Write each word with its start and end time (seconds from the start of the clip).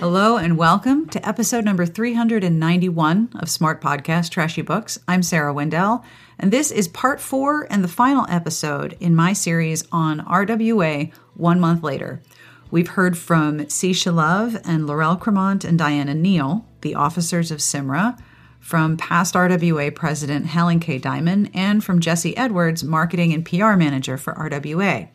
Hello 0.00 0.36
and 0.36 0.56
welcome 0.56 1.08
to 1.08 1.28
episode 1.28 1.64
number 1.64 1.84
391 1.84 3.30
of 3.34 3.50
Smart 3.50 3.80
Podcast 3.80 4.30
Trashy 4.30 4.62
Books. 4.62 4.96
I'm 5.08 5.24
Sarah 5.24 5.52
Wendell, 5.52 6.04
and 6.38 6.52
this 6.52 6.70
is 6.70 6.86
part 6.86 7.20
four 7.20 7.66
and 7.68 7.82
the 7.82 7.88
final 7.88 8.24
episode 8.28 8.96
in 9.00 9.16
my 9.16 9.32
series 9.32 9.82
on 9.90 10.20
RWA 10.20 11.12
one 11.34 11.58
month 11.58 11.82
later. 11.82 12.22
We've 12.70 12.86
heard 12.86 13.18
from 13.18 13.68
C. 13.68 13.92
Love 14.08 14.56
and 14.64 14.86
Laurel 14.86 15.16
Cremant 15.16 15.64
and 15.64 15.76
Diana 15.76 16.14
Neal, 16.14 16.64
the 16.82 16.94
officers 16.94 17.50
of 17.50 17.58
CIMRWA, 17.58 18.22
from 18.60 18.96
past 18.96 19.34
RWA 19.34 19.92
president 19.92 20.46
HelenKay 20.46 21.00
Dimon, 21.00 21.50
and 21.52 21.82
from 21.82 21.98
Jessie 21.98 22.36
Edwards, 22.36 22.84
marketing 22.84 23.32
and 23.32 23.44
PR 23.44 23.74
manager 23.74 24.16
for 24.16 24.32
RWA. 24.34 25.08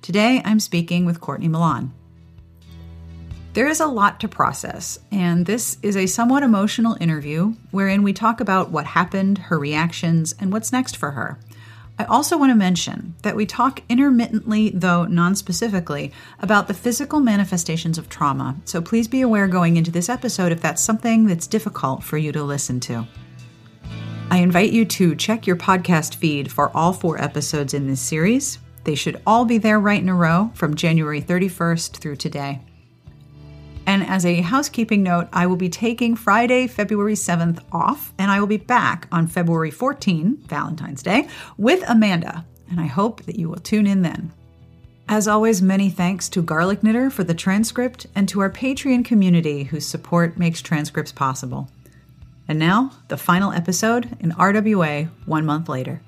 Today 0.00 0.40
I'm 0.46 0.60
speaking 0.60 1.04
with 1.04 1.20
Courtney 1.20 1.48
Milan. 1.48 1.92
There 3.54 3.68
is 3.68 3.78
a 3.78 3.86
lot 3.86 4.18
to 4.18 4.26
process, 4.26 4.98
and 5.12 5.46
this 5.46 5.78
is 5.80 5.96
a 5.96 6.06
somewhat 6.06 6.42
emotional 6.42 6.96
interview 7.00 7.54
wherein 7.70 8.02
we 8.02 8.12
talk 8.12 8.40
about 8.40 8.72
what 8.72 8.84
happened, 8.84 9.38
her 9.38 9.60
reactions, 9.60 10.34
and 10.40 10.52
what's 10.52 10.72
next 10.72 10.96
for 10.96 11.12
her. 11.12 11.38
I 11.96 12.02
also 12.06 12.36
want 12.36 12.50
to 12.50 12.56
mention 12.56 13.14
that 13.22 13.36
we 13.36 13.46
talk 13.46 13.80
intermittently, 13.88 14.70
though 14.70 15.04
non 15.04 15.36
specifically, 15.36 16.10
about 16.40 16.66
the 16.66 16.74
physical 16.74 17.20
manifestations 17.20 17.96
of 17.96 18.08
trauma, 18.08 18.56
so 18.64 18.82
please 18.82 19.06
be 19.06 19.20
aware 19.20 19.46
going 19.46 19.76
into 19.76 19.92
this 19.92 20.08
episode 20.08 20.50
if 20.50 20.60
that's 20.60 20.82
something 20.82 21.26
that's 21.26 21.46
difficult 21.46 22.02
for 22.02 22.18
you 22.18 22.32
to 22.32 22.42
listen 22.42 22.80
to. 22.80 23.06
I 24.32 24.38
invite 24.38 24.72
you 24.72 24.84
to 24.84 25.14
check 25.14 25.46
your 25.46 25.54
podcast 25.54 26.16
feed 26.16 26.50
for 26.50 26.76
all 26.76 26.92
four 26.92 27.22
episodes 27.22 27.72
in 27.72 27.86
this 27.86 28.00
series. 28.00 28.58
They 28.82 28.96
should 28.96 29.22
all 29.24 29.44
be 29.44 29.58
there 29.58 29.78
right 29.78 30.02
in 30.02 30.08
a 30.08 30.14
row 30.16 30.50
from 30.54 30.74
January 30.74 31.22
31st 31.22 31.98
through 31.98 32.16
today. 32.16 32.60
And 33.86 34.02
as 34.06 34.24
a 34.24 34.40
housekeeping 34.40 35.02
note, 35.02 35.28
I 35.32 35.46
will 35.46 35.56
be 35.56 35.68
taking 35.68 36.16
Friday, 36.16 36.66
February 36.66 37.14
7th 37.14 37.62
off, 37.70 38.12
and 38.18 38.30
I 38.30 38.40
will 38.40 38.46
be 38.46 38.56
back 38.56 39.06
on 39.12 39.26
February 39.26 39.70
14, 39.70 40.38
Valentine's 40.46 41.02
Day, 41.02 41.28
with 41.58 41.84
Amanda. 41.88 42.44
And 42.70 42.80
I 42.80 42.86
hope 42.86 43.22
that 43.24 43.38
you 43.38 43.48
will 43.48 43.58
tune 43.58 43.86
in 43.86 44.02
then. 44.02 44.32
As 45.06 45.28
always, 45.28 45.60
many 45.60 45.90
thanks 45.90 46.30
to 46.30 46.42
Garlic 46.42 46.82
Knitter 46.82 47.10
for 47.10 47.24
the 47.24 47.34
transcript 47.34 48.06
and 48.14 48.26
to 48.30 48.40
our 48.40 48.50
Patreon 48.50 49.04
community 49.04 49.64
whose 49.64 49.84
support 49.84 50.38
makes 50.38 50.62
transcripts 50.62 51.12
possible. 51.12 51.68
And 52.48 52.58
now, 52.58 52.90
the 53.08 53.18
final 53.18 53.52
episode 53.52 54.16
in 54.20 54.32
RWA 54.32 55.10
one 55.26 55.44
month 55.44 55.68
later. 55.68 56.00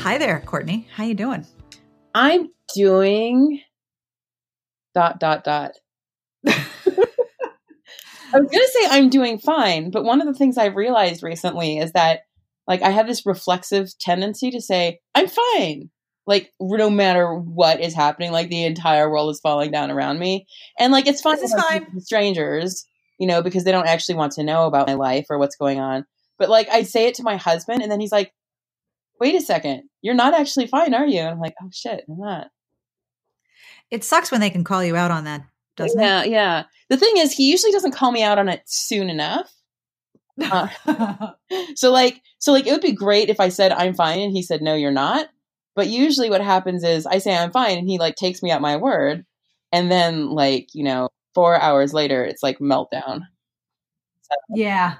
Hi 0.00 0.18
there, 0.18 0.42
Courtney. 0.44 0.88
How 0.96 1.04
you 1.04 1.14
doing? 1.14 1.46
I'm 2.14 2.48
doing 2.74 3.60
dot 4.94 5.18
dot 5.20 5.44
dot. 5.44 5.72
I 8.34 8.40
was 8.40 8.50
gonna 8.50 8.66
say 8.72 8.86
I'm 8.90 9.10
doing 9.10 9.38
fine, 9.38 9.90
but 9.90 10.04
one 10.04 10.20
of 10.20 10.26
the 10.26 10.34
things 10.34 10.56
I've 10.56 10.76
realized 10.76 11.22
recently 11.22 11.78
is 11.78 11.92
that 11.92 12.20
like 12.66 12.82
I 12.82 12.90
have 12.90 13.06
this 13.06 13.26
reflexive 13.26 13.88
tendency 13.98 14.50
to 14.50 14.60
say 14.60 15.00
I'm 15.14 15.28
fine, 15.28 15.90
like 16.26 16.52
no 16.60 16.88
matter 16.88 17.34
what 17.34 17.80
is 17.80 17.94
happening, 17.94 18.32
like 18.32 18.48
the 18.48 18.64
entire 18.64 19.10
world 19.10 19.30
is 19.30 19.40
falling 19.40 19.70
down 19.70 19.90
around 19.90 20.18
me, 20.18 20.46
and 20.78 20.92
like 20.92 21.06
it's 21.06 21.20
fine 21.20 21.36
This 21.40 21.52
is 21.52 21.62
fine. 21.62 22.00
strangers, 22.00 22.86
you 23.18 23.26
know, 23.26 23.42
because 23.42 23.64
they 23.64 23.72
don't 23.72 23.88
actually 23.88 24.14
want 24.14 24.32
to 24.32 24.44
know 24.44 24.66
about 24.66 24.86
my 24.86 24.94
life 24.94 25.26
or 25.28 25.38
what's 25.38 25.56
going 25.56 25.80
on. 25.80 26.04
But 26.38 26.48
like 26.48 26.68
I'd 26.70 26.88
say 26.88 27.06
it 27.06 27.14
to 27.16 27.22
my 27.22 27.36
husband, 27.36 27.82
and 27.82 27.92
then 27.92 28.00
he's 28.00 28.12
like, 28.12 28.32
"Wait 29.20 29.34
a 29.34 29.40
second, 29.40 29.84
you're 30.00 30.14
not 30.14 30.34
actually 30.34 30.66
fine, 30.66 30.94
are 30.94 31.06
you?" 31.06 31.20
And 31.20 31.30
I'm 31.30 31.40
like, 31.40 31.54
"Oh 31.62 31.68
shit, 31.72 32.04
I'm 32.08 32.18
not." 32.18 32.48
It 33.90 34.04
sucks 34.04 34.30
when 34.30 34.40
they 34.40 34.50
can 34.50 34.64
call 34.64 34.82
you 34.82 34.96
out 34.96 35.10
on 35.10 35.24
that, 35.24 35.42
doesn't 35.76 36.00
it? 36.00 36.02
yeah, 36.02 36.24
yeah. 36.24 36.64
The 36.88 36.96
thing 36.96 37.12
is, 37.16 37.32
he 37.32 37.50
usually 37.50 37.72
doesn't 37.72 37.92
call 37.94 38.12
me 38.12 38.22
out 38.22 38.38
on 38.38 38.48
it 38.48 38.62
soon 38.66 39.10
enough. 39.10 39.52
Uh, 40.40 40.68
so 41.74 41.90
like, 41.90 42.22
so 42.38 42.52
like, 42.52 42.66
it 42.66 42.72
would 42.72 42.80
be 42.80 42.92
great 42.92 43.28
if 43.28 43.38
I 43.38 43.48
said 43.48 43.70
I'm 43.72 43.94
fine 43.94 44.20
and 44.20 44.32
he 44.32 44.42
said 44.42 44.62
no, 44.62 44.74
you're 44.74 44.90
not. 44.90 45.28
But 45.74 45.88
usually, 45.88 46.30
what 46.30 46.42
happens 46.42 46.84
is 46.84 47.06
I 47.06 47.18
say 47.18 47.36
I'm 47.36 47.52
fine 47.52 47.78
and 47.78 47.88
he 47.88 47.98
like 47.98 48.16
takes 48.16 48.42
me 48.42 48.50
at 48.50 48.60
my 48.60 48.76
word, 48.76 49.24
and 49.72 49.90
then 49.90 50.30
like 50.30 50.68
you 50.74 50.84
know, 50.84 51.08
four 51.34 51.60
hours 51.60 51.94
later, 51.94 52.24
it's 52.24 52.42
like 52.42 52.58
meltdown. 52.58 53.22
So, 54.22 54.36
yeah. 54.54 54.96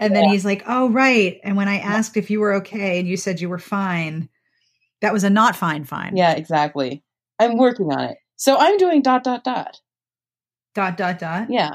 And 0.00 0.14
then 0.14 0.24
Yeah. 0.24 0.30
he's 0.30 0.44
like, 0.44 0.64
oh, 0.66 0.88
right. 0.90 1.38
And 1.44 1.56
when 1.56 1.68
I 1.68 1.78
asked 1.78 2.16
if 2.16 2.30
you 2.30 2.40
were 2.40 2.54
okay 2.54 2.98
and 2.98 3.08
you 3.08 3.16
said 3.16 3.40
you 3.40 3.48
were 3.48 3.58
fine, 3.58 4.28
that 5.00 5.12
was 5.12 5.24
a 5.24 5.30
not 5.30 5.54
fine 5.56 5.84
fine. 5.84 6.16
yeah, 6.16 6.32
exactly. 6.32 7.02
I'm 7.38 7.58
working 7.58 7.92
on 7.92 8.04
it. 8.04 8.16
So 8.36 8.56
I'm 8.58 8.76
doing 8.78 9.02
dot 9.02 9.22
dot 9.24 9.44
dot. 9.44 9.80
Dot, 10.74 10.96
dot, 10.96 11.18
dot. 11.18 11.46
Yeah. 11.50 11.70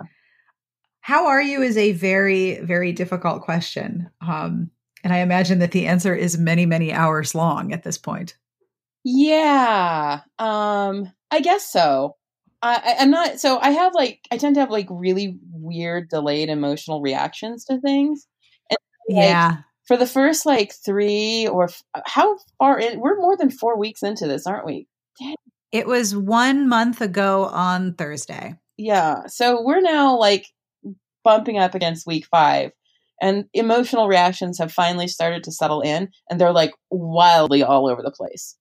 How 1.02 1.28
are 1.28 1.42
you 1.42 1.62
is 1.62 1.78
a 1.78 1.94
very, 1.94 2.60
very 2.60 2.92
difficult 2.92 3.42
question. 3.44 4.10
Um, 4.22 4.70
and 5.04 5.14
I 5.14 5.20
imagine 5.20 5.60
that 5.60 5.72
the 5.72 5.88
answer 5.88 6.14
is 6.14 6.38
many, 6.38 6.66
many 6.66 6.92
hours 6.92 7.34
long 7.34 7.72
at 7.72 7.84
this 7.84 7.98
point. 7.98 8.36
Yeah. 9.06 10.20
Um, 10.38 11.12
I 11.32 11.40
guess 11.42 11.72
so. 11.72 12.16
I, 12.62 12.96
I'm 13.00 13.12
not 13.12 13.40
so 13.40 13.58
I 13.60 13.72
have 13.72 13.94
like 13.94 14.20
I 14.32 14.38
tend 14.38 14.56
to 14.56 14.62
have 14.62 14.70
like 14.70 14.88
really 14.90 15.38
weird 15.52 16.10
delayed 16.10 16.50
emotional 16.50 17.02
reactions 17.02 17.66
to 17.66 17.80
things. 17.80 18.28
And 18.70 18.78
like, 19.10 19.30
yeah. 19.30 19.58
for 19.88 19.96
the 19.96 20.06
first 20.06 20.46
like 20.46 20.74
three 20.74 21.48
or 21.48 21.66
f- 21.66 21.84
how 22.06 22.38
far 22.58 22.80
in 22.80 23.00
we're 23.00 23.20
more 23.20 23.38
than 23.38 23.50
four 23.50 23.78
weeks 23.78 24.04
into 24.04 24.28
this, 24.28 24.46
aren't 24.46 24.66
we? 24.66 24.88
It 25.72 25.88
was 25.88 26.16
one 26.16 26.68
month 26.68 27.02
ago 27.02 27.46
on 27.46 27.94
Thursday. 27.94 28.56
Yeah. 28.78 29.28
So 29.28 29.62
we're 29.62 29.82
now 29.82 30.18
like 30.18 30.48
bumping 31.24 31.58
up 31.58 31.76
against 31.76 32.08
week 32.08 32.26
five. 32.30 32.72
And 33.22 33.46
emotional 33.54 34.08
reactions 34.08 34.60
have 34.60 34.72
finally 34.72 35.10
started 35.10 35.44
to 35.44 35.52
settle 35.52 35.82
in 35.82 36.10
and 36.30 36.40
they're 36.40 36.54
like 36.54 36.72
wildly 36.90 37.64
all 37.64 37.90
over 37.90 38.02
the 38.02 38.12
place. 38.12 38.58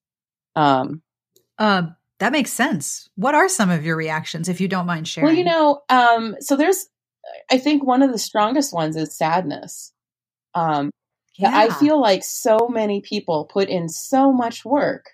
Um 0.54 1.02
Uh, 1.58 1.82
that 2.18 2.32
makes 2.32 2.52
sense. 2.52 3.08
What 3.14 3.34
are 3.34 3.48
some 3.48 3.70
of 3.70 3.84
your 3.84 3.96
reactions, 3.96 4.48
if 4.48 4.60
you 4.60 4.68
don't 4.68 4.86
mind 4.86 5.06
sharing? 5.06 5.28
Well, 5.28 5.36
you 5.36 5.44
know, 5.44 5.82
um, 5.88 6.36
so 6.40 6.56
there's, 6.56 6.88
I 7.50 7.58
think 7.58 7.84
one 7.84 8.02
of 8.02 8.10
the 8.12 8.18
strongest 8.18 8.72
ones 8.72 8.96
is 8.96 9.16
sadness. 9.16 9.92
Um, 10.54 10.90
that 11.38 11.54
I 11.54 11.70
feel 11.70 12.00
like 12.00 12.24
so 12.24 12.68
many 12.68 13.00
people 13.00 13.44
put 13.44 13.68
in 13.68 13.88
so 13.88 14.32
much 14.32 14.64
work 14.64 15.10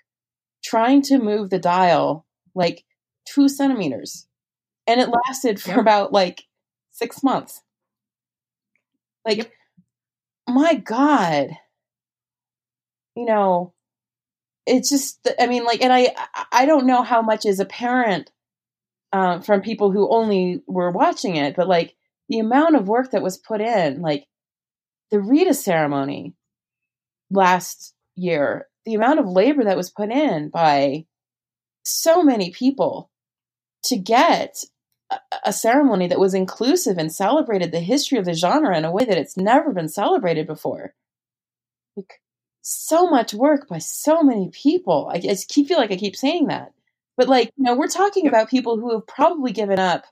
trying 0.63 1.03
to 1.03 1.19
move 1.19 1.51
the 1.51 1.59
dial 1.59 2.25
like 2.55 2.83
two 3.25 3.47
centimeters, 3.47 4.27
and 4.87 4.99
it 4.99 5.09
lasted 5.09 5.61
for 5.61 5.71
Yep. 5.71 5.79
about 5.79 6.13
like 6.13 6.45
six 6.91 7.21
months. 7.21 7.61
Like, 9.23 9.37
Yep. 9.37 9.51
my 10.47 10.73
God, 10.73 11.49
you 13.15 13.25
know, 13.25 13.74
it's 14.65 14.89
just, 14.89 15.27
I 15.39 15.47
mean, 15.47 15.63
like, 15.65 15.81
and 15.81 15.93
I, 15.93 16.13
I- 16.51 16.65
don't 16.65 16.87
know 16.87 17.03
how 17.03 17.21
much 17.21 17.45
is 17.45 17.59
apparent 17.59 18.31
um, 19.13 19.41
from 19.41 19.61
people 19.61 19.91
who 19.91 20.09
only 20.09 20.61
were 20.67 20.91
watching 20.91 21.35
it, 21.35 21.55
but 21.55 21.67
like 21.67 21.95
the 22.29 22.39
amount 22.39 22.75
of 22.75 22.87
work 22.87 23.11
that 23.11 23.21
was 23.23 23.37
put 23.37 23.61
in, 23.61 24.01
like 24.01 24.25
the 25.11 25.19
Rita 25.19 25.53
ceremony 25.53 26.33
last 27.31 27.93
year, 28.15 28.67
the 28.85 28.95
amount 28.95 29.19
of 29.19 29.27
labor 29.27 29.63
that 29.63 29.77
was 29.77 29.89
put 29.89 30.11
in 30.11 30.49
by 30.49 31.05
so 31.83 32.23
many 32.23 32.51
people 32.51 33.09
to 33.83 33.97
get 33.97 34.57
a, 35.11 35.17
a 35.45 35.53
ceremony 35.53 36.07
that 36.07 36.19
was 36.19 36.33
inclusive 36.33 36.97
and 36.97 37.13
celebrated 37.13 37.71
the 37.71 37.79
history 37.79 38.17
of 38.17 38.25
the 38.25 38.33
genre 38.33 38.75
in 38.77 38.85
a 38.85 38.91
way 38.91 39.05
that 39.05 39.17
it's 39.17 39.37
never 39.37 39.71
been 39.71 39.89
celebrated 39.89 40.47
before. 40.47 40.93
Like 41.95 42.21
so 42.67 43.07
much 43.07 43.31
work 43.31 43.67
by 43.67 43.77
so 43.77 44.23
many 44.23 44.49
people. 44.49 45.07
I, 45.13 45.19
keep 45.47 45.67
feel 45.67 45.77
like 45.77 45.91
I 45.91 45.97
keep 45.97 46.15
saying 46.15 46.47
that. 46.47 46.73
But 47.15 47.27
like, 47.29 47.51
you 47.57 47.63
know, 47.63 47.75
we're 47.75 47.87
talking 47.87 48.27
about 48.27 48.49
people 48.49 48.77
who 48.77 48.91
have 48.93 49.05
probably 49.05 49.51
given 49.51 49.77
up. 49.79 50.03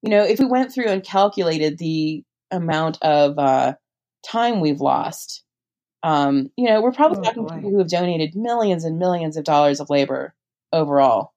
You 0.00 0.10
know, 0.10 0.24
if 0.24 0.38
we 0.38 0.46
went 0.46 0.72
through 0.72 0.86
and 0.88 1.04
calculated 1.04 1.76
the 1.76 2.24
amount 2.50 2.98
of 3.02 3.38
uh, 3.38 3.74
time 4.26 4.60
we've 4.60 4.80
lost, 4.80 5.44
um, 6.02 6.50
you 6.56 6.66
know, 6.68 6.80
we're 6.80 6.92
probably 6.92 7.18
Oh, 7.18 7.22
talking 7.24 7.42
boy. 7.46 7.54
people 7.56 7.70
who 7.72 7.78
have 7.78 7.88
donated 7.90 8.34
millions 8.34 8.84
and 8.84 8.98
millions 8.98 9.36
of 9.36 9.44
dollars 9.44 9.78
of 9.78 9.90
labor 9.90 10.34
overall. 10.72 11.34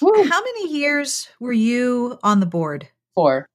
Whew. 0.00 0.28
How 0.28 0.40
many 0.42 0.70
years 0.70 1.28
were 1.40 1.52
you 1.52 2.18
on 2.22 2.40
the 2.40 2.46
board? 2.46 2.88
Four. 3.14 3.46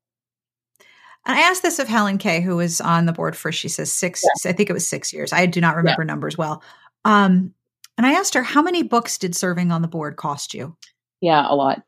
And 1.27 1.38
I 1.38 1.41
asked 1.41 1.62
this 1.62 1.77
of 1.77 1.88
HelenKay, 1.88 2.41
who 2.41 2.56
was 2.56 2.79
on 2.79 3.06
the 3.06 3.12
board 3.12 3.35
for, 3.35 3.51
she 3.51 3.68
says 3.68 3.91
six, 3.91 4.24
I 4.45 4.53
think 4.53 4.69
it 4.69 4.74
was 4.74 4.88
six 4.88 5.12
years. 5.12 5.33
I 5.33 5.45
do 5.45 5.59
not 5.59 5.75
remember 5.75 6.06
numbers 6.06 6.38
well. 6.38 6.63
Um, 7.03 7.53
and 7.97 8.07
I 8.07 8.13
asked 8.13 8.33
her, 8.33 8.44
how 8.44 8.62
many 8.62 8.81
books 8.81 9.18
did 9.18 9.35
serving 9.35 9.71
on 9.71 9.81
the 9.81 9.88
board 9.88 10.15
cost 10.15 10.53
you? 10.53 10.77
Yeah, 11.19 11.45
a 11.47 11.53
lot. 11.53 11.83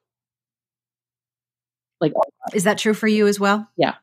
Like, 2.01 2.13
Is 2.53 2.65
that 2.65 2.77
true 2.77 2.94
for 2.94 3.07
you 3.07 3.27
as 3.27 3.39
well? 3.39 3.68
yeah, 3.77 3.95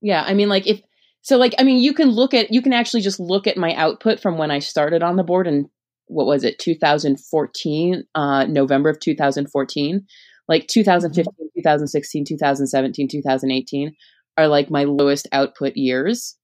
Yeah. 0.00 0.22
I 0.24 0.34
mean, 0.34 0.48
like, 0.48 0.66
if 0.66 0.80
so, 1.22 1.36
like, 1.36 1.54
I 1.58 1.64
mean, 1.64 1.82
you 1.82 1.92
can 1.92 2.10
look 2.10 2.32
at, 2.32 2.52
you 2.52 2.62
can 2.62 2.72
actually 2.72 3.02
just 3.02 3.18
look 3.20 3.46
at 3.46 3.56
my 3.56 3.74
output 3.74 4.20
from 4.20 4.38
when 4.38 4.50
I 4.50 4.60
started 4.60 5.02
on 5.02 5.16
the 5.16 5.24
board 5.24 5.46
and 5.46 5.68
what 6.08 6.26
was 6.26 6.42
it 6.44 6.58
2014 6.58 8.04
uh, 8.14 8.44
november 8.46 8.88
of 8.88 8.98
2014 8.98 10.06
like 10.48 10.66
2015 10.66 11.24
Mm-hmm. 11.24 11.60
2016 11.60 12.24
2017 12.24 13.08
2018 13.08 13.96
are 14.38 14.48
like 14.48 14.70
my 14.70 14.84
lowest 14.84 15.28
output 15.32 15.76
years. 15.76 16.36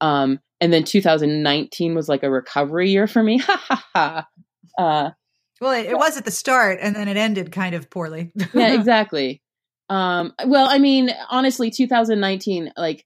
Um, 0.00 0.38
and 0.60 0.72
then 0.72 0.84
2019 0.84 1.94
was 1.94 2.08
like 2.08 2.22
a 2.22 2.30
recovery 2.30 2.90
year 2.90 3.06
for 3.06 3.22
me. 3.22 3.38
Ha 3.46 3.56
ha 3.68 3.84
ha. 3.94 4.26
Uh, 4.78 5.10
Well, 5.60 5.72
it, 5.72 5.86
it 5.86 5.96
was 5.98 6.16
at 6.16 6.24
the 6.24 6.30
start, 6.30 6.78
and 6.80 6.96
then 6.96 7.08
it 7.08 7.18
ended 7.18 7.52
kind 7.52 7.74
of 7.74 7.90
poorly. 7.90 8.32
yeah 8.54 8.72
exactly. 8.72 9.42
Um 9.90 10.32
well 10.46 10.68
i 10.70 10.78
mean 10.78 11.10
honestly 11.30 11.70
2019 11.70 12.72
like 12.76 13.04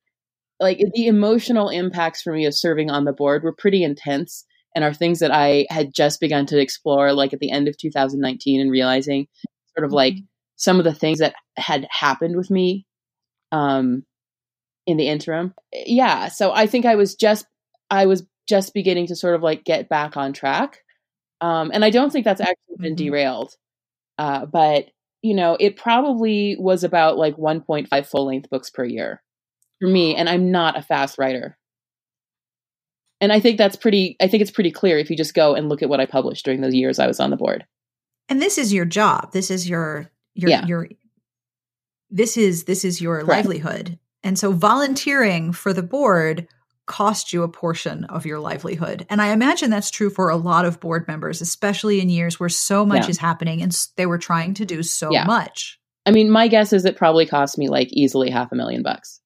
like 0.61 0.79
the 0.95 1.07
emotional 1.07 1.71
impacts 1.71 2.21
for 2.21 2.33
me 2.33 2.45
of 2.45 2.55
serving 2.55 2.91
on 2.91 3.05
the 3.05 3.13
board 3.13 3.43
were 3.43 3.55
pretty 3.55 3.83
intense 3.83 4.45
and 4.75 4.85
are 4.85 4.93
things 4.93 5.21
that 5.21 5.31
i 5.33 5.67
had 5.71 5.95
just 5.95 6.21
begun 6.21 6.45
to 6.47 6.61
explore 6.61 7.15
like 7.15 7.33
at 7.33 7.41
the 7.41 7.51
end 7.51 7.69
of 7.69 7.79
2019 7.79 8.61
and 8.61 8.71
realizing 8.71 9.27
sort 9.75 9.87
of 9.87 9.93
like 9.93 10.17
some 10.57 10.79
of 10.79 10.85
the 10.85 10.95
things 10.95 11.19
that 11.21 11.35
had 11.57 11.87
happened 11.91 12.37
with 12.37 12.51
me. 12.51 12.87
Um 13.51 14.05
in 14.87 14.97
the 14.97 15.09
interim 15.09 15.55
yeah 15.73 16.29
so 16.29 16.53
i 16.53 16.67
think 16.67 16.85
i 16.87 16.95
was 16.95 17.15
just 17.15 17.47
i 17.91 18.07
was 18.07 18.25
just 18.49 18.75
beginning 18.75 19.07
to 19.07 19.17
sort 19.17 19.35
of 19.35 19.43
like 19.43 19.65
get 19.65 19.89
back 19.89 20.17
on 20.17 20.33
track 20.33 20.81
um 21.41 21.71
and 21.73 21.85
i 21.85 21.91
don't 21.91 22.11
think 22.13 22.25
that's 22.25 22.41
actually 22.41 22.77
been 22.79 22.95
Mhm. 22.95 22.99
derailed 22.99 23.55
uh 24.19 24.45
but 24.47 24.87
you 25.23 25.35
know 25.35 25.57
it 25.59 25.77
probably 25.77 26.57
was 26.59 26.85
about 26.85 27.17
like 27.17 27.37
1.5 27.37 28.07
full 28.07 28.27
length 28.27 28.51
books 28.51 28.69
per 28.71 28.85
year 28.85 29.23
for 29.81 29.89
me 29.89 30.15
and 30.15 30.29
i'm 30.29 30.51
not 30.51 30.79
a 30.79 30.83
fast 30.83 31.19
writer 31.19 31.57
and 33.21 33.33
i 33.33 33.41
think 33.41 33.59
that's 33.59 33.77
pretty 33.77 34.17
i 34.21 34.29
think 34.29 34.43
it's 34.43 34.51
pretty 34.51 34.71
clear 34.71 34.99
if 34.99 35.11
you 35.11 35.17
just 35.17 35.35
go 35.35 35.55
and 35.55 35.69
look 35.69 35.83
at 35.83 35.89
what 35.89 36.01
i 36.01 36.07
published 36.07 36.45
during 36.45 36.61
those 36.61 36.75
years 36.75 36.99
i 36.99 37.07
was 37.07 37.21
on 37.21 37.31
the 37.31 37.37
board 37.37 37.65
and 38.27 38.41
this 38.41 38.57
is 38.57 38.73
your 38.73 38.87
job. 38.87 39.33
This 39.33 39.51
is 39.51 39.69
your 39.69 40.11
your 40.35 40.49
Yeah. 40.49 40.65
your. 40.67 40.89
This 42.11 42.39
is 42.39 42.65
this 42.65 42.83
is 42.83 42.99
your 42.99 43.17
Correct. 43.17 43.29
livelihood, 43.47 43.99
and 44.25 44.37
so 44.39 44.51
volunteering 44.53 45.53
for 45.53 45.73
the 45.73 45.83
board 45.83 46.49
cost 46.87 47.33
you 47.33 47.43
a 47.45 47.49
portion 47.49 48.05
of 48.05 48.27
your 48.27 48.39
livelihood. 48.41 49.07
And 49.09 49.23
I 49.23 49.29
imagine 49.29 49.71
that's 49.71 49.91
true 49.91 50.11
for 50.11 50.29
a 50.29 50.37
lot 50.37 50.65
of 50.67 50.81
board 50.81 51.07
members, 51.09 51.41
especially 51.41 52.01
in 52.01 52.11
years 52.11 52.39
where 52.41 52.49
so 52.51 52.85
much 52.85 53.05
Yeah. 53.05 53.11
is 53.11 53.19
happening 53.19 53.63
and 53.63 53.75
they 53.97 54.05
were 54.07 54.19
trying 54.19 54.53
to 54.55 54.67
do 54.67 54.83
so 54.83 55.11
Yeah. 55.13 55.25
much. 55.25 55.79
i 56.07 56.11
mean 56.11 56.31
my 56.31 56.49
guess 56.49 56.73
is 56.75 56.85
it 56.85 56.97
probably 56.99 57.25
cost 57.25 57.57
me 57.57 57.69
like 57.71 57.89
easily 57.93 58.29
half 58.29 58.53
a 58.53 58.55
million 58.55 58.83
bucks 58.83 59.21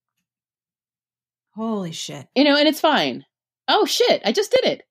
Holy 1.57 1.91
shit! 1.93 2.29
you 2.37 2.45
know 2.45 2.57
and 2.57 2.69
it's 2.69 2.81
fine 2.81 3.25
oh 3.67 3.85
shit 3.85 4.23
i 4.25 4.31
just 4.31 4.53
did 4.53 4.65
it 4.65 4.83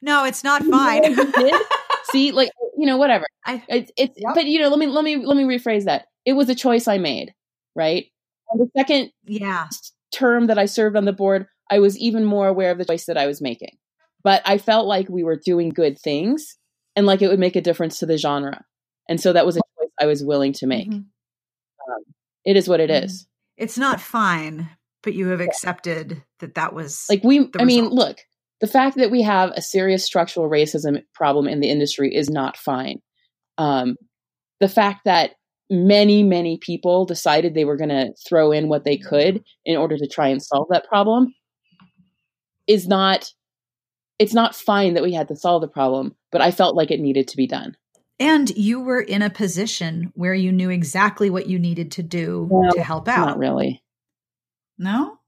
No, 0.00 0.24
it's 0.24 0.42
not 0.42 0.62
fine. 0.70 1.02
what 1.02 1.16
you 1.18 1.32
did? 1.32 1.54
see 2.04 2.32
like 2.32 2.50
you 2.78 2.86
know 2.86 2.96
whatever 2.96 3.26
I, 3.44 3.62
it's, 3.68 3.92
it's 3.98 4.14
Yep. 4.16 4.34
but 4.34 4.46
you 4.46 4.60
know 4.60 4.68
let 4.70 4.78
me 4.78 4.86
let 4.86 5.04
me 5.04 5.16
let 5.16 5.36
me 5.36 5.44
rephrase 5.44 5.84
that 5.84 6.06
it 6.24 6.32
was 6.32 6.48
a 6.48 6.54
choice 6.54 6.88
i 6.88 6.96
made 6.96 7.34
right 7.74 8.06
and 8.50 8.60
the 8.60 8.70
second 8.76 9.10
yeah, 9.24 9.68
term 10.12 10.46
that 10.46 10.58
i 10.58 10.66
served 10.66 10.96
on 10.96 11.04
the 11.04 11.12
board 11.12 11.46
i 11.70 11.78
was 11.78 11.98
even 11.98 12.24
more 12.24 12.48
aware 12.48 12.70
of 12.70 12.78
the 12.78 12.84
choice 12.84 13.06
that 13.06 13.18
i 13.18 13.26
was 13.26 13.40
making. 13.40 13.76
But 14.24 14.42
i 14.46 14.58
felt 14.58 14.86
like 14.86 15.08
we 15.08 15.22
were 15.24 15.36
doing 15.36 15.68
good 15.70 15.98
things 15.98 16.56
and 16.96 17.06
like 17.06 17.22
it 17.22 17.28
would 17.28 17.38
make 17.38 17.56
a 17.56 17.60
difference 17.60 17.98
to 17.98 18.06
the 18.06 18.18
genre. 18.18 18.64
And 19.08 19.20
so 19.20 19.32
that 19.32 19.46
was 19.46 19.56
a 19.56 19.60
choice 19.78 19.90
i 20.00 20.06
was 20.06 20.24
willing 20.24 20.52
to 20.54 20.66
make. 20.66 20.88
Mhm. 20.90 21.04
it 22.44 22.56
is 22.56 22.68
what 22.68 22.80
it 22.80 22.90
Mhm. 22.90 23.04
is. 23.04 23.26
It's 23.56 23.76
not 23.76 24.00
fine, 24.00 24.70
but 25.02 25.14
you 25.14 25.28
have 25.28 25.40
accepted 25.40 26.22
that 26.40 26.54
that 26.54 26.72
was 26.74 27.04
like 27.10 27.22
we 27.24 27.50
i 27.58 27.64
mean 27.64 27.86
look 27.88 28.18
the 28.60 28.66
fact 28.66 28.96
that 28.96 29.10
we 29.10 29.22
have 29.22 29.50
a 29.52 29.62
serious 29.62 30.04
structural 30.04 30.48
racism 30.48 31.02
problem 31.14 31.46
in 31.46 31.60
the 31.60 31.70
industry 31.70 32.14
is 32.14 32.28
not 32.28 32.56
fine. 32.56 33.00
Um, 33.56 33.96
the 34.60 34.68
fact 34.68 35.02
that 35.04 35.34
many 35.70 36.22
many 36.22 36.58
people 36.58 37.04
decided 37.04 37.52
they 37.54 37.64
were 37.64 37.76
going 37.76 37.90
to 37.90 38.12
throw 38.26 38.52
in 38.52 38.68
what 38.68 38.84
they 38.84 38.96
could 38.96 39.42
in 39.64 39.76
order 39.76 39.96
to 39.98 40.06
try 40.06 40.28
and 40.28 40.42
solve 40.42 40.66
that 40.70 40.86
problem 40.88 41.34
is 42.66 42.86
not 42.88 43.32
it's 44.18 44.34
not 44.34 44.54
fine 44.54 44.94
that 44.94 45.02
we 45.02 45.12
had 45.12 45.28
to 45.28 45.36
solve 45.36 45.60
the 45.60 45.68
problem 45.68 46.14
but 46.32 46.40
i 46.40 46.50
felt 46.50 46.74
like 46.74 46.90
it 46.90 47.00
needed 47.00 47.28
to 47.28 47.36
be 47.36 47.46
done 47.46 47.76
And 48.18 48.50
you 48.56 48.80
were 48.80 49.00
in 49.00 49.22
a 49.22 49.30
position 49.30 50.10
where 50.14 50.34
you 50.34 50.52
knew 50.52 50.70
exactly 50.70 51.28
what 51.30 51.46
you 51.48 51.58
needed 51.58 51.92
to 51.92 52.02
do 52.02 52.48
No, 52.50 52.70
to 52.72 52.82
help 52.82 53.06
out. 53.08 53.26
not 53.26 53.38
really 53.38 53.82
No? 54.78 55.18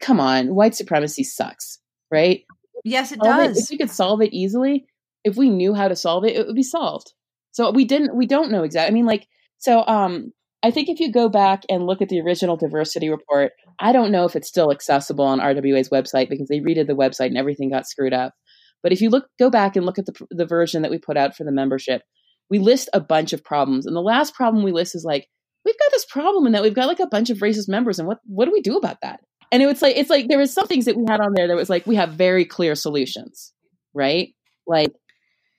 come 0.00 0.18
on 0.20 0.54
white 0.54 0.74
supremacy 0.74 1.22
sucks 1.24 1.78
right 2.10 2.42
Yes, 2.84 3.12
it 3.12 3.20
solve 3.22 3.40
it- 3.40 3.48
does. 3.48 3.58
if 3.64 3.70
we 3.70 3.76
could 3.78 3.90
solve 3.90 4.22
it 4.22 4.32
easily, 4.32 4.86
if 5.22 5.36
we 5.36 5.50
knew 5.50 5.74
how 5.74 5.86
to 5.88 5.94
solve 5.94 6.24
it, 6.24 6.34
it 6.34 6.46
would 6.46 6.56
be 6.56 6.62
solved. 6.62 7.12
So 7.52 7.70
we 7.72 7.84
didn't. 7.84 8.16
We 8.16 8.24
don't 8.24 8.50
know 8.50 8.62
exactly. 8.62 8.90
I 8.90 8.94
mean, 8.94 9.04
like, 9.04 9.28
so 9.60 9.86
um, 9.86 10.32
I 10.62 10.70
think 10.70 10.88
if 10.88 11.00
you 11.00 11.12
go 11.12 11.28
back 11.28 11.62
and 11.68 11.86
look 11.86 12.02
at 12.02 12.08
the 12.08 12.20
original 12.20 12.56
diversity 12.56 13.08
report, 13.08 13.52
I 13.78 13.92
don't 13.92 14.10
know 14.10 14.24
if 14.24 14.34
it's 14.36 14.48
still 14.48 14.72
accessible 14.72 15.24
on 15.24 15.40
RWA's 15.40 15.90
website 15.90 16.28
because 16.28 16.48
they 16.48 16.60
redid 16.60 16.86
the 16.86 16.94
website 16.94 17.26
and 17.26 17.38
everything 17.38 17.70
got 17.70 17.86
screwed 17.86 18.12
up. 18.12 18.34
But 18.82 18.92
if 18.92 19.00
you 19.00 19.10
look, 19.10 19.26
go 19.38 19.50
back 19.50 19.76
and 19.76 19.86
look 19.86 19.98
at 19.98 20.06
the 20.06 20.26
the 20.30 20.46
version 20.46 20.82
that 20.82 20.90
we 20.90 20.98
put 20.98 21.16
out 21.16 21.36
for 21.36 21.44
the 21.44 21.52
membership, 21.52 22.02
we 22.48 22.58
list 22.58 22.88
a 22.92 23.00
bunch 23.00 23.32
of 23.32 23.44
problems, 23.44 23.86
and 23.86 23.94
the 23.94 24.00
last 24.00 24.34
problem 24.34 24.64
we 24.64 24.72
list 24.72 24.94
is 24.94 25.04
like, 25.04 25.28
we've 25.64 25.78
got 25.78 25.90
this 25.92 26.06
problem 26.06 26.46
and 26.46 26.54
that 26.54 26.62
we've 26.62 26.74
got 26.74 26.88
like 26.88 27.00
a 27.00 27.06
bunch 27.06 27.30
of 27.30 27.38
racist 27.38 27.68
members, 27.68 27.98
and 27.98 28.08
what 28.08 28.18
what 28.26 28.46
do 28.46 28.52
we 28.52 28.62
do 28.62 28.76
about 28.76 28.96
that? 29.02 29.20
And 29.52 29.62
it 29.62 29.66
was 29.66 29.82
like 29.82 29.96
it's 29.96 30.10
like 30.10 30.28
there 30.28 30.38
was 30.38 30.52
some 30.52 30.66
things 30.66 30.86
that 30.86 30.96
we 30.96 31.04
had 31.08 31.20
on 31.20 31.34
there 31.34 31.48
that 31.48 31.56
was 31.56 31.68
like 31.68 31.86
we 31.86 31.96
have 31.96 32.12
very 32.12 32.44
clear 32.44 32.74
solutions, 32.74 33.52
right? 33.92 34.34
Like, 34.66 34.92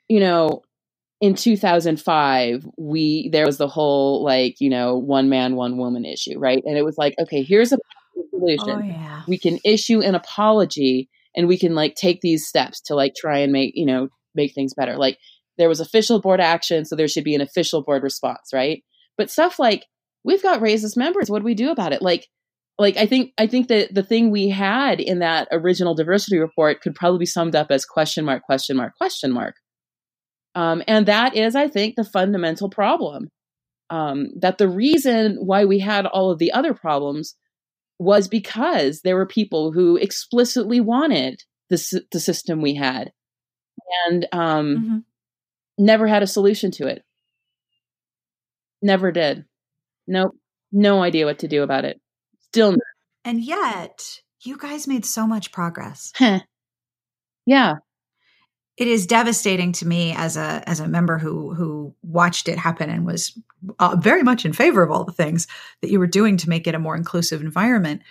you 0.09 0.19
know, 0.19 0.61
in 1.21 1.35
2005, 1.35 2.67
we 2.77 3.29
there 3.31 3.45
was 3.45 3.57
the 3.57 3.67
whole 3.67 4.23
like 4.23 4.59
you 4.59 4.69
know 4.69 4.97
one 4.97 5.29
man 5.29 5.55
one 5.55 5.77
woman 5.77 6.03
issue, 6.03 6.37
right? 6.37 6.61
And 6.65 6.77
it 6.77 6.83
was 6.83 6.97
like, 6.97 7.13
okay, 7.21 7.43
here's 7.43 7.71
a 7.71 7.77
solution. 8.31 8.69
oh, 8.69 8.79
yeah. 8.83 9.21
We 9.27 9.37
can 9.37 9.59
issue 9.63 10.01
an 10.01 10.15
apology, 10.15 11.09
and 11.35 11.47
we 11.47 11.59
can 11.59 11.75
like 11.75 11.95
take 11.95 12.21
these 12.21 12.47
steps 12.47 12.81
to 12.81 12.95
like 12.95 13.13
try 13.15 13.39
and 13.39 13.53
make 13.53 13.73
you 13.75 13.85
know 13.85 14.09
make 14.33 14.53
things 14.53 14.73
better. 14.73 14.97
Like 14.97 15.19
there 15.57 15.69
was 15.69 15.79
official 15.79 16.19
board 16.19 16.41
action, 16.41 16.85
so 16.85 16.95
there 16.95 17.07
should 17.07 17.23
be 17.23 17.35
an 17.35 17.41
official 17.41 17.83
board 17.83 18.01
response, 18.01 18.49
right? 18.51 18.83
But 19.15 19.29
stuff 19.29 19.59
like 19.59 19.85
we've 20.23 20.43
got 20.43 20.59
racist 20.59 20.97
members. 20.97 21.29
What 21.29 21.39
do 21.39 21.45
we 21.45 21.53
do 21.53 21.69
about 21.69 21.93
it? 21.93 22.01
Like 22.01 22.27
like 22.79 22.97
I 22.97 23.05
think 23.05 23.31
I 23.37 23.45
think 23.45 23.67
that 23.67 23.93
the 23.93 24.01
thing 24.01 24.31
we 24.31 24.49
had 24.49 24.99
in 24.99 25.19
that 25.19 25.47
original 25.51 25.93
diversity 25.93 26.39
report 26.39 26.81
could 26.81 26.95
probably 26.95 27.19
be 27.19 27.25
summed 27.27 27.55
up 27.55 27.69
as 27.69 27.85
question 27.85 28.25
mark 28.25 28.41
question 28.41 28.75
mark 28.75 28.97
question 28.97 29.31
mark. 29.31 29.53
Um, 30.55 30.83
and 30.87 31.05
that 31.05 31.35
is, 31.35 31.55
I 31.55 31.67
think, 31.67 31.95
the 31.95 32.03
fundamental 32.03 32.69
problem. 32.69 33.29
Um, 33.89 34.27
that 34.39 34.57
the 34.57 34.69
reason 34.69 35.35
why 35.41 35.65
we 35.65 35.79
had 35.79 36.05
all 36.05 36.31
of 36.31 36.39
the 36.39 36.51
other 36.53 36.73
problems 36.73 37.35
was 37.99 38.27
because 38.27 39.01
there 39.01 39.15
were 39.15 39.25
people 39.25 39.71
who 39.71 39.97
explicitly 39.97 40.79
wanted 40.79 41.43
the, 41.69 42.01
the 42.11 42.19
system 42.19 42.61
we 42.61 42.73
had 42.75 43.11
and 44.07 44.27
um, 44.31 44.77
Mhm. 44.77 45.03
never 45.77 46.07
had 46.07 46.23
a 46.23 46.27
solution 46.27 46.71
to 46.71 46.87
it. 46.87 47.03
Never 48.81 49.11
did. 49.11 49.45
Nope. 50.07 50.35
No 50.71 51.03
idea 51.03 51.25
what 51.25 51.39
to 51.39 51.47
do 51.47 51.61
about 51.63 51.85
it. 51.85 51.99
Still, 52.47 52.75
And 53.23 53.41
yet, 53.43 54.21
you 54.43 54.57
guys 54.57 54.87
made 54.87 55.05
so 55.05 55.27
much 55.27 55.51
progress. 55.51 56.11
Yeah. 57.45 57.75
It 58.81 58.87
is 58.87 59.05
devastating 59.05 59.73
to 59.73 59.87
me 59.87 60.11
as 60.17 60.35
a 60.35 60.63
as 60.65 60.79
a 60.79 60.87
member 60.87 61.19
who 61.19 61.53
who 61.53 61.93
watched 62.01 62.47
it 62.47 62.57
happen 62.57 62.89
and 62.89 63.05
was 63.05 63.37
uh, 63.77 63.95
very 63.95 64.23
much 64.23 64.43
in 64.43 64.53
favor 64.53 64.81
of 64.81 64.89
all 64.89 65.03
the 65.03 65.11
things 65.11 65.45
that 65.83 65.91
you 65.91 65.99
were 65.99 66.07
doing 66.07 66.35
to 66.37 66.49
make 66.49 66.65
it 66.65 66.73
a 66.73 66.79
more 66.79 66.95
inclusive 66.95 67.41
environment. 67.41 68.01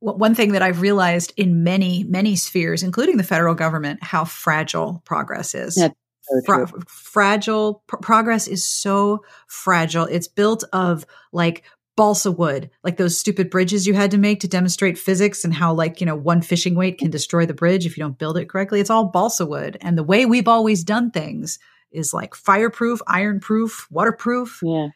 One 0.00 0.34
thing 0.34 0.50
that 0.50 0.62
I've 0.62 0.80
realized 0.80 1.32
in 1.36 1.62
many 1.62 2.02
many 2.02 2.34
spheres, 2.34 2.82
including 2.82 3.18
the 3.18 3.22
federal 3.22 3.54
government, 3.54 4.02
how 4.02 4.24
fragile 4.24 5.00
progress 5.04 5.54
is. 5.54 5.76
Fra- 6.44 6.66
fragile 6.88 7.84
pr- 7.86 7.98
progress 7.98 8.48
is 8.48 8.64
so 8.64 9.22
fragile. 9.46 10.06
It's 10.06 10.26
built 10.26 10.64
of 10.72 11.06
like 11.32 11.62
balsa 11.96 12.30
wood, 12.30 12.70
like 12.84 12.98
those 12.98 13.18
stupid 13.18 13.50
bridges 13.50 13.86
you 13.86 13.94
had 13.94 14.10
to 14.10 14.18
make 14.18 14.40
to 14.40 14.48
demonstrate 14.48 14.98
physics 14.98 15.44
and 15.44 15.54
how 15.54 15.72
like, 15.72 16.00
you 16.00 16.06
know, 16.06 16.14
one 16.14 16.42
fishing 16.42 16.74
weight 16.74 16.98
can 16.98 17.10
destroy 17.10 17.46
the 17.46 17.54
bridge 17.54 17.86
if 17.86 17.96
you 17.96 18.04
don't 18.04 18.18
build 18.18 18.36
it 18.36 18.48
correctly. 18.48 18.80
It's 18.80 18.90
all 18.90 19.06
balsa 19.06 19.46
wood. 19.46 19.78
And 19.80 19.96
the 19.96 20.02
way 20.02 20.26
we've 20.26 20.48
always 20.48 20.84
done 20.84 21.10
things 21.10 21.58
is 21.90 22.12
like 22.12 22.34
fireproof, 22.34 23.00
ironproof, 23.06 23.86
waterproof. 23.90 24.60
Yeah. 24.62 24.88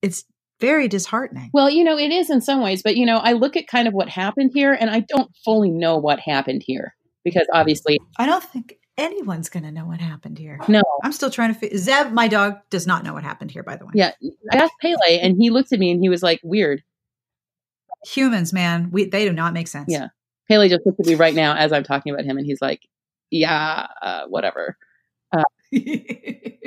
It's 0.00 0.24
very 0.60 0.88
disheartening. 0.88 1.50
Well, 1.52 1.68
you 1.68 1.84
know, 1.84 1.98
it 1.98 2.10
is 2.10 2.30
in 2.30 2.40
some 2.40 2.62
ways, 2.62 2.82
but 2.82 2.96
you 2.96 3.06
know, 3.06 3.18
I 3.18 3.32
look 3.32 3.56
at 3.56 3.66
kind 3.66 3.88
of 3.88 3.94
what 3.94 4.08
happened 4.08 4.52
here 4.54 4.72
and 4.72 4.90
I 4.90 5.00
don't 5.00 5.30
fully 5.44 5.70
know 5.70 5.98
what 5.98 6.20
happened 6.20 6.62
here 6.64 6.94
because 7.24 7.46
obviously, 7.52 7.98
I 8.16 8.26
don't 8.26 8.42
think 8.42 8.77
anyone's 8.98 9.48
going 9.48 9.62
to 9.62 9.70
know 9.70 9.86
what 9.86 10.00
happened 10.00 10.38
here. 10.38 10.58
no. 10.68 10.82
I'm 11.02 11.12
still 11.12 11.30
trying 11.30 11.54
to 11.54 11.58
fi- 11.58 11.76
Zeb, 11.76 12.12
my 12.12 12.28
dog, 12.28 12.58
does 12.68 12.86
not 12.86 13.04
know 13.04 13.14
what 13.14 13.22
happened 13.22 13.50
here, 13.50 13.62
by 13.62 13.76
the 13.76 13.86
way. 13.86 13.92
Yeah. 13.94 14.12
I 14.52 14.56
asked 14.56 14.74
Pele 14.82 15.20
and 15.20 15.36
he 15.38 15.50
looked 15.50 15.72
at 15.72 15.78
me 15.78 15.90
and 15.90 16.00
he 16.00 16.08
was 16.08 16.22
like, 16.22 16.40
weird. 16.42 16.82
Humans, 18.06 18.52
man, 18.52 18.90
we 18.90 19.06
they 19.06 19.24
do 19.24 19.32
not 19.32 19.54
make 19.54 19.68
sense. 19.68 19.86
Yeah. 19.88 20.08
Pele 20.48 20.68
just 20.68 20.84
looked 20.84 21.00
at 21.00 21.06
me 21.06 21.14
right 21.14 21.34
now 21.34 21.54
as 21.54 21.72
I'm 21.72 21.84
talking 21.84 22.12
about 22.12 22.24
him 22.24 22.36
and 22.36 22.46
he's 22.46 22.60
like, 22.60 22.80
yeah, 23.30 23.86
uh, 24.02 24.26
whatever. 24.26 24.76
Uh, 25.32 25.42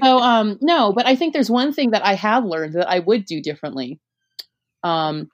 so 0.04 0.20
um, 0.20 0.58
no, 0.62 0.94
but 0.94 1.06
I 1.06 1.16
think 1.16 1.34
there's 1.34 1.50
one 1.50 1.74
thing 1.74 1.92
that 1.92 2.06
I 2.06 2.14
have 2.14 2.46
learned 2.46 2.74
that 2.74 2.90
I 2.90 3.00
would 3.00 3.26
do 3.26 3.42
differently. 3.42 4.00
Um, 4.84 5.30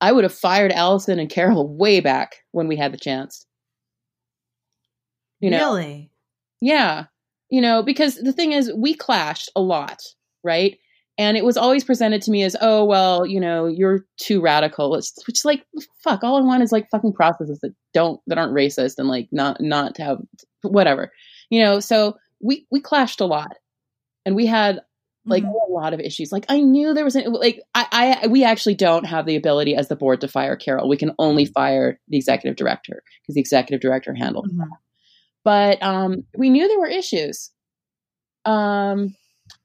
I 0.00 0.12
would 0.12 0.24
have 0.24 0.34
fired 0.34 0.72
Allison 0.72 1.18
and 1.18 1.30
Carol 1.30 1.68
way 1.68 2.00
back 2.00 2.36
when 2.52 2.68
we 2.68 2.76
had 2.76 2.92
the 2.92 2.98
chance. 2.98 3.46
You 5.40 5.50
know, 5.50 5.58
really? 5.58 6.10
Yeah, 6.60 7.06
you 7.48 7.60
know, 7.60 7.82
because 7.82 8.16
the 8.16 8.32
thing 8.32 8.52
is, 8.52 8.72
we 8.74 8.94
clashed 8.94 9.50
a 9.56 9.60
lot, 9.60 10.00
right? 10.44 10.78
And 11.18 11.36
it 11.36 11.44
was 11.44 11.58
always 11.58 11.84
presented 11.84 12.22
to 12.22 12.30
me 12.30 12.44
as, 12.44 12.56
oh, 12.62 12.84
well, 12.84 13.26
you 13.26 13.40
know, 13.40 13.66
you're 13.66 14.06
too 14.16 14.40
radical. 14.40 14.94
It's, 14.94 15.12
which 15.26 15.44
like, 15.44 15.66
fuck, 16.02 16.24
all 16.24 16.38
I 16.38 16.40
want 16.40 16.62
is 16.62 16.72
like 16.72 16.88
fucking 16.90 17.12
processes 17.12 17.58
that 17.60 17.74
don't, 17.92 18.20
that 18.26 18.38
aren't 18.38 18.54
racist 18.54 18.94
and 18.96 19.06
like 19.06 19.28
not, 19.30 19.60
not 19.60 19.96
to 19.96 20.02
have 20.02 20.18
whatever, 20.62 21.12
you 21.50 21.60
know? 21.60 21.78
So 21.80 22.16
we, 22.40 22.66
we 22.70 22.80
clashed 22.80 23.20
a 23.20 23.26
lot 23.26 23.58
and 24.24 24.34
we 24.34 24.46
had 24.46 24.80
like 25.26 25.42
mm-hmm. 25.42 25.72
a 25.72 25.74
lot 25.74 25.92
of 25.92 26.00
issues. 26.00 26.32
Like 26.32 26.46
I 26.48 26.60
knew 26.60 26.94
there 26.94 27.04
was 27.04 27.16
an, 27.16 27.30
like, 27.30 27.60
I, 27.74 28.20
I, 28.22 28.26
we 28.28 28.42
actually 28.42 28.76
don't 28.76 29.04
have 29.04 29.26
the 29.26 29.36
ability 29.36 29.74
as 29.74 29.88
the 29.88 29.96
board 29.96 30.22
to 30.22 30.28
fire 30.28 30.56
Carol. 30.56 30.88
We 30.88 30.96
can 30.96 31.12
only 31.18 31.44
fire 31.44 32.00
the 32.08 32.16
executive 32.16 32.56
director 32.56 33.02
because 33.20 33.34
the 33.34 33.42
executive 33.42 33.82
director 33.82 34.14
handled 34.14 34.48
mm-hmm. 34.48 34.70
But, 35.44 35.82
um, 35.82 36.24
we 36.36 36.50
knew 36.50 36.68
there 36.68 36.80
were 36.80 36.86
issues. 36.86 37.50
Um, 38.44 39.14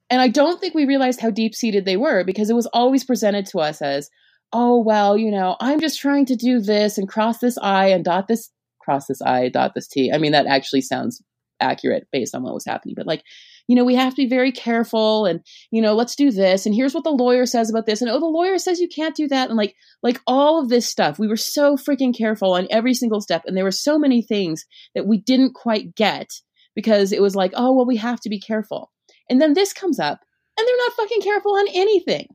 and 0.09 0.21
I 0.21 0.27
don't 0.27 0.59
think 0.59 0.73
we 0.73 0.85
realized 0.85 1.19
how 1.19 1.31
deep 1.31 1.55
seated 1.55 1.85
they 1.85 1.97
were 1.97 2.23
because 2.23 2.49
it 2.49 2.55
was 2.55 2.67
always 2.67 3.03
presented 3.03 3.45
to 3.47 3.59
us 3.59 3.81
as, 3.81 4.09
oh, 4.53 4.79
well, 4.79 5.17
you 5.17 5.31
know, 5.31 5.57
I'm 5.59 5.79
just 5.79 5.99
trying 5.99 6.25
to 6.27 6.35
do 6.35 6.59
this 6.59 6.97
and 6.97 7.07
cross 7.07 7.39
this 7.39 7.57
I 7.57 7.87
and 7.87 8.05
dot 8.05 8.27
this, 8.27 8.51
cross 8.79 9.07
this 9.07 9.21
I, 9.21 9.49
dot 9.49 9.73
this 9.75 9.87
T. 9.87 10.11
I 10.13 10.17
mean, 10.17 10.31
that 10.31 10.45
actually 10.45 10.81
sounds 10.81 11.21
accurate 11.59 12.07
based 12.11 12.35
on 12.35 12.43
what 12.43 12.53
was 12.53 12.65
happening. 12.65 12.95
But 12.95 13.07
like, 13.07 13.23
you 13.67 13.75
know, 13.75 13.83
we 13.83 13.95
have 13.95 14.13
to 14.13 14.23
be 14.23 14.27
very 14.27 14.51
careful 14.51 15.25
and, 15.25 15.41
you 15.71 15.81
know, 15.81 15.95
let's 15.95 16.15
do 16.15 16.31
this. 16.31 16.65
And 16.65 16.75
here's 16.75 16.93
what 16.93 17.03
the 17.03 17.09
lawyer 17.09 17.45
says 17.45 17.69
about 17.69 17.85
this. 17.85 18.01
And 18.01 18.11
oh, 18.11 18.19
the 18.19 18.25
lawyer 18.25 18.57
says 18.57 18.79
you 18.79 18.87
can't 18.87 19.15
do 19.15 19.27
that. 19.27 19.49
And 19.49 19.57
like, 19.57 19.75
like 20.03 20.21
all 20.27 20.61
of 20.61 20.69
this 20.69 20.87
stuff, 20.87 21.17
we 21.17 21.27
were 21.27 21.37
so 21.37 21.75
freaking 21.75 22.15
careful 22.15 22.53
on 22.53 22.67
every 22.69 22.93
single 22.93 23.21
step. 23.21 23.43
And 23.45 23.57
there 23.57 23.63
were 23.63 23.71
so 23.71 23.97
many 23.97 24.21
things 24.21 24.65
that 24.93 25.07
we 25.07 25.17
didn't 25.17 25.53
quite 25.53 25.95
get 25.95 26.29
because 26.75 27.11
it 27.11 27.21
was 27.21 27.35
like, 27.35 27.53
oh, 27.55 27.73
well, 27.73 27.85
we 27.85 27.97
have 27.97 28.19
to 28.21 28.29
be 28.29 28.39
careful. 28.39 28.91
And 29.29 29.41
then 29.41 29.53
this 29.53 29.73
comes 29.73 29.99
up, 29.99 30.19
and 30.57 30.67
they're 30.67 30.77
not 30.77 30.93
fucking 30.93 31.21
careful 31.21 31.53
on 31.53 31.65
anything. 31.73 32.27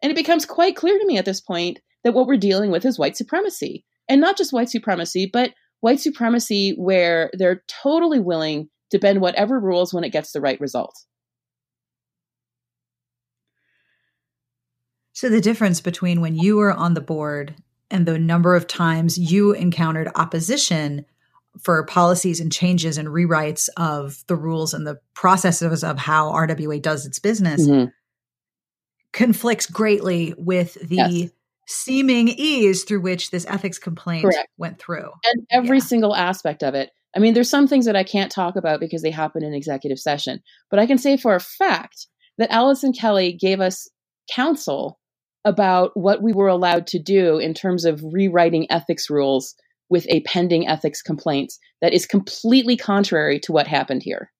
And 0.00 0.10
it 0.10 0.16
becomes 0.16 0.46
quite 0.46 0.76
clear 0.76 0.98
to 0.98 1.06
me 1.06 1.18
at 1.18 1.24
this 1.24 1.40
point 1.40 1.80
that 2.04 2.14
what 2.14 2.26
we're 2.26 2.36
dealing 2.36 2.70
with 2.70 2.84
is 2.84 2.98
white 2.98 3.16
supremacy. 3.16 3.84
And 4.08 4.20
not 4.20 4.36
just 4.36 4.52
white 4.52 4.68
supremacy, 4.68 5.28
but 5.30 5.52
white 5.80 6.00
supremacy 6.00 6.74
where 6.76 7.30
they're 7.34 7.62
totally 7.82 8.20
willing 8.20 8.68
to 8.90 8.98
bend 8.98 9.20
whatever 9.20 9.58
rules 9.58 9.92
when 9.92 10.04
it 10.04 10.10
gets 10.10 10.32
the 10.32 10.40
right 10.40 10.60
result. 10.60 10.94
So, 15.12 15.28
the 15.28 15.40
difference 15.40 15.80
between 15.80 16.20
when 16.20 16.34
you 16.34 16.56
were 16.56 16.72
on 16.72 16.94
the 16.94 17.00
board 17.00 17.54
and 17.90 18.04
the 18.04 18.18
number 18.18 18.56
of 18.56 18.66
times 18.66 19.16
you 19.16 19.52
encountered 19.52 20.10
opposition 20.16 21.06
for 21.62 21.84
policies 21.86 22.40
and 22.40 22.52
changes 22.52 22.98
and 22.98 23.08
rewrites 23.08 23.68
of 23.76 24.24
the 24.26 24.34
rules 24.34 24.74
and 24.74 24.86
the 24.86 24.98
processes 25.14 25.84
of 25.84 25.98
how 25.98 26.32
RWA 26.32 26.82
does 26.82 27.06
its 27.06 27.20
business 27.20 27.66
mm-hmm. 27.66 27.90
conflicts 29.12 29.66
greatly 29.66 30.34
with 30.36 30.74
the 30.74 30.96
yes. 30.96 31.30
seeming 31.66 32.28
ease 32.28 32.82
through 32.82 33.00
which 33.00 33.30
this 33.30 33.46
ethics 33.46 33.78
complaint 33.78 34.24
Correct. 34.24 34.48
went 34.56 34.80
through. 34.80 35.10
And 35.24 35.46
every 35.50 35.78
yeah. 35.78 35.84
single 35.84 36.14
aspect 36.14 36.64
of 36.64 36.74
it. 36.74 36.90
I 37.16 37.20
mean, 37.20 37.34
there's 37.34 37.50
some 37.50 37.68
things 37.68 37.86
that 37.86 37.96
I 37.96 38.04
can't 38.04 38.32
talk 38.32 38.56
about 38.56 38.80
because 38.80 39.02
they 39.02 39.10
happen 39.10 39.44
in 39.44 39.54
executive 39.54 39.98
session, 39.98 40.40
but 40.70 40.80
I 40.80 40.86
can 40.86 40.98
say 40.98 41.16
for 41.16 41.34
a 41.34 41.40
fact 41.40 42.08
that 42.38 42.50
Allison 42.50 42.92
Kelly 42.92 43.32
gave 43.32 43.60
us 43.60 43.88
counsel 44.30 44.98
about 45.44 45.92
what 45.94 46.22
we 46.22 46.32
were 46.32 46.48
allowed 46.48 46.86
to 46.88 46.98
do 46.98 47.38
in 47.38 47.54
terms 47.54 47.84
of 47.84 48.02
rewriting 48.02 48.66
ethics 48.70 49.10
rules 49.10 49.54
with 49.90 50.06
a 50.08 50.22
pending 50.22 50.66
ethics 50.66 51.02
complaint 51.02 51.52
that 51.82 51.92
is 51.92 52.06
completely 52.06 52.76
contrary 52.76 53.38
to 53.38 53.52
what 53.52 53.66
happened 53.66 54.02
here. 54.02 54.32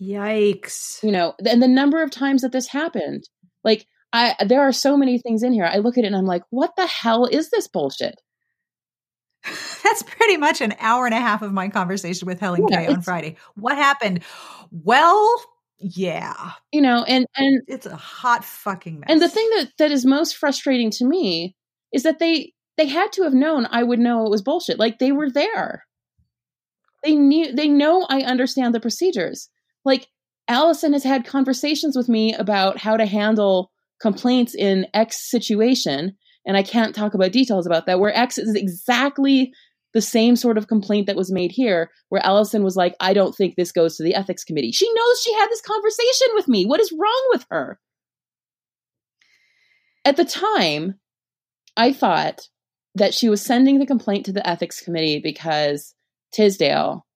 Yikes. 0.00 1.02
You 1.02 1.12
know, 1.12 1.34
and 1.44 1.62
the 1.62 1.68
number 1.68 2.02
of 2.02 2.10
times 2.10 2.42
that 2.42 2.52
this 2.52 2.68
happened, 2.68 3.28
like 3.64 3.86
I 4.12 4.34
there 4.46 4.62
are 4.62 4.72
so 4.72 4.96
many 4.96 5.18
things 5.18 5.42
in 5.42 5.52
here. 5.52 5.64
I 5.64 5.78
look 5.78 5.98
at 5.98 6.04
it 6.04 6.08
and 6.08 6.16
I'm 6.16 6.24
like, 6.24 6.42
what 6.50 6.72
the 6.76 6.86
hell 6.86 7.26
is 7.26 7.50
this 7.50 7.68
bullshit? 7.68 8.14
That's 9.84 10.02
pretty 10.02 10.36
much 10.36 10.60
an 10.60 10.74
hour 10.80 11.06
and 11.06 11.14
a 11.14 11.20
half 11.20 11.42
of 11.42 11.52
my 11.52 11.68
conversation 11.68 12.26
with 12.26 12.40
Helen 12.40 12.66
yeah, 12.68 12.86
Kay 12.86 12.92
on 12.92 13.02
Friday. 13.02 13.36
What 13.54 13.76
happened? 13.76 14.22
Well, 14.70 15.42
yeah. 15.78 16.52
You 16.72 16.80
know, 16.80 17.04
and 17.04 17.26
and 17.36 17.62
it's 17.68 17.86
a 17.86 17.96
hot 17.96 18.44
fucking 18.44 19.00
mess. 19.00 19.06
And 19.08 19.22
the 19.22 19.28
thing 19.28 19.48
that 19.56 19.72
that 19.78 19.90
is 19.90 20.04
most 20.04 20.36
frustrating 20.36 20.90
to 20.92 21.04
me 21.04 21.54
is 21.92 22.02
that 22.02 22.18
they 22.18 22.52
they 22.76 22.86
had 22.86 23.12
to 23.12 23.22
have 23.22 23.34
known 23.34 23.66
I 23.70 23.82
would 23.82 23.98
know 23.98 24.26
it 24.26 24.30
was 24.30 24.42
bullshit. 24.42 24.78
Like 24.78 24.98
they 24.98 25.12
were 25.12 25.30
there. 25.30 25.84
They 27.04 27.14
knew 27.14 27.54
they 27.54 27.68
know 27.68 28.06
I 28.08 28.22
understand 28.22 28.74
the 28.74 28.80
procedures. 28.80 29.48
Like 29.84 30.08
Allison 30.48 30.94
has 30.94 31.04
had 31.04 31.24
conversations 31.24 31.96
with 31.96 32.08
me 32.08 32.34
about 32.34 32.78
how 32.78 32.96
to 32.96 33.06
handle 33.06 33.70
complaints 34.00 34.54
in 34.54 34.86
X 34.94 35.30
situation, 35.30 36.16
and 36.48 36.56
I 36.56 36.62
can't 36.62 36.94
talk 36.94 37.12
about 37.12 37.30
details 37.30 37.66
about 37.66 37.84
that, 37.86 38.00
where 38.00 38.16
X 38.16 38.38
is 38.38 38.54
exactly 38.54 39.52
the 39.92 40.00
same 40.00 40.34
sort 40.34 40.56
of 40.56 40.66
complaint 40.66 41.06
that 41.06 41.16
was 41.16 41.30
made 41.30 41.52
here, 41.52 41.90
where 42.08 42.24
Allison 42.24 42.64
was 42.64 42.74
like, 42.74 42.96
I 43.00 43.12
don't 43.12 43.34
think 43.34 43.54
this 43.54 43.70
goes 43.70 43.96
to 43.96 44.02
the 44.02 44.14
ethics 44.14 44.44
committee. 44.44 44.72
She 44.72 44.90
knows 44.92 45.22
she 45.22 45.34
had 45.34 45.48
this 45.50 45.60
conversation 45.60 46.28
with 46.32 46.48
me. 46.48 46.64
What 46.64 46.80
is 46.80 46.90
wrong 46.90 47.28
with 47.30 47.46
her? 47.50 47.78
At 50.06 50.16
the 50.16 50.24
time, 50.24 50.98
I 51.76 51.92
thought 51.92 52.48
that 52.94 53.12
she 53.12 53.28
was 53.28 53.42
sending 53.42 53.78
the 53.78 53.86
complaint 53.86 54.24
to 54.26 54.32
the 54.32 54.46
ethics 54.48 54.80
committee 54.80 55.20
because 55.22 55.94
Tisdale 56.32 57.06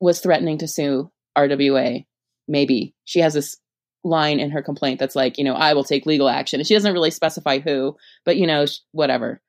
was 0.00 0.18
threatening 0.18 0.58
to 0.58 0.66
sue 0.66 1.10
RWA. 1.38 2.04
Maybe 2.48 2.96
she 3.04 3.20
has 3.20 3.34
this 3.34 3.56
line 4.04 4.40
in 4.40 4.50
her 4.50 4.62
complaint 4.62 4.98
that's 4.98 5.16
like, 5.16 5.38
you 5.38 5.44
know, 5.44 5.54
I 5.54 5.74
will 5.74 5.84
take 5.84 6.06
legal 6.06 6.28
action. 6.28 6.60
And 6.60 6.66
she 6.66 6.74
doesn't 6.74 6.92
really 6.92 7.10
specify 7.10 7.58
who, 7.58 7.96
but, 8.24 8.36
you 8.36 8.46
know, 8.46 8.66
whatever. 8.92 9.40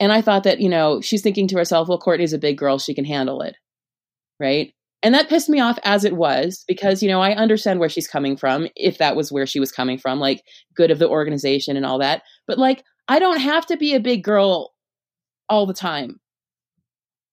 And 0.00 0.12
I 0.12 0.20
thought 0.20 0.44
that, 0.44 0.60
you 0.60 0.68
know, 0.68 1.00
she's 1.00 1.22
thinking 1.22 1.48
to 1.48 1.56
herself, 1.56 1.88
well, 1.88 1.98
Courtney's 1.98 2.32
a 2.32 2.38
big 2.38 2.56
girl. 2.56 2.78
She 2.78 2.94
can 2.94 3.04
handle 3.04 3.42
it. 3.42 3.56
Right. 4.38 4.72
And 5.02 5.14
that 5.14 5.28
pissed 5.28 5.48
me 5.48 5.60
off 5.60 5.78
as 5.84 6.04
it 6.04 6.16
was 6.16 6.64
because, 6.66 7.02
you 7.02 7.08
know, 7.08 7.20
I 7.20 7.34
understand 7.34 7.78
where 7.78 7.88
she's 7.88 8.08
coming 8.08 8.36
from, 8.36 8.68
if 8.74 8.98
that 8.98 9.16
was 9.16 9.30
where 9.30 9.46
she 9.46 9.60
was 9.60 9.72
coming 9.72 9.98
from, 9.98 10.18
like 10.18 10.42
good 10.74 10.90
of 10.90 10.98
the 10.98 11.08
organization 11.08 11.76
and 11.76 11.86
all 11.86 11.98
that. 11.98 12.22
But 12.46 12.58
like, 12.58 12.84
I 13.06 13.18
don't 13.18 13.40
have 13.40 13.66
to 13.66 13.76
be 13.76 13.94
a 13.94 14.00
big 14.00 14.24
girl 14.24 14.72
all 15.48 15.66
the 15.66 15.74
time. 15.74 16.20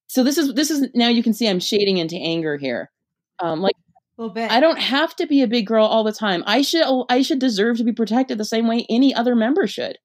So 0.08 0.24
this 0.24 0.38
is 0.38 0.54
this 0.54 0.70
is 0.72 0.88
now 0.94 1.10
you 1.10 1.24
can 1.24 1.34
see 1.34 1.48
I'm 1.48 1.60
shading 1.60 1.98
into 1.98 2.16
anger 2.16 2.58
here. 2.58 2.92
Um, 3.40 3.62
like 3.62 3.76
I 4.18 4.60
don't 4.60 4.80
have 4.80 5.16
to 5.18 5.28
be 5.28 5.42
a 5.42 5.48
big 5.48 5.68
girl 5.68 5.86
all 5.86 6.04
the 6.04 6.14
time. 6.14 6.44
I 6.46 6.62
should 6.62 6.84
oh, 6.86 7.06
I 7.10 7.22
should 7.22 7.40
deserve 7.40 7.78
to 7.78 7.84
be 7.84 7.92
protected 7.92 8.38
the 8.38 8.46
same 8.46 8.68
way 8.68 8.86
any 8.90 9.14
other 9.14 9.36
member 9.36 9.68
should. 9.68 9.98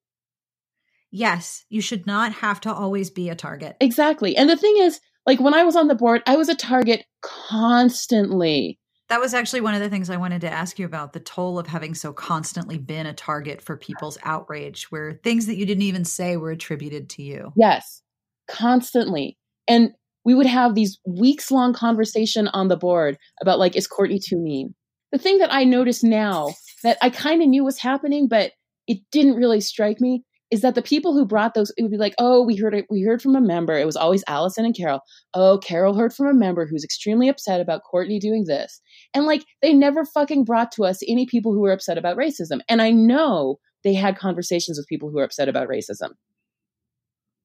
Yes, 1.13 1.65
you 1.69 1.81
should 1.81 2.07
not 2.07 2.33
have 2.35 2.61
to 2.63 2.73
always 2.73 3.11
be 3.11 3.29
a 3.29 3.35
target. 3.35 3.77
Exactly. 3.81 4.37
And 4.37 4.49
the 4.49 4.57
thing 4.57 4.77
is, 4.79 5.01
like 5.27 5.41
when 5.41 5.55
I 5.55 5.65
was 5.65 5.77
on 5.77 5.89
the 5.89 5.95
board, 5.95 6.23
I 6.27 6.37
was 6.37 6.49
a 6.49 6.55
target 6.55 7.05
constantly. 7.23 8.79
That 9.09 9.21
was 9.21 9.35
actually 9.35 9.61
one 9.61 9.75
of 9.75 9.81
the 9.81 9.91
things 9.91 10.09
I 10.09 10.19
wanted 10.19 10.43
to 10.43 10.51
ask 10.51 10.79
you 10.79 10.87
about 10.87 11.13
the 11.13 11.21
toll 11.21 11.59
of 11.59 11.67
having 11.67 11.95
so 11.95 12.13
constantly 12.13 12.79
been 12.79 13.07
a 13.07 13.13
target 13.13 13.61
for 13.61 13.77
people's 13.77 14.19
outrage, 14.23 14.85
where 14.91 15.15
things 15.25 15.47
that 15.47 15.57
you 15.57 15.67
didn't 15.67 15.83
even 15.83 16.05
say 16.05 16.37
were 16.37 16.53
attributed 16.53 17.11
to 17.11 17.23
you. 17.23 17.53
Yes, 17.57 18.03
constantly. 18.49 19.37
And 19.67 19.91
we 20.25 20.35
would 20.35 20.47
have 20.47 20.75
these 20.75 20.99
weeks 21.07 21.51
long 21.51 21.73
conversation 21.73 22.49
on 22.49 22.69
the 22.69 22.77
board 22.77 23.17
about 23.41 23.59
like, 23.59 23.77
is 23.77 23.87
Courtney 23.87 24.19
too 24.19 24.39
mean? 24.39 24.75
The 25.13 25.19
thing 25.19 25.39
that 25.39 25.53
I 25.53 25.65
notice 25.65 26.03
now 26.03 26.55
that 26.83 26.99
I 27.03 27.11
kind 27.11 27.43
of 27.43 27.49
knew 27.49 27.65
was 27.65 27.79
happening, 27.79 28.29
but 28.29 28.53
it 28.87 28.99
didn't 29.11 29.37
really 29.37 29.61
strike 29.61 30.01
me 30.01 30.25
is 30.51 30.63
that 30.63 30.75
the 30.75 30.83
people 30.83 31.13
who 31.13 31.25
brought 31.25 31.55
those 31.55 31.71
it 31.77 31.83
would 31.83 31.93
be 31.93 31.97
like 31.97 32.15
oh 32.19 32.43
we 32.43 32.57
heard 32.57 32.75
it 32.75 32.87
we 32.91 33.03
heard 33.03 33.23
from 33.23 33.37
a 33.37 33.41
member. 33.41 33.77
It 33.77 33.87
was 33.87 33.97
always 33.97 34.25
allison 34.27 34.65
and 34.65 34.77
carol. 34.77 35.01
Oh 35.33 35.59
carol 35.59 35.95
heard 35.95 36.13
from 36.13 36.27
a 36.27 36.35
member 36.35 36.67
who's 36.67 36.85
extremely 36.85 37.29
upset 37.29 37.61
about 37.61 37.83
courtney 37.89 38.19
doing 38.19 38.45
this. 38.47 38.81
And 39.15 39.27
like 39.27 39.45
they 39.63 39.73
never 39.73 40.05
fucking 40.05 40.45
brought 40.45 40.73
to 40.73 40.85
us 40.85 41.01
any 41.07 41.27
people 41.27 41.53
who 41.53 41.61
were 41.61 41.73
upset 41.73 41.99
about 41.99 42.17
racism. 42.17 42.61
And 42.69 42.83
i 42.83 42.91
know 42.91 43.59
they 43.85 43.95
had 43.95 44.19
conversations 44.19 44.79
with 44.79 44.89
people 44.89 45.09
who 45.09 45.17
were 45.17 45.25
upset 45.25 45.49
about 45.49 45.69
racism 45.69 46.11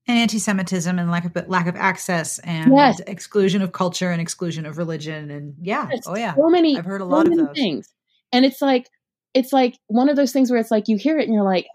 and 0.07 0.17
anti-Semitism 0.17 0.99
and 0.99 1.09
lack 1.09 1.25
of 1.25 1.47
lack 1.47 1.67
of 1.67 1.75
access 1.75 2.39
and 2.39 2.75
yes. 2.75 2.99
exclusion 3.07 3.61
of 3.61 3.71
culture 3.71 4.11
and 4.11 4.21
exclusion 4.21 4.65
of 4.65 4.77
religion 4.77 5.31
and 5.31 5.55
yeah, 5.61 5.87
yes, 5.91 6.03
oh 6.05 6.15
yeah, 6.15 6.35
so 6.35 6.49
many. 6.49 6.77
I've 6.77 6.85
heard 6.85 7.01
a 7.01 7.05
lot 7.05 7.27
of 7.27 7.35
those 7.35 7.55
things, 7.55 7.93
and 8.31 8.45
it's 8.45 8.61
like 8.61 8.89
it's 9.33 9.51
like 9.51 9.77
one 9.87 10.09
of 10.09 10.15
those 10.15 10.31
things 10.31 10.49
where 10.49 10.59
it's 10.59 10.71
like 10.71 10.87
you 10.87 10.97
hear 10.97 11.19
it 11.19 11.25
and 11.25 11.33
you're 11.33 11.43
like, 11.43 11.67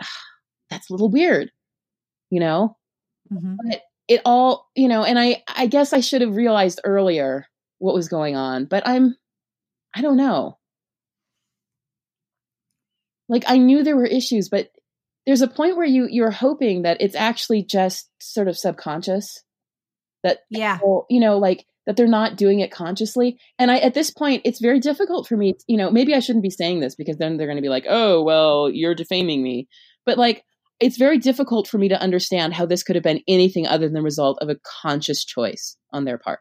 that's 0.71 0.89
a 0.89 0.93
little 0.93 1.11
weird, 1.11 1.51
you 2.31 2.41
know? 2.41 2.77
Mm-hmm. 3.31 3.57
But 3.69 3.83
it 4.09 4.23
all, 4.25 4.71
you 4.75 4.89
know, 4.89 5.05
and 5.05 5.19
I 5.19 5.43
I 5.47 5.67
guess 5.67 5.93
I 5.93 6.01
should 6.01 6.23
have 6.23 6.37
realized 6.37 6.81
earlier 6.85 7.47
what 7.79 7.95
was 7.95 8.09
going 8.09 8.35
on, 8.35 8.65
but 8.65 8.83
I'm 8.87 9.15
I 9.95 10.01
don't 10.01 10.17
know. 10.17 10.59
Like 13.29 13.45
I 13.47 13.59
knew 13.59 13.85
there 13.85 13.97
were 13.97 14.07
issues, 14.07 14.49
but 14.49 14.71
there's 15.31 15.43
a 15.43 15.47
point 15.47 15.77
where 15.77 15.87
you 15.87 16.09
you're 16.11 16.33
hoping 16.33 16.83
that 16.83 16.97
it's 17.01 17.15
actually 17.15 17.63
just 17.63 18.11
sort 18.21 18.49
of 18.49 18.59
subconscious 18.59 19.45
that 20.25 20.41
yeah. 20.51 20.75
people, 20.75 21.07
you 21.09 21.21
know 21.21 21.39
like 21.39 21.65
that 21.87 21.97
they're 21.97 22.09
not 22.09 22.37
doing 22.37 22.59
it 22.59 22.73
consciously. 22.73 23.39
And 23.57 23.71
i 23.71 23.79
at 23.79 23.95
this 23.95 24.11
point 24.11 24.43
it's 24.45 24.61
very 24.61 24.81
difficult 24.81 25.29
for 25.29 25.37
me 25.37 25.55
you 25.69 25.77
know 25.77 25.89
maybe 25.89 26.17
i 26.17 26.19
shouldn't 26.19 26.43
be 26.43 26.51
saying 26.51 26.81
this 26.81 26.97
because 26.97 27.17
then 27.17 27.37
they're 27.37 27.47
going 27.47 27.59
to 27.59 27.63
be 27.63 27.69
like 27.69 27.87
oh 27.89 28.25
well 28.25 28.69
you're 28.69 28.97
defaming 28.97 29.41
me. 29.41 29.69
But 30.05 30.19
like 30.19 30.43
it's 30.81 30.99
very 30.99 31.19
difficult 31.19 31.69
for 31.69 31.79
me 31.79 31.89
to 31.91 32.01
understand 32.01 32.55
how 32.55 32.67
this 32.67 32.83
could 32.83 32.97
have 32.97 33.05
been 33.05 33.23
anything 33.29 33.69
other 33.69 33.87
than 33.87 33.95
the 33.95 34.03
result 34.03 34.37
of 34.41 34.49
a 34.49 34.57
conscious 34.83 35.25
choice 35.25 35.77
on 35.93 36.07
their 36.07 36.19
part 36.19 36.41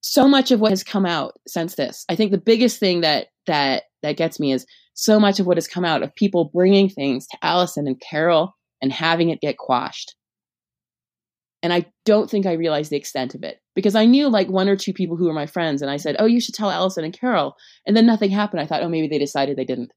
so 0.00 0.28
much 0.28 0.50
of 0.50 0.60
what 0.60 0.72
has 0.72 0.84
come 0.84 1.06
out 1.06 1.34
since 1.46 1.74
this 1.74 2.04
i 2.08 2.16
think 2.16 2.30
the 2.30 2.38
biggest 2.38 2.78
thing 2.78 3.00
that 3.00 3.28
that 3.46 3.84
that 4.02 4.16
gets 4.16 4.38
me 4.38 4.52
is 4.52 4.66
so 4.94 5.20
much 5.20 5.40
of 5.40 5.46
what 5.46 5.56
has 5.56 5.68
come 5.68 5.84
out 5.84 6.02
of 6.02 6.14
people 6.14 6.50
bringing 6.52 6.88
things 6.88 7.26
to 7.26 7.38
allison 7.42 7.86
and 7.86 8.00
carol 8.00 8.54
and 8.82 8.92
having 8.92 9.30
it 9.30 9.40
get 9.40 9.58
quashed 9.58 10.14
and 11.66 11.72
I 11.72 11.86
don't 12.04 12.30
think 12.30 12.46
I 12.46 12.52
realized 12.52 12.92
the 12.92 12.96
extent 12.96 13.34
of 13.34 13.42
it 13.42 13.60
because 13.74 13.96
I 13.96 14.04
knew 14.04 14.28
like 14.28 14.48
one 14.48 14.68
or 14.68 14.76
two 14.76 14.92
people 14.92 15.16
who 15.16 15.26
were 15.26 15.32
my 15.32 15.46
friends. 15.46 15.82
And 15.82 15.90
I 15.90 15.96
said, 15.96 16.14
Oh, 16.18 16.26
you 16.26 16.40
should 16.40 16.54
tell 16.54 16.70
Allison 16.70 17.04
and 17.04 17.18
Carol. 17.18 17.56
And 17.84 17.96
then 17.96 18.06
nothing 18.06 18.30
happened. 18.30 18.60
I 18.60 18.66
thought, 18.66 18.84
Oh, 18.84 18.88
maybe 18.88 19.08
they 19.08 19.18
decided 19.18 19.56
they 19.56 19.64
didn't. 19.64 19.90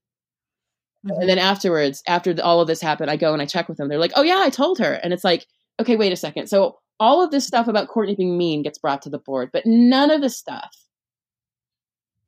Mm-hmm. 1.06 1.20
And 1.20 1.28
then 1.28 1.38
afterwards, 1.38 2.02
after 2.08 2.34
all 2.42 2.60
of 2.60 2.66
this 2.66 2.80
happened, 2.80 3.08
I 3.08 3.16
go 3.16 3.32
and 3.32 3.40
I 3.40 3.46
check 3.46 3.68
with 3.68 3.78
them. 3.78 3.88
They're 3.88 3.98
like, 3.98 4.14
Oh, 4.16 4.22
yeah, 4.22 4.38
I 4.40 4.50
told 4.50 4.78
her. 4.78 4.94
And 4.94 5.12
it's 5.12 5.22
like, 5.22 5.46
Okay, 5.78 5.96
wait 5.96 6.12
a 6.12 6.16
second. 6.16 6.48
So 6.48 6.78
all 7.00 7.24
of 7.24 7.30
this 7.30 7.46
stuff 7.46 7.66
about 7.66 7.88
Courtney 7.88 8.14
being 8.14 8.36
mean 8.36 8.62
gets 8.62 8.78
brought 8.78 9.02
to 9.02 9.10
the 9.10 9.18
board, 9.18 9.50
but 9.52 9.64
none 9.64 10.10
of 10.10 10.20
the 10.20 10.28
stuff 10.28 10.76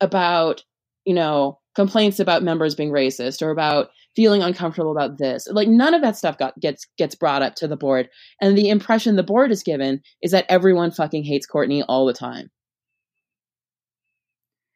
about, 0.01 0.63
you 1.05 1.13
know, 1.13 1.59
complaints 1.75 2.19
about 2.19 2.43
members 2.43 2.75
being 2.75 2.91
racist 2.91 3.41
or 3.41 3.51
about 3.51 3.89
feeling 4.15 4.41
uncomfortable 4.41 4.91
about 4.91 5.17
this. 5.17 5.47
Like 5.49 5.67
none 5.67 5.93
of 5.93 6.01
that 6.01 6.17
stuff 6.17 6.37
got 6.37 6.59
gets 6.59 6.87
gets 6.97 7.15
brought 7.15 7.43
up 7.43 7.55
to 7.55 7.67
the 7.67 7.77
board. 7.77 8.09
And 8.41 8.57
the 8.57 8.69
impression 8.69 9.15
the 9.15 9.23
board 9.23 9.51
is 9.51 9.63
given 9.63 10.01
is 10.21 10.31
that 10.31 10.45
everyone 10.49 10.91
fucking 10.91 11.23
hates 11.23 11.45
Courtney 11.45 11.83
all 11.83 12.05
the 12.05 12.13
time. 12.13 12.49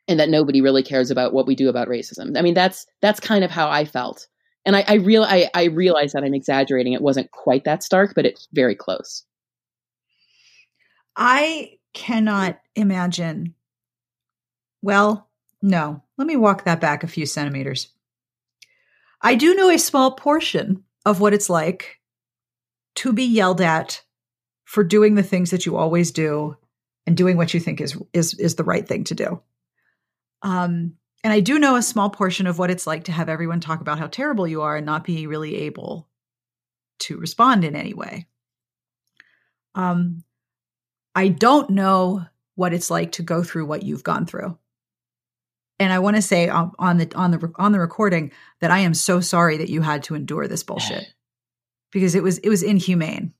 And 0.08 0.20
that 0.20 0.30
nobody 0.30 0.62
really 0.62 0.84
cares 0.84 1.12
about 1.12 1.34
what 1.34 1.48
we 1.48 1.56
do 1.56 1.68
about 1.68 1.90
racism. 1.90 2.38
I 2.38 2.42
mean, 2.42 2.54
that's 2.54 2.86
that's 3.02 3.20
kind 3.20 3.44
of 3.44 3.52
how 3.52 3.70
I 3.70 3.84
felt. 3.84 4.28
And 4.66 4.76
I, 4.76 4.86
I 4.88 4.94
real 4.96 5.24
I, 5.24 5.50
I 5.54 5.66
realize 5.66 6.14
that 6.14 6.24
I'm 6.24 6.34
exaggerating. 6.34 6.94
It 6.94 7.02
wasn't 7.02 7.32
quite 7.32 7.66
that 7.66 7.84
stark, 7.84 8.14
but 8.16 8.26
it's 8.26 8.48
very 8.54 8.76
close. 8.76 9.24
I 11.18 11.80
cannot 11.94 12.60
imagine. 12.76 13.56
Well, 14.84 15.28
no. 15.62 16.04
Let 16.18 16.28
me 16.28 16.36
walk 16.36 16.64
that 16.64 16.80
back 16.80 17.04
a 17.04 17.08
few 17.08 17.26
centimeters. 17.26 17.88
I 19.22 19.36
do 19.36 19.56
know 19.56 19.70
a 19.70 19.80
small 19.80 20.12
portion 20.12 20.84
of 21.06 21.20
what 21.20 21.34
it's 21.34 21.50
like 21.50 22.00
to 22.96 23.12
be 23.12 23.24
yelled 23.24 23.62
at 23.62 24.04
for 24.66 24.84
doing 24.84 25.16
the 25.16 25.24
things 25.24 25.52
that 25.52 25.66
you 25.66 25.76
always 25.76 26.12
do 26.12 26.56
and 27.08 27.18
doing 27.18 27.38
what 27.38 27.54
you 27.54 27.60
think 27.60 27.82
is 27.82 27.98
is 28.14 28.34
is 28.36 28.56
the 28.56 28.64
right 28.64 28.88
thing 28.88 29.06
to 29.06 29.16
do. 29.16 29.42
Um, 30.44 30.98
and 31.24 31.34
I 31.34 31.40
do 31.40 31.58
know 31.58 31.76
a 31.76 31.82
small 31.82 32.10
portion 32.10 32.46
of 32.46 32.60
what 32.60 32.70
it's 32.70 32.86
like 32.86 33.06
to 33.06 33.12
have 33.12 33.30
everyone 33.30 33.60
talk 33.60 33.82
about 33.82 33.98
how 33.98 34.08
terrible 34.08 34.48
you 34.48 34.62
are 34.62 34.78
and 34.78 34.86
not 34.86 35.04
be 35.04 35.26
really 35.26 35.56
able 35.56 36.08
to 37.00 37.18
respond 37.18 37.64
in 37.64 37.76
any 37.76 37.94
way. 37.94 38.28
Um, 39.74 40.24
I 41.18 41.30
don't 41.30 41.72
know 41.72 42.26
what 42.56 42.74
it's 42.74 42.92
like 42.92 43.14
to 43.14 43.24
go 43.24 43.44
through 43.44 43.66
what 43.66 43.84
you've 43.84 44.04
gone 44.04 44.26
through 44.26 44.58
and 45.80 45.94
I 45.94 46.00
want 46.00 46.16
to 46.16 46.22
say 46.22 46.50
on, 46.50 46.72
on 46.80 46.98
the 46.98 47.12
on 47.16 47.32
the 47.32 47.52
on 47.56 47.72
the 47.72 47.80
recording 47.80 48.32
that 48.62 48.72
I 48.72 48.80
am 48.80 48.94
so 48.94 49.20
sorry 49.20 49.58
that 49.58 49.70
you 49.70 49.82
had 49.82 50.04
to 50.04 50.16
endure 50.16 50.48
this 50.48 50.64
bullshit 50.64 51.06
because 51.92 52.16
it 52.16 52.24
was 52.24 52.38
it 52.40 52.50
was 52.50 52.64
inhumane. 52.64 53.34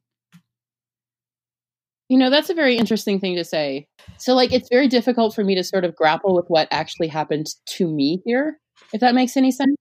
You 2.10 2.18
know, 2.18 2.30
that's 2.30 2.50
a 2.50 2.54
very 2.54 2.78
interesting 2.78 3.20
thing 3.20 3.36
to 3.36 3.44
say. 3.44 3.88
So 4.18 4.34
like 4.34 4.54
it's 4.54 4.70
very 4.70 4.88
difficult 4.88 5.36
for 5.36 5.44
me 5.44 5.56
to 5.56 5.64
sort 5.64 5.84
of 5.84 5.96
grapple 5.96 6.36
with 6.36 6.46
what 6.48 6.68
actually 6.72 7.10
happened 7.10 7.48
to 7.66 7.88
me 7.88 8.22
here, 8.24 8.60
if 8.94 9.02
that 9.02 9.14
makes 9.14 9.36
any 9.36 9.52
sense. 9.52 9.76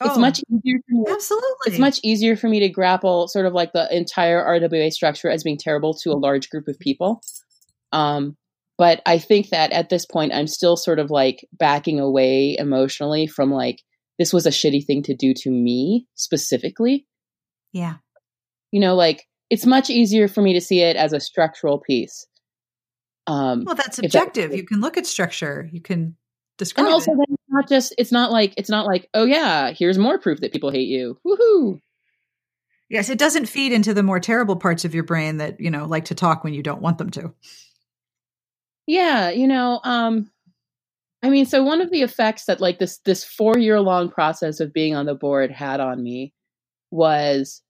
Oh, 0.00 0.06
it's 0.08 0.18
much 0.18 0.40
easier 0.50 0.78
for 0.88 0.94
me. 0.94 1.04
Absolutely. 1.08 1.56
It's 1.66 1.78
much 1.78 2.00
easier 2.02 2.36
for 2.36 2.48
me 2.48 2.60
to 2.60 2.68
grapple 2.68 3.28
sort 3.28 3.46
of 3.46 3.52
like 3.52 3.72
the 3.72 3.94
entire 3.94 4.42
RWA 4.44 4.92
structure 4.92 5.30
as 5.30 5.44
being 5.44 5.58
terrible 5.58 5.94
to 5.94 6.10
a 6.10 6.14
large 6.14 6.50
group 6.50 6.68
of 6.68 6.78
people. 6.78 7.20
Um, 7.92 8.36
but 8.78 9.02
I 9.06 9.18
think 9.18 9.50
that 9.50 9.72
at 9.72 9.90
this 9.90 10.06
point, 10.06 10.32
I'm 10.32 10.46
still 10.46 10.76
sort 10.76 10.98
of 10.98 11.10
like 11.10 11.46
backing 11.52 12.00
away 12.00 12.56
emotionally 12.58 13.26
from 13.26 13.50
like, 13.50 13.82
this 14.18 14.32
was 14.32 14.46
a 14.46 14.50
shitty 14.50 14.84
thing 14.84 15.02
to 15.04 15.14
do 15.14 15.34
to 15.34 15.50
me 15.50 16.06
specifically. 16.14 17.06
Yeah. 17.72 17.96
You 18.70 18.80
know, 18.80 18.94
like 18.94 19.24
it's 19.50 19.66
much 19.66 19.90
easier 19.90 20.28
for 20.28 20.40
me 20.42 20.54
to 20.54 20.60
see 20.60 20.80
it 20.80 20.96
as 20.96 21.12
a 21.12 21.20
structural 21.20 21.78
piece. 21.78 22.26
Um, 23.26 23.64
well, 23.64 23.74
that's 23.74 23.98
objective. 23.98 24.50
That, 24.50 24.56
you 24.56 24.64
can 24.64 24.80
look 24.80 24.96
at 24.96 25.06
structure. 25.06 25.68
You 25.70 25.80
can 25.80 26.16
describe. 26.58 26.86
And 26.86 26.92
also, 26.92 27.12
it. 27.12 27.18
it's 27.28 27.42
not 27.48 27.68
just. 27.68 27.94
It's 27.98 28.12
not 28.12 28.32
like 28.32 28.54
it's 28.56 28.70
not 28.70 28.86
like 28.86 29.08
oh 29.14 29.24
yeah, 29.24 29.72
here's 29.72 29.98
more 29.98 30.18
proof 30.18 30.40
that 30.40 30.52
people 30.52 30.70
hate 30.70 30.88
you. 30.88 31.18
Woohoo! 31.24 31.78
Yes, 32.88 33.10
it 33.10 33.18
doesn't 33.18 33.46
feed 33.46 33.72
into 33.72 33.94
the 33.94 34.02
more 34.02 34.20
terrible 34.20 34.56
parts 34.56 34.84
of 34.84 34.94
your 34.94 35.04
brain 35.04 35.36
that 35.36 35.60
you 35.60 35.70
know 35.70 35.86
like 35.86 36.06
to 36.06 36.14
talk 36.14 36.42
when 36.42 36.54
you 36.54 36.62
don't 36.62 36.82
want 36.82 36.98
them 36.98 37.10
to. 37.10 37.32
Yeah, 38.86 39.30
you 39.30 39.46
know, 39.46 39.80
um 39.84 40.30
I 41.24 41.30
mean, 41.30 41.46
so 41.46 41.62
one 41.62 41.80
of 41.80 41.90
the 41.92 42.02
effects 42.02 42.46
that 42.46 42.60
like 42.60 42.78
this 42.78 42.98
this 43.04 43.24
4-year 43.24 43.80
long 43.80 44.10
process 44.10 44.60
of 44.60 44.72
being 44.72 44.94
on 44.96 45.06
the 45.06 45.14
board 45.14 45.50
had 45.52 45.80
on 45.80 46.02
me 46.02 46.32
was 46.90 47.62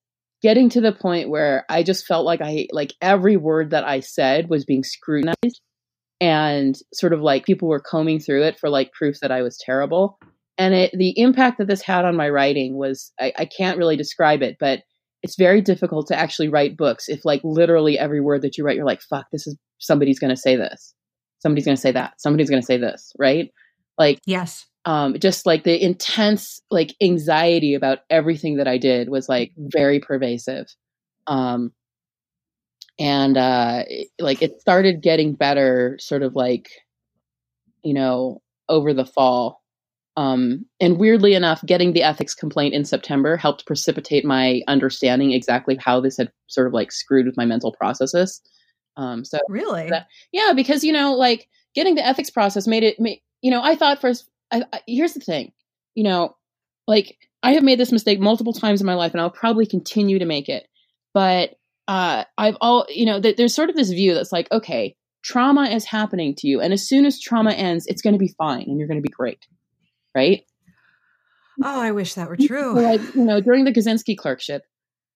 getting 0.42 0.68
to 0.70 0.81
the 0.81 0.92
point 0.92 1.29
where 1.29 1.64
I 1.68 1.83
just 1.83 2.07
felt 2.07 2.25
like 2.25 2.40
I 2.40 2.66
like 2.72 2.94
every 3.01 3.37
word 3.37 3.70
that 3.70 3.85
I 3.85 4.01
said 4.01 4.48
was 4.48 4.64
being 4.64 4.83
scrutinized 4.83 5.61
and 6.20 6.77
sort 6.94 7.12
of 7.12 7.20
like 7.20 7.44
people 7.44 7.68
were 7.68 7.81
combing 7.81 8.20
through 8.20 8.44
it 8.44 8.59
for 8.59 8.70
like 8.70 8.92
proof 8.92 9.20
that 9.20 9.31
I 9.31 9.42
was 9.42 9.59
terrible. 9.59 10.18
And 10.59 10.75
it, 10.75 10.92
the 10.96 11.18
impact 11.18 11.59
that 11.59 11.68
this 11.68 11.83
had 11.83 12.05
on 12.05 12.16
my 12.16 12.29
writing 12.29 12.77
was 12.77 13.12
I, 13.20 13.33
I 13.38 13.44
can't 13.44 13.79
really 13.79 13.96
describe 13.96 14.42
it, 14.42 14.57
but 14.59 14.81
it's 15.22 15.37
very 15.37 15.61
difficult 15.61 16.09
to 16.09 16.18
actually 16.18 16.48
write 16.48 16.77
books 16.77 17.09
if 17.09 17.25
like 17.25 17.40
literally 17.44 17.98
every 17.98 18.20
word 18.20 18.42
that 18.42 18.59
you 18.59 18.64
write, 18.64 18.77
you're 18.77 18.87
like, 18.87 19.03
fuck, 19.03 19.27
this 19.31 19.46
is 19.46 19.57
somebody's 19.79 20.18
going 20.18 20.35
to 20.35 20.40
say 20.40 20.57
this 20.57 20.94
somebody's 21.42 21.64
going 21.64 21.76
to 21.76 21.81
say 21.81 21.92
that 21.92 22.14
somebody's 22.18 22.48
going 22.48 22.62
to 22.62 22.66
say 22.66 22.76
this 22.78 23.12
right? 23.18 23.50
Like 23.98 24.20
yes. 24.24 24.66
um 24.85 25.18
just 25.18 25.44
like 25.44 25.64
the 25.64 25.83
intense 25.83 26.62
like 26.70 26.94
anxiety 27.02 27.74
about 27.74 27.98
everything 28.09 28.57
that 28.57 28.66
i 28.66 28.78
did 28.78 29.11
was 29.11 29.28
like 29.28 29.52
very 29.59 30.00
pervasive. 30.00 30.66
Um 31.26 31.72
and 32.98 33.37
uh 33.37 33.83
like 34.18 34.42
it 34.42 34.61
started 34.61 35.02
getting 35.02 35.35
better 35.35 35.98
sort 36.00 36.22
of 36.22 36.35
like 36.35 36.68
you 37.83 37.94
know 37.94 38.40
over 38.68 38.94
the 38.94 39.05
fall. 39.05 39.61
Um 40.16 40.64
and 40.81 40.98
weirdly 40.98 41.35
enough 41.35 41.62
getting 41.66 41.92
the 41.92 42.02
ethics 42.02 42.35
complaint 42.35 42.74
in 42.74 42.85
september 42.85 43.37
helped 43.37 43.66
precipitate 43.66 44.24
my 44.24 44.62
understanding 44.68 45.33
exactly 45.33 45.76
how 45.78 46.00
this 46.00 46.16
had 46.16 46.31
sort 46.46 46.66
of 46.66 46.72
like 46.72 46.92
screwed 46.92 47.26
with 47.26 47.37
my 47.37 47.44
mental 47.44 47.72
processes 47.72 48.40
um, 48.96 49.24
so 49.24 49.38
really, 49.48 49.88
that, 49.90 50.09
yeah, 50.33 50.52
because 50.55 50.85
you 50.85 50.92
know, 50.92 51.14
like 51.14 51.48
getting 51.74 51.94
the 51.94 52.07
ethics 52.07 52.31
process 52.31 52.66
made 52.66 52.83
it. 52.83 53.00
Made, 53.00 53.20
you 53.40 53.50
know, 53.50 53.62
I 53.62 53.76
thought 53.76 54.00
first. 54.00 54.28
I, 54.50 54.64
I, 54.72 54.81
here's 54.87 55.14
the 55.14 55.20
thing, 55.20 55.52
you 55.94 56.05
know, 56.05 56.37
like 56.87 57.16
I 57.42 57.52
have 57.52 57.62
made 57.62 57.81
this 57.81 57.92
mistake 57.92 58.20
multiple 58.20 58.52
times 58.52 58.81
in 58.81 58.87
my 58.87 58.94
life, 58.94 59.12
and 59.12 59.20
I'll 59.20 59.31
probably 59.31 59.66
continue 59.66 60.18
to 60.18 60.26
make 60.26 60.48
it. 60.48 60.66
But 61.14 61.55
uh, 61.88 62.24
I've 62.38 62.57
all, 62.61 62.87
you 62.88 63.07
know, 63.07 63.20
th- 63.20 63.37
there's 63.37 63.55
sort 63.55 63.70
of 63.70 63.76
this 63.76 63.90
view 63.90 64.14
that's 64.14 64.33
like, 64.33 64.50
okay, 64.52 64.94
trauma 65.22 65.64
is 65.64 65.85
happening 65.85 66.35
to 66.37 66.48
you, 66.48 66.61
and 66.61 66.72
as 66.72 66.87
soon 66.87 67.05
as 67.05 67.20
trauma 67.20 67.52
ends, 67.52 67.87
it's 67.87 68.02
going 68.02 68.14
to 68.14 68.18
be 68.18 68.35
fine, 68.38 68.64
and 68.68 68.78
you're 68.78 68.88
going 68.88 69.00
to 69.00 69.09
be 69.09 69.12
great, 69.12 69.46
right? 70.14 70.44
Oh, 71.62 71.81
I 71.81 71.92
wish 71.92 72.14
that 72.14 72.28
were 72.28 72.37
true. 72.37 72.74
like, 72.81 73.00
you 73.14 73.24
know, 73.24 73.40
during 73.40 73.64
the 73.64 73.72
Kozinski 73.72 74.16
clerkship, 74.16 74.64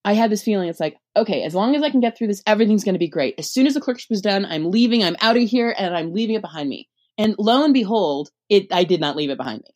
I 0.07 0.12
had 0.12 0.31
this 0.31 0.45
feeling 0.45 0.69
it's 0.69 0.79
like, 0.79 0.97
okay, 1.16 1.42
as 1.42 1.53
long 1.53 1.75
as 1.75 1.83
I 1.83 1.90
can 1.90 1.99
get 1.99 2.16
through 2.16 2.29
this, 2.29 2.40
everything's 2.47 2.85
going 2.85 2.95
to 2.95 2.99
be 3.01 3.09
great. 3.09 3.35
As 3.38 3.51
soon 3.51 3.66
as 3.66 3.75
the 3.75 3.81
clerkship 3.81 4.12
is 4.12 4.21
done, 4.21 4.47
I'm 4.47 4.71
leaving, 4.71 5.03
I'm 5.03 5.16
out 5.21 5.37
of 5.37 5.42
here, 5.42 5.75
and 5.77 5.97
I'm 5.97 6.12
leaving 6.12 6.37
it 6.37 6.42
behind 6.42 6.69
me. 6.69 6.88
And 7.19 7.35
lo 7.38 7.64
and 7.64 7.75
behold, 7.75 8.31
it 8.49 8.69
I 8.71 8.85
did 8.85 9.01
not 9.01 9.16
leave 9.16 9.31
it 9.31 9.37
behind 9.37 9.62
me. 9.62 9.75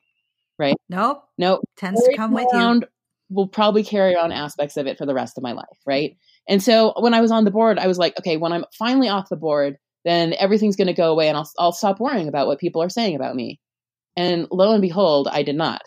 Right? 0.57 0.77
Nope. 0.89 1.25
Nope. 1.37 1.63
Tends 1.77 2.01
to 2.05 2.17
come 2.17 2.33
with 2.33 2.47
you. 2.53 2.83
Will 3.29 3.49
probably 3.49 3.83
carry 3.83 4.15
on 4.15 4.31
aspects 4.31 4.77
of 4.77 4.87
it 4.87 4.99
for 4.99 5.07
the 5.07 5.15
rest 5.15 5.37
of 5.37 5.43
my 5.43 5.53
life. 5.53 5.67
Right. 5.85 6.17
And 6.49 6.63
so 6.63 6.95
when 6.99 7.13
I 7.13 7.21
was 7.21 7.33
on 7.33 7.45
the 7.45 7.51
board, 7.51 7.81
I 7.81 7.89
was 7.89 7.99
like, 7.99 8.17
okay, 8.19 8.37
when 8.37 8.53
I'm 8.53 8.65
finally 8.79 9.09
off 9.09 9.29
the 9.29 9.37
board, 9.37 9.79
then 10.05 10.35
everything's 10.39 10.77
going 10.77 10.87
to 10.87 10.93
go 10.93 11.11
away 11.11 11.29
and 11.29 11.37
I'll, 11.37 11.51
I'll 11.59 11.73
stop 11.73 11.99
worrying 11.99 12.29
about 12.29 12.47
what 12.47 12.61
people 12.61 12.83
are 12.83 12.89
saying 12.89 13.17
about 13.17 13.35
me. 13.35 13.61
And 14.17 14.47
lo 14.51 14.73
and 14.73 14.83
behold, 14.83 15.29
I 15.31 15.43
did 15.43 15.57
not. 15.57 15.83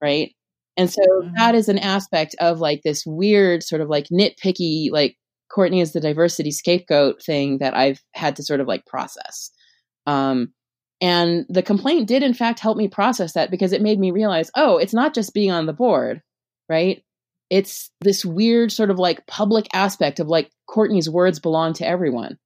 Right. 0.00 0.34
And 0.76 0.90
so 0.90 1.02
mm-hmm. 1.02 1.34
that 1.36 1.54
is 1.54 1.68
an 1.68 1.78
aspect 1.78 2.34
of 2.40 2.58
like 2.58 2.82
this 2.82 3.04
weird 3.06 3.62
sort 3.62 3.80
of 3.80 3.88
like 3.88 4.06
nitpicky, 4.08 4.90
like 4.90 5.16
Courtney 5.50 5.80
is 5.80 5.92
the 5.92 6.00
diversity 6.00 6.50
scapegoat 6.50 7.22
thing 7.22 7.58
that 7.58 7.76
I've 7.76 8.00
had 8.14 8.36
to 8.36 8.42
sort 8.42 8.60
of 8.60 8.66
like 8.66 8.86
process. 8.86 9.50
Um, 10.06 10.52
and 11.00 11.44
the 11.48 11.62
complaint 11.62 12.08
did, 12.08 12.22
in 12.22 12.34
fact, 12.34 12.60
help 12.60 12.76
me 12.76 12.88
process 12.88 13.34
that 13.34 13.50
because 13.50 13.72
it 13.72 13.82
made 13.82 13.98
me 13.98 14.10
realize 14.10 14.50
oh, 14.56 14.78
it's 14.78 14.94
not 14.94 15.14
just 15.14 15.34
being 15.34 15.50
on 15.50 15.66
the 15.66 15.72
board, 15.72 16.22
right? 16.68 17.02
It's 17.50 17.90
this 18.00 18.24
weird 18.24 18.72
sort 18.72 18.90
of 18.90 18.98
like 18.98 19.26
public 19.26 19.66
aspect 19.72 20.18
of 20.18 20.28
like 20.28 20.50
Courtney's 20.66 21.10
words 21.10 21.38
belong 21.38 21.74
to 21.74 21.86
everyone. 21.86 22.38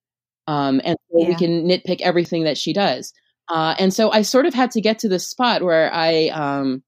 Um, 0.47 0.81
and 0.85 0.97
so 1.11 1.21
yeah. 1.21 1.29
we 1.29 1.35
can 1.35 1.69
nitpick 1.69 2.01
everything 2.01 2.45
that 2.45 2.59
she 2.59 2.73
does. 2.73 3.13
Uh, 3.49 3.75
and 3.79 3.95
so 3.95 4.11
I 4.11 4.23
sort 4.23 4.47
of 4.47 4.55
had 4.55 4.73
to 4.73 4.81
get 4.81 4.99
to 5.01 5.09
this 5.09 5.29
spot 5.29 5.63
where 5.63 5.93
I, 5.93 6.29
um, 6.29 6.83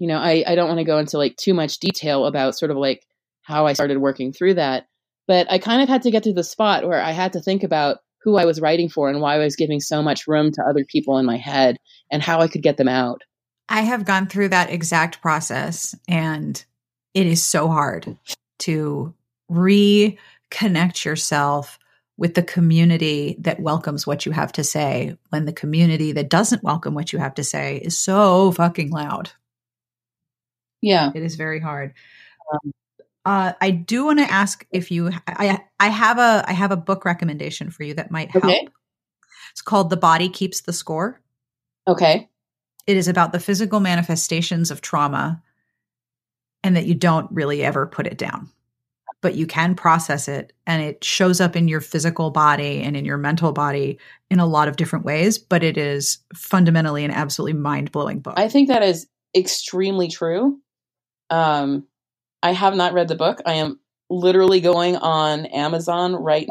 you 0.00 0.06
know, 0.06 0.16
I, 0.16 0.42
I 0.46 0.54
don't 0.54 0.66
want 0.66 0.78
to 0.78 0.84
go 0.84 0.98
into 0.98 1.18
like 1.18 1.36
too 1.36 1.52
much 1.52 1.78
detail 1.78 2.24
about 2.24 2.56
sort 2.56 2.70
of 2.70 2.78
like 2.78 3.06
how 3.42 3.66
I 3.66 3.74
started 3.74 3.98
working 3.98 4.32
through 4.32 4.54
that. 4.54 4.86
But 5.28 5.46
I 5.52 5.58
kind 5.58 5.82
of 5.82 5.88
had 5.88 6.02
to 6.02 6.10
get 6.10 6.22
to 6.24 6.32
the 6.32 6.42
spot 6.42 6.88
where 6.88 7.00
I 7.00 7.12
had 7.12 7.34
to 7.34 7.40
think 7.40 7.62
about 7.62 7.98
who 8.22 8.36
I 8.36 8.46
was 8.46 8.62
writing 8.62 8.88
for 8.88 9.10
and 9.10 9.20
why 9.20 9.34
I 9.34 9.38
was 9.38 9.56
giving 9.56 9.78
so 9.78 10.02
much 10.02 10.26
room 10.26 10.52
to 10.52 10.62
other 10.62 10.84
people 10.84 11.18
in 11.18 11.26
my 11.26 11.36
head 11.36 11.76
and 12.10 12.22
how 12.22 12.40
I 12.40 12.48
could 12.48 12.62
get 12.62 12.78
them 12.78 12.88
out. 12.88 13.22
I 13.68 13.82
have 13.82 14.06
gone 14.06 14.26
through 14.26 14.48
that 14.48 14.70
exact 14.70 15.20
process 15.20 15.94
and 16.08 16.64
it 17.12 17.26
is 17.26 17.44
so 17.44 17.68
hard 17.68 18.16
to 18.60 19.14
reconnect 19.50 21.04
yourself 21.04 21.78
with 22.16 22.34
the 22.34 22.42
community 22.42 23.36
that 23.38 23.60
welcomes 23.60 24.06
what 24.06 24.24
you 24.24 24.32
have 24.32 24.52
to 24.52 24.64
say 24.64 25.16
when 25.28 25.44
the 25.44 25.52
community 25.52 26.12
that 26.12 26.30
doesn't 26.30 26.62
welcome 26.62 26.94
what 26.94 27.12
you 27.12 27.18
have 27.18 27.34
to 27.34 27.44
say 27.44 27.76
is 27.76 27.98
so 27.98 28.52
fucking 28.52 28.90
loud. 28.90 29.30
Yeah. 30.82 31.10
It 31.14 31.22
is 31.22 31.36
very 31.36 31.60
hard. 31.60 31.94
Um, 32.52 32.72
uh, 33.24 33.52
I 33.60 33.70
do 33.70 34.04
want 34.04 34.18
to 34.18 34.30
ask 34.30 34.66
if 34.70 34.90
you 34.90 35.10
I 35.26 35.60
I 35.78 35.88
have 35.88 36.18
a 36.18 36.44
I 36.46 36.52
have 36.52 36.72
a 36.72 36.76
book 36.76 37.04
recommendation 37.04 37.70
for 37.70 37.82
you 37.82 37.94
that 37.94 38.10
might 38.10 38.30
help. 38.30 38.44
Okay. 38.44 38.66
It's 39.52 39.62
called 39.62 39.90
The 39.90 39.96
Body 39.96 40.28
Keeps 40.28 40.62
the 40.62 40.72
Score. 40.72 41.20
Okay. 41.86 42.28
It 42.86 42.96
is 42.96 43.08
about 43.08 43.32
the 43.32 43.40
physical 43.40 43.80
manifestations 43.80 44.70
of 44.70 44.80
trauma 44.80 45.42
and 46.62 46.76
that 46.76 46.86
you 46.86 46.94
don't 46.94 47.30
really 47.30 47.62
ever 47.62 47.86
put 47.86 48.06
it 48.06 48.16
down. 48.16 48.48
But 49.22 49.34
you 49.34 49.46
can 49.46 49.74
process 49.74 50.28
it 50.28 50.54
and 50.66 50.82
it 50.82 51.04
shows 51.04 51.42
up 51.42 51.56
in 51.56 51.68
your 51.68 51.82
physical 51.82 52.30
body 52.30 52.80
and 52.82 52.96
in 52.96 53.04
your 53.04 53.18
mental 53.18 53.52
body 53.52 53.98
in 54.30 54.40
a 54.40 54.46
lot 54.46 54.66
of 54.66 54.76
different 54.76 55.04
ways, 55.04 55.36
but 55.36 55.62
it 55.62 55.76
is 55.76 56.18
fundamentally 56.34 57.04
an 57.04 57.10
absolutely 57.10 57.60
mind-blowing 57.60 58.20
book. 58.20 58.34
I 58.38 58.48
think 58.48 58.68
that 58.68 58.82
is 58.82 59.06
extremely 59.36 60.08
true. 60.08 60.58
Um 61.30 61.86
I 62.42 62.52
have 62.52 62.74
not 62.76 62.94
read 62.94 63.08
the 63.08 63.16
book. 63.16 63.42
I 63.46 63.54
am 63.54 63.80
literally 64.10 64.60
going 64.60 64.96
on 64.96 65.46
Amazon 65.46 66.14
right 66.14 66.48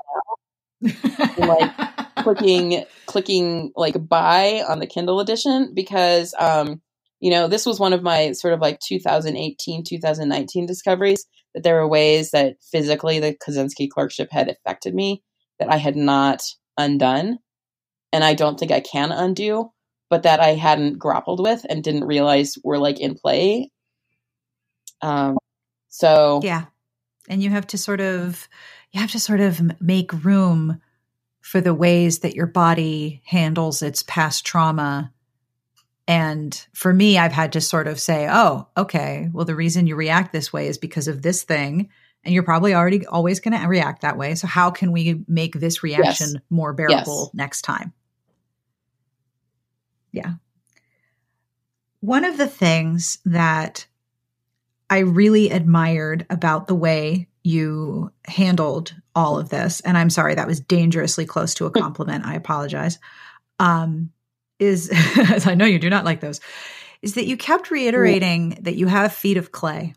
now, 0.83 0.91
like 1.37 2.15
clicking 2.17 2.85
clicking 3.07 3.71
like 3.75 3.95
buy 4.07 4.63
on 4.67 4.79
the 4.79 4.87
Kindle 4.87 5.19
edition 5.19 5.71
because 5.73 6.35
um, 6.39 6.81
you 7.19 7.31
know 7.31 7.47
this 7.47 7.65
was 7.65 7.79
one 7.79 7.93
of 7.93 8.03
my 8.03 8.33
sort 8.33 8.53
of 8.53 8.61
like 8.61 8.79
2018 8.81 9.83
2019 9.83 10.65
discoveries 10.67 11.25
that 11.55 11.63
there 11.63 11.75
were 11.75 11.87
ways 11.87 12.31
that 12.31 12.57
physically 12.71 13.19
the 13.19 13.35
Kozinski 13.35 13.89
clerkship 13.89 14.29
had 14.31 14.49
affected 14.49 14.93
me 14.93 15.23
that 15.59 15.71
I 15.71 15.77
had 15.77 15.95
not 15.95 16.43
undone, 16.77 17.39
and 18.13 18.23
I 18.23 18.35
don't 18.35 18.59
think 18.59 18.71
I 18.71 18.81
can 18.81 19.11
undo, 19.11 19.71
but 20.09 20.23
that 20.23 20.39
I 20.39 20.49
hadn't 20.49 20.99
grappled 20.99 21.41
with 21.41 21.65
and 21.67 21.83
didn't 21.83 22.05
realize 22.05 22.55
were 22.63 22.77
like 22.77 22.99
in 22.99 23.15
play. 23.15 23.71
Um, 25.01 25.37
so 25.89 26.41
yeah, 26.43 26.65
and 27.27 27.41
you 27.41 27.49
have 27.49 27.67
to 27.67 27.77
sort 27.77 28.01
of 28.01 28.47
you 28.91 28.99
have 28.99 29.11
to 29.11 29.19
sort 29.19 29.39
of 29.39 29.81
make 29.81 30.23
room 30.23 30.81
for 31.41 31.61
the 31.61 31.73
ways 31.73 32.19
that 32.19 32.35
your 32.35 32.47
body 32.47 33.21
handles 33.25 33.81
its 33.81 34.03
past 34.03 34.45
trauma. 34.45 35.11
And 36.07 36.65
for 36.73 36.93
me, 36.93 37.17
I've 37.17 37.31
had 37.31 37.53
to 37.53 37.61
sort 37.61 37.87
of 37.87 37.99
say, 37.99 38.27
oh, 38.29 38.67
okay, 38.75 39.29
well, 39.31 39.45
the 39.45 39.55
reason 39.55 39.87
you 39.87 39.95
react 39.95 40.33
this 40.33 40.51
way 40.51 40.67
is 40.67 40.77
because 40.77 41.07
of 41.07 41.21
this 41.21 41.43
thing. 41.43 41.89
And 42.23 42.33
you're 42.33 42.43
probably 42.43 42.73
already 42.73 43.05
always 43.05 43.39
going 43.39 43.59
to 43.59 43.67
react 43.67 44.01
that 44.01 44.17
way. 44.17 44.35
So, 44.35 44.45
how 44.45 44.71
can 44.71 44.91
we 44.91 45.23
make 45.27 45.53
this 45.55 45.83
reaction 45.83 46.31
yes. 46.33 46.43
more 46.49 46.73
bearable 46.73 47.25
yes. 47.25 47.33
next 47.33 47.61
time? 47.61 47.93
Yeah. 50.11 50.33
One 52.01 52.25
of 52.25 52.37
the 52.37 52.47
things 52.47 53.19
that 53.25 53.87
I 54.89 54.99
really 54.99 55.49
admired 55.49 56.25
about 56.29 56.67
the 56.67 56.75
way 56.75 57.27
you 57.43 58.11
handled 58.25 58.93
all 59.15 59.39
of 59.39 59.49
this, 59.49 59.81
and 59.81 59.97
I'm 59.97 60.09
sorry 60.09 60.35
that 60.35 60.47
was 60.47 60.59
dangerously 60.59 61.25
close 61.25 61.53
to 61.55 61.65
a 61.65 61.71
compliment. 61.71 62.25
I 62.25 62.35
apologize. 62.35 62.99
Um, 63.59 64.11
is 64.59 64.89
as 65.17 65.47
I 65.47 65.55
know 65.55 65.65
you 65.65 65.79
do 65.79 65.89
not 65.89 66.05
like 66.05 66.19
those, 66.19 66.41
is 67.01 67.15
that 67.15 67.25
you 67.25 67.37
kept 67.37 67.71
reiterating 67.71 68.57
that 68.61 68.75
you 68.75 68.87
have 68.87 69.13
feet 69.13 69.37
of 69.37 69.51
clay, 69.51 69.93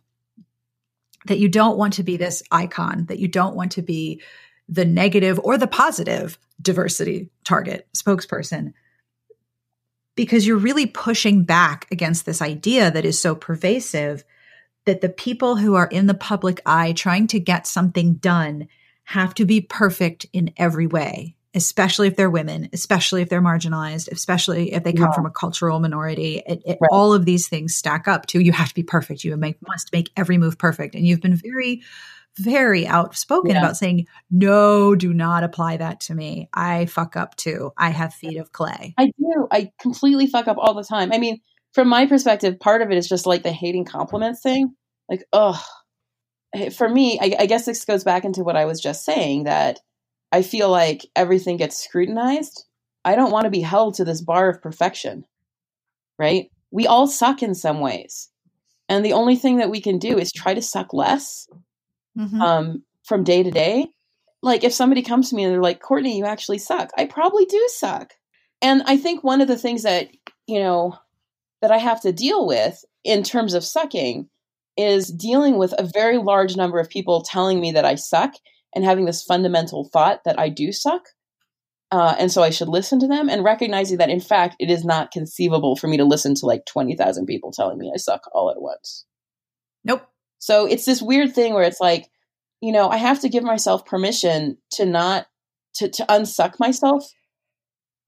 that 1.26 1.38
you 1.38 1.48
don't 1.48 1.76
want 1.76 1.94
to 1.94 2.02
be 2.02 2.16
this 2.16 2.42
icon, 2.50 3.06
that 3.06 3.18
you 3.18 3.28
don't 3.28 3.56
want 3.56 3.72
to 3.72 3.82
be 3.82 4.22
the 4.68 4.84
negative 4.84 5.40
or 5.42 5.58
the 5.58 5.66
positive 5.66 6.38
diversity 6.60 7.28
target 7.44 7.88
spokesperson 7.96 8.72
because 10.14 10.46
you're 10.46 10.56
really 10.56 10.86
pushing 10.86 11.44
back 11.44 11.86
against 11.90 12.26
this 12.26 12.42
idea 12.42 12.90
that 12.90 13.04
is 13.04 13.20
so 13.20 13.34
pervasive 13.34 14.24
that 14.84 15.00
the 15.00 15.08
people 15.08 15.56
who 15.56 15.74
are 15.74 15.86
in 15.86 16.06
the 16.06 16.14
public 16.14 16.60
eye 16.66 16.92
trying 16.92 17.26
to 17.28 17.40
get 17.40 17.66
something 17.66 18.14
done 18.14 18.68
have 19.04 19.34
to 19.34 19.44
be 19.44 19.60
perfect 19.60 20.26
in 20.32 20.52
every 20.56 20.86
way, 20.86 21.36
especially 21.54 22.08
if 22.08 22.16
they're 22.16 22.30
women, 22.30 22.68
especially 22.72 23.22
if 23.22 23.28
they're 23.28 23.42
marginalized, 23.42 24.10
especially 24.10 24.72
if 24.72 24.84
they 24.84 24.92
come 24.92 25.08
yeah. 25.08 25.12
from 25.12 25.26
a 25.26 25.30
cultural 25.30 25.80
minority. 25.80 26.42
It, 26.46 26.62
it, 26.64 26.78
right. 26.80 26.88
All 26.90 27.12
of 27.12 27.24
these 27.24 27.48
things 27.48 27.74
stack 27.74 28.08
up 28.08 28.26
to 28.26 28.40
you 28.40 28.52
have 28.52 28.68
to 28.68 28.74
be 28.74 28.82
perfect. 28.82 29.24
You 29.24 29.36
make, 29.36 29.56
must 29.66 29.92
make 29.92 30.10
every 30.16 30.38
move 30.38 30.58
perfect. 30.58 30.94
And 30.94 31.06
you've 31.06 31.20
been 31.20 31.36
very, 31.36 31.82
very 32.38 32.86
outspoken 32.86 33.50
yeah. 33.50 33.58
about 33.58 33.76
saying, 33.76 34.06
no, 34.30 34.94
do 34.94 35.12
not 35.12 35.44
apply 35.44 35.76
that 35.76 36.00
to 36.00 36.14
me. 36.14 36.48
I 36.54 36.86
fuck 36.86 37.16
up 37.16 37.36
too. 37.36 37.72
I 37.76 37.90
have 37.90 38.14
feet 38.14 38.38
of 38.38 38.52
clay. 38.52 38.94
I 38.96 39.12
do. 39.18 39.48
I 39.50 39.70
completely 39.78 40.26
fuck 40.26 40.48
up 40.48 40.56
all 40.58 40.74
the 40.74 40.84
time. 40.84 41.12
I 41.12 41.18
mean, 41.18 41.40
from 41.72 41.88
my 41.88 42.06
perspective, 42.06 42.60
part 42.60 42.82
of 42.82 42.90
it 42.90 42.98
is 42.98 43.08
just 43.08 43.26
like 43.26 43.42
the 43.42 43.52
hating 43.52 43.84
compliments 43.84 44.42
thing. 44.42 44.74
Like, 45.08 45.24
ugh. 45.32 45.60
For 46.74 46.88
me, 46.88 47.18
I, 47.20 47.34
I 47.40 47.46
guess 47.46 47.64
this 47.64 47.84
goes 47.84 48.04
back 48.04 48.24
into 48.24 48.44
what 48.44 48.56
I 48.56 48.66
was 48.66 48.80
just 48.80 49.04
saying 49.04 49.44
that 49.44 49.80
I 50.30 50.42
feel 50.42 50.70
like 50.70 51.06
everything 51.16 51.56
gets 51.56 51.82
scrutinized. 51.82 52.66
I 53.04 53.16
don't 53.16 53.32
want 53.32 53.44
to 53.44 53.50
be 53.50 53.60
held 53.60 53.94
to 53.94 54.04
this 54.04 54.20
bar 54.20 54.50
of 54.50 54.62
perfection, 54.62 55.24
right? 56.18 56.50
We 56.70 56.86
all 56.86 57.06
suck 57.06 57.42
in 57.42 57.54
some 57.54 57.80
ways. 57.80 58.28
And 58.88 59.04
the 59.04 59.14
only 59.14 59.36
thing 59.36 59.58
that 59.58 59.70
we 59.70 59.80
can 59.80 59.98
do 59.98 60.18
is 60.18 60.30
try 60.30 60.52
to 60.52 60.60
suck 60.60 60.92
less 60.92 61.48
mm-hmm. 62.18 62.40
um, 62.40 62.82
from 63.04 63.24
day 63.24 63.42
to 63.42 63.50
day. 63.50 63.88
Like 64.42 64.64
if 64.64 64.74
somebody 64.74 65.02
comes 65.02 65.30
to 65.30 65.36
me 65.36 65.44
and 65.44 65.52
they're 65.52 65.62
like, 65.62 65.80
Courtney, 65.80 66.18
you 66.18 66.26
actually 66.26 66.58
suck. 66.58 66.90
I 66.98 67.06
probably 67.06 67.46
do 67.46 67.64
suck. 67.68 68.12
And 68.60 68.82
I 68.86 68.98
think 68.98 69.24
one 69.24 69.40
of 69.40 69.48
the 69.48 69.58
things 69.58 69.84
that, 69.84 70.08
you 70.46 70.60
know, 70.60 70.98
that 71.62 71.70
I 71.70 71.78
have 71.78 72.00
to 72.02 72.12
deal 72.12 72.46
with 72.46 72.84
in 73.04 73.22
terms 73.22 73.54
of 73.54 73.64
sucking 73.64 74.28
is 74.76 75.08
dealing 75.08 75.58
with 75.58 75.72
a 75.78 75.88
very 75.94 76.18
large 76.18 76.56
number 76.56 76.78
of 76.78 76.90
people 76.90 77.22
telling 77.22 77.60
me 77.60 77.72
that 77.72 77.84
I 77.84 77.94
suck 77.94 78.34
and 78.74 78.84
having 78.84 79.04
this 79.04 79.22
fundamental 79.22 79.88
thought 79.92 80.24
that 80.24 80.38
I 80.38 80.48
do 80.48 80.72
suck. 80.72 81.02
Uh, 81.90 82.16
and 82.18 82.32
so 82.32 82.42
I 82.42 82.50
should 82.50 82.68
listen 82.68 82.98
to 83.00 83.06
them 83.06 83.28
and 83.28 83.44
recognizing 83.44 83.98
that, 83.98 84.08
in 84.08 84.20
fact, 84.20 84.56
it 84.58 84.70
is 84.70 84.84
not 84.84 85.10
conceivable 85.10 85.76
for 85.76 85.88
me 85.88 85.98
to 85.98 86.04
listen 86.04 86.34
to 86.36 86.46
like 86.46 86.64
20,000 86.64 87.26
people 87.26 87.52
telling 87.52 87.78
me 87.78 87.92
I 87.94 87.98
suck 87.98 88.22
all 88.32 88.50
at 88.50 88.62
once. 88.62 89.04
Nope. 89.84 90.02
So 90.38 90.66
it's 90.66 90.86
this 90.86 91.02
weird 91.02 91.34
thing 91.34 91.52
where 91.52 91.64
it's 91.64 91.80
like, 91.80 92.08
you 92.62 92.72
know, 92.72 92.88
I 92.88 92.96
have 92.96 93.20
to 93.20 93.28
give 93.28 93.44
myself 93.44 93.84
permission 93.84 94.56
to 94.72 94.86
not, 94.86 95.26
to, 95.74 95.88
to 95.88 96.06
unsuck 96.06 96.58
myself 96.58 97.06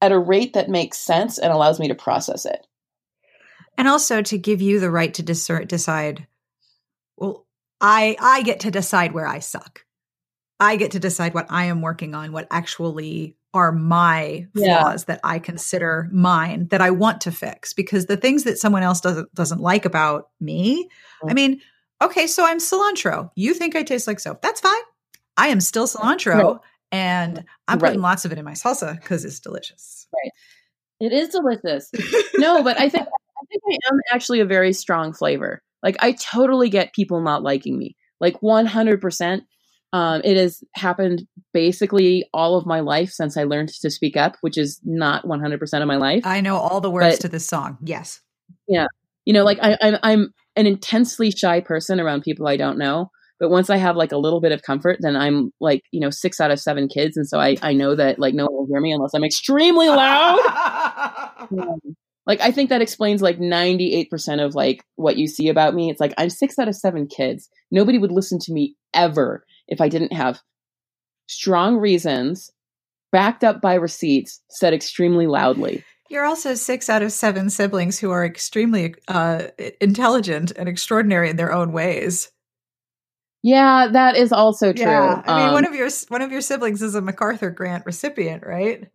at 0.01 0.12
a 0.12 0.19
rate 0.19 0.55
that 0.55 0.71
makes 0.71 0.99
sense 0.99 1.38
and 1.38 1.53
allows 1.53 1.79
me 1.79 1.88
to 1.88 1.95
process 1.95 2.47
it 2.47 2.67
and 3.77 3.89
also 3.89 4.23
to 4.23 4.39
give 4.39 4.63
you 4.63 4.81
the 4.81 4.91
right 4.91 5.15
to 5.15 5.23
discern, 5.23 5.67
decide 5.67 6.27
well 7.17 7.47
i 7.81 8.17
i 8.21 8.43
get 8.43 8.61
to 8.61 8.71
decide 8.71 9.13
where 9.13 9.27
i 9.27 9.39
suck 9.39 9.85
i 10.61 10.77
get 10.77 10.93
to 10.93 11.01
decide 11.01 11.35
what 11.35 11.47
i 11.51 11.65
am 11.67 11.83
working 11.83 12.15
on 12.15 12.33
what 12.33 12.47
actually 12.51 13.37
are 13.53 13.71
my 13.71 14.47
flaws 14.55 15.03
yeah. 15.03 15.15
that 15.15 15.21
i 15.25 15.39
consider 15.39 16.09
mine 16.13 16.67
that 16.69 16.81
i 16.81 16.91
want 16.91 17.21
to 17.21 17.31
fix 17.31 17.73
because 17.73 18.07
the 18.07 18.17
things 18.17 18.45
that 18.45 18.59
someone 18.59 18.83
else 18.83 19.01
doesn't 19.01 19.33
doesn't 19.35 19.61
like 19.61 19.85
about 19.85 20.31
me 20.41 20.85
mm-hmm. 20.85 21.31
i 21.31 21.35
mean 21.35 21.61
okay 22.03 22.27
so 22.27 22.45
i'm 22.45 22.59
cilantro 22.59 23.31
you 23.35 23.55
think 23.55 23.77
i 23.77 23.83
taste 23.83 24.07
like 24.07 24.21
soap 24.21 24.43
that's 24.43 24.61
fine 24.61 24.83
i 25.37 25.49
am 25.49 25.61
still 25.61 25.87
cilantro 25.87 26.55
right. 26.55 26.61
and 26.91 27.45
i'm 27.69 27.79
putting 27.79 28.01
right. 28.01 28.11
lots 28.11 28.25
of 28.25 28.33
it 28.33 28.39
in 28.39 28.45
my 28.45 28.53
salsa 28.53 28.95
because 29.01 29.25
it's 29.25 29.41
delicious 29.41 30.07
right 30.13 30.33
it 31.01 31.13
is 31.13 31.29
delicious 31.29 31.91
no 32.35 32.63
but 32.63 32.79
i 32.79 32.89
think 32.89 33.07
I 33.37 33.47
think 33.47 33.62
I 33.68 33.92
am 33.92 33.99
actually 34.12 34.40
a 34.40 34.44
very 34.44 34.73
strong 34.73 35.12
flavor. 35.12 35.62
Like 35.83 35.97
I 36.01 36.12
totally 36.12 36.70
get 36.70 36.94
people 36.94 37.20
not 37.20 37.42
liking 37.42 37.79
me. 37.79 37.97
Like 38.20 38.40
100%. 38.40 39.40
Um, 39.92 40.23
it 40.25 40.37
has 40.37 40.64
happened 40.75 41.23
basically 41.53 42.27
all 42.35 42.57
of 42.57 42.66
my 42.66 42.81
life 42.81 43.11
since 43.11 43.37
I 43.37 43.44
learned 43.44 43.68
to 43.68 43.90
speak 43.90 44.16
up, 44.16 44.37
which 44.40 44.59
is 44.59 44.81
not 44.83 45.25
100% 45.25 45.83
of 45.83 45.87
my 45.87 45.97
life. 45.97 46.27
I 46.27 46.40
know 46.40 46.57
all 46.57 46.81
the 46.81 46.90
words 46.90 47.16
but, 47.16 47.20
to 47.23 47.29
this 47.29 47.47
song. 47.47 47.79
Yes. 47.81 48.20
Yeah. 48.66 48.87
You 49.25 49.35
know, 49.35 49.44
like 49.44 49.59
I, 49.62 49.77
I'm, 49.81 49.97
I'm 50.03 50.35
an 50.57 50.66
intensely 50.66 51.31
shy 51.31 51.61
person 51.61 52.01
around 52.01 52.23
people 52.23 52.49
I 52.49 52.57
don't 52.57 52.79
know. 52.79 53.11
But 53.38 53.51
once 53.51 53.68
I 53.68 53.77
have 53.77 53.97
like 53.97 54.12
a 54.12 54.16
little 54.16 54.40
bit 54.40 54.53
of 54.53 54.62
comfort, 54.62 54.99
then 55.01 55.16
I'm 55.16 55.51
like, 55.61 55.83
you 55.90 56.01
know, 56.01 56.11
six 56.11 56.40
out 56.40 56.51
of 56.51 56.61
seven 56.61 56.88
kids. 56.88 57.16
And 57.16 57.29
so 57.29 57.38
I, 57.38 57.57
I 57.62 57.73
know 57.73 57.94
that 57.94 58.18
like 58.18 58.35
no 58.35 58.47
one 58.47 58.55
will 58.55 58.66
hear 58.66 58.81
me 58.81 58.92
unless 58.92 59.12
I'm 59.14 59.25
extremely 59.25 59.88
loud. 59.88 60.38
um, 61.51 61.97
like 62.27 62.41
I 62.41 62.51
think 62.51 62.71
that 62.71 62.83
explains 62.83 63.23
like 63.23 63.39
98% 63.39 64.45
of 64.45 64.55
like 64.55 64.85
what 64.97 65.17
you 65.17 65.27
see 65.27 65.49
about 65.49 65.75
me. 65.75 65.91
It's 65.91 66.01
like 66.01 66.15
I'm 66.19 66.31
six 66.31 66.59
out 66.59 66.69
of 66.69 66.75
seven 66.75 67.07
kids. 67.07 67.49
Nobody 67.71 67.99
would 67.99 68.13
listen 68.13 68.39
to 68.41 68.53
me 68.53 68.77
ever 68.95 69.45
if 69.69 69.81
I 69.81 69.89
didn't 69.89 70.13
have 70.13 70.41
strong 71.27 71.77
reasons 71.77 72.51
backed 73.13 73.45
up 73.45 73.61
by 73.61 73.75
receipts 73.75 74.41
said 74.51 74.75
extremely 74.75 75.27
loudly. 75.27 75.85
You're 76.11 76.25
also 76.25 76.55
six 76.55 76.91
out 76.91 77.03
of 77.03 77.13
seven 77.13 77.49
siblings 77.51 77.99
who 77.99 78.11
are 78.11 78.25
extremely 78.25 78.95
uh, 79.09 79.45
intelligent 79.81 80.53
and 80.57 80.69
extraordinary 80.69 81.31
in 81.31 81.37
their 81.37 81.53
own 81.53 81.73
ways. 81.73 82.31
Yeah, 83.43 83.89
that 83.93 84.17
is 84.17 84.33
also 84.33 84.73
true. 84.73 84.85
Yeah. 84.85 85.23
I 85.27 85.39
mean, 85.39 85.49
um, 85.49 85.55
one 85.55 85.67
of 85.67 85.75
your 85.75 85.91
one 86.09 86.23
of 86.23 86.33
your 86.33 86.41
siblings 86.41 86.83
is 86.83 86.95
a 86.95 87.03
MacArthur 87.03 87.51
Grant 87.51 87.85
recipient, 87.85 88.43
right? 88.47 88.89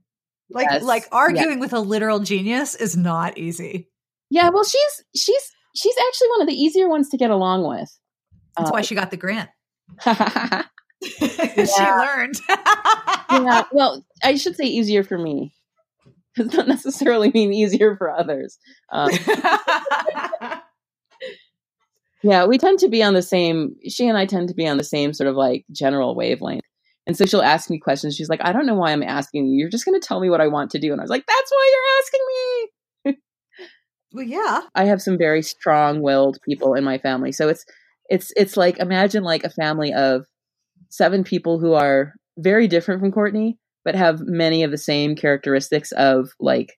Like 0.52 0.68
yes, 0.70 0.84
like 0.84 1.08
arguing 1.12 1.52
yes. 1.52 1.60
with 1.60 1.74
a 1.74 1.80
literal 1.80 2.20
genius 2.20 2.76
is 2.76 2.98
not 2.98 3.38
easy. 3.38 3.88
Yeah, 4.30 4.50
well, 4.50 4.64
she's 4.64 5.04
she's 5.16 5.52
she's 5.76 5.96
actually 6.08 6.30
one 6.30 6.42
of 6.42 6.48
the 6.48 6.56
easier 6.56 6.90
ones 6.90 7.10
to 7.10 7.18
get 7.18 7.30
along 7.30 7.68
with. 7.68 7.90
That's 8.58 8.70
uh, 8.70 8.74
why 8.74 8.82
she 8.82 8.96
got 8.96 9.12
the 9.12 9.18
grant. 9.18 9.50
she 11.04 11.84
learned. 11.84 12.36
yeah, 12.50 13.64
well, 13.72 14.06
I 14.24 14.36
should 14.36 14.56
say 14.56 14.66
easier 14.66 15.04
for 15.04 15.18
me. 15.18 15.54
Does 16.36 16.54
not 16.54 16.68
necessarily 16.68 17.32
mean 17.34 17.54
easier 17.54 17.96
for 17.96 18.12
others. 18.12 18.58
Um, 18.92 19.12
yeah, 22.24 22.46
we 22.46 22.58
tend 22.58 22.80
to 22.80 22.90
be 22.90 23.02
on 23.02 23.14
the 23.14 23.22
same. 23.22 23.76
She 23.88 24.08
and 24.08 24.18
I 24.18 24.26
tend 24.26 24.50
to 24.50 24.54
be 24.54 24.68
on 24.68 24.78
the 24.78 24.84
same 24.84 25.14
sort 25.14 25.30
of 25.30 25.36
like 25.36 25.66
general 25.72 26.16
wavelength. 26.16 26.64
And 27.10 27.18
so 27.18 27.26
she'll 27.26 27.42
ask 27.42 27.72
me 27.72 27.80
questions. 27.80 28.16
She's 28.16 28.30
like, 28.30 28.42
I 28.44 28.52
don't 28.52 28.68
know 28.68 28.76
why 28.76 28.92
I'm 28.92 29.02
asking 29.02 29.48
you. 29.48 29.58
You're 29.58 29.70
just 29.72 29.84
going 29.84 30.00
to 30.00 30.08
tell 30.08 30.20
me 30.20 30.30
what 30.30 30.42
I 30.42 30.48
want 30.48 30.70
to 30.70 30.80
do. 30.80 30.92
And 30.92 31.02
I 31.02 31.04
was 31.04 31.10
like, 31.10 31.26
that's 31.26 31.52
why 31.52 31.74
you're 31.74 31.98
asking 31.98 33.16
me. 33.16 33.18
well, 34.14 34.26
yeah. 34.26 34.62
I 34.76 34.86
have 34.86 35.02
some 35.02 35.18
very 35.18 35.42
strong-willed 35.42 36.38
people 36.46 36.76
in 36.76 36.84
my 36.84 37.00
family. 37.00 37.32
So 37.32 37.50
it's 37.50 37.66
it's 38.10 38.32
it's 38.38 38.56
like 38.56 38.78
imagine 38.78 39.24
like 39.24 39.44
a 39.44 39.50
family 39.50 39.92
of 39.92 40.28
seven 40.90 41.24
people 41.24 41.60
who 41.60 41.74
are 41.74 42.14
very 42.38 42.68
different 42.68 43.02
from 43.02 43.12
Courtney, 43.12 43.58
but 43.84 43.96
have 43.96 44.20
many 44.20 44.62
of 44.62 44.70
the 44.70 44.78
same 44.78 45.16
characteristics 45.16 45.92
of 45.94 46.30
like, 46.40 46.78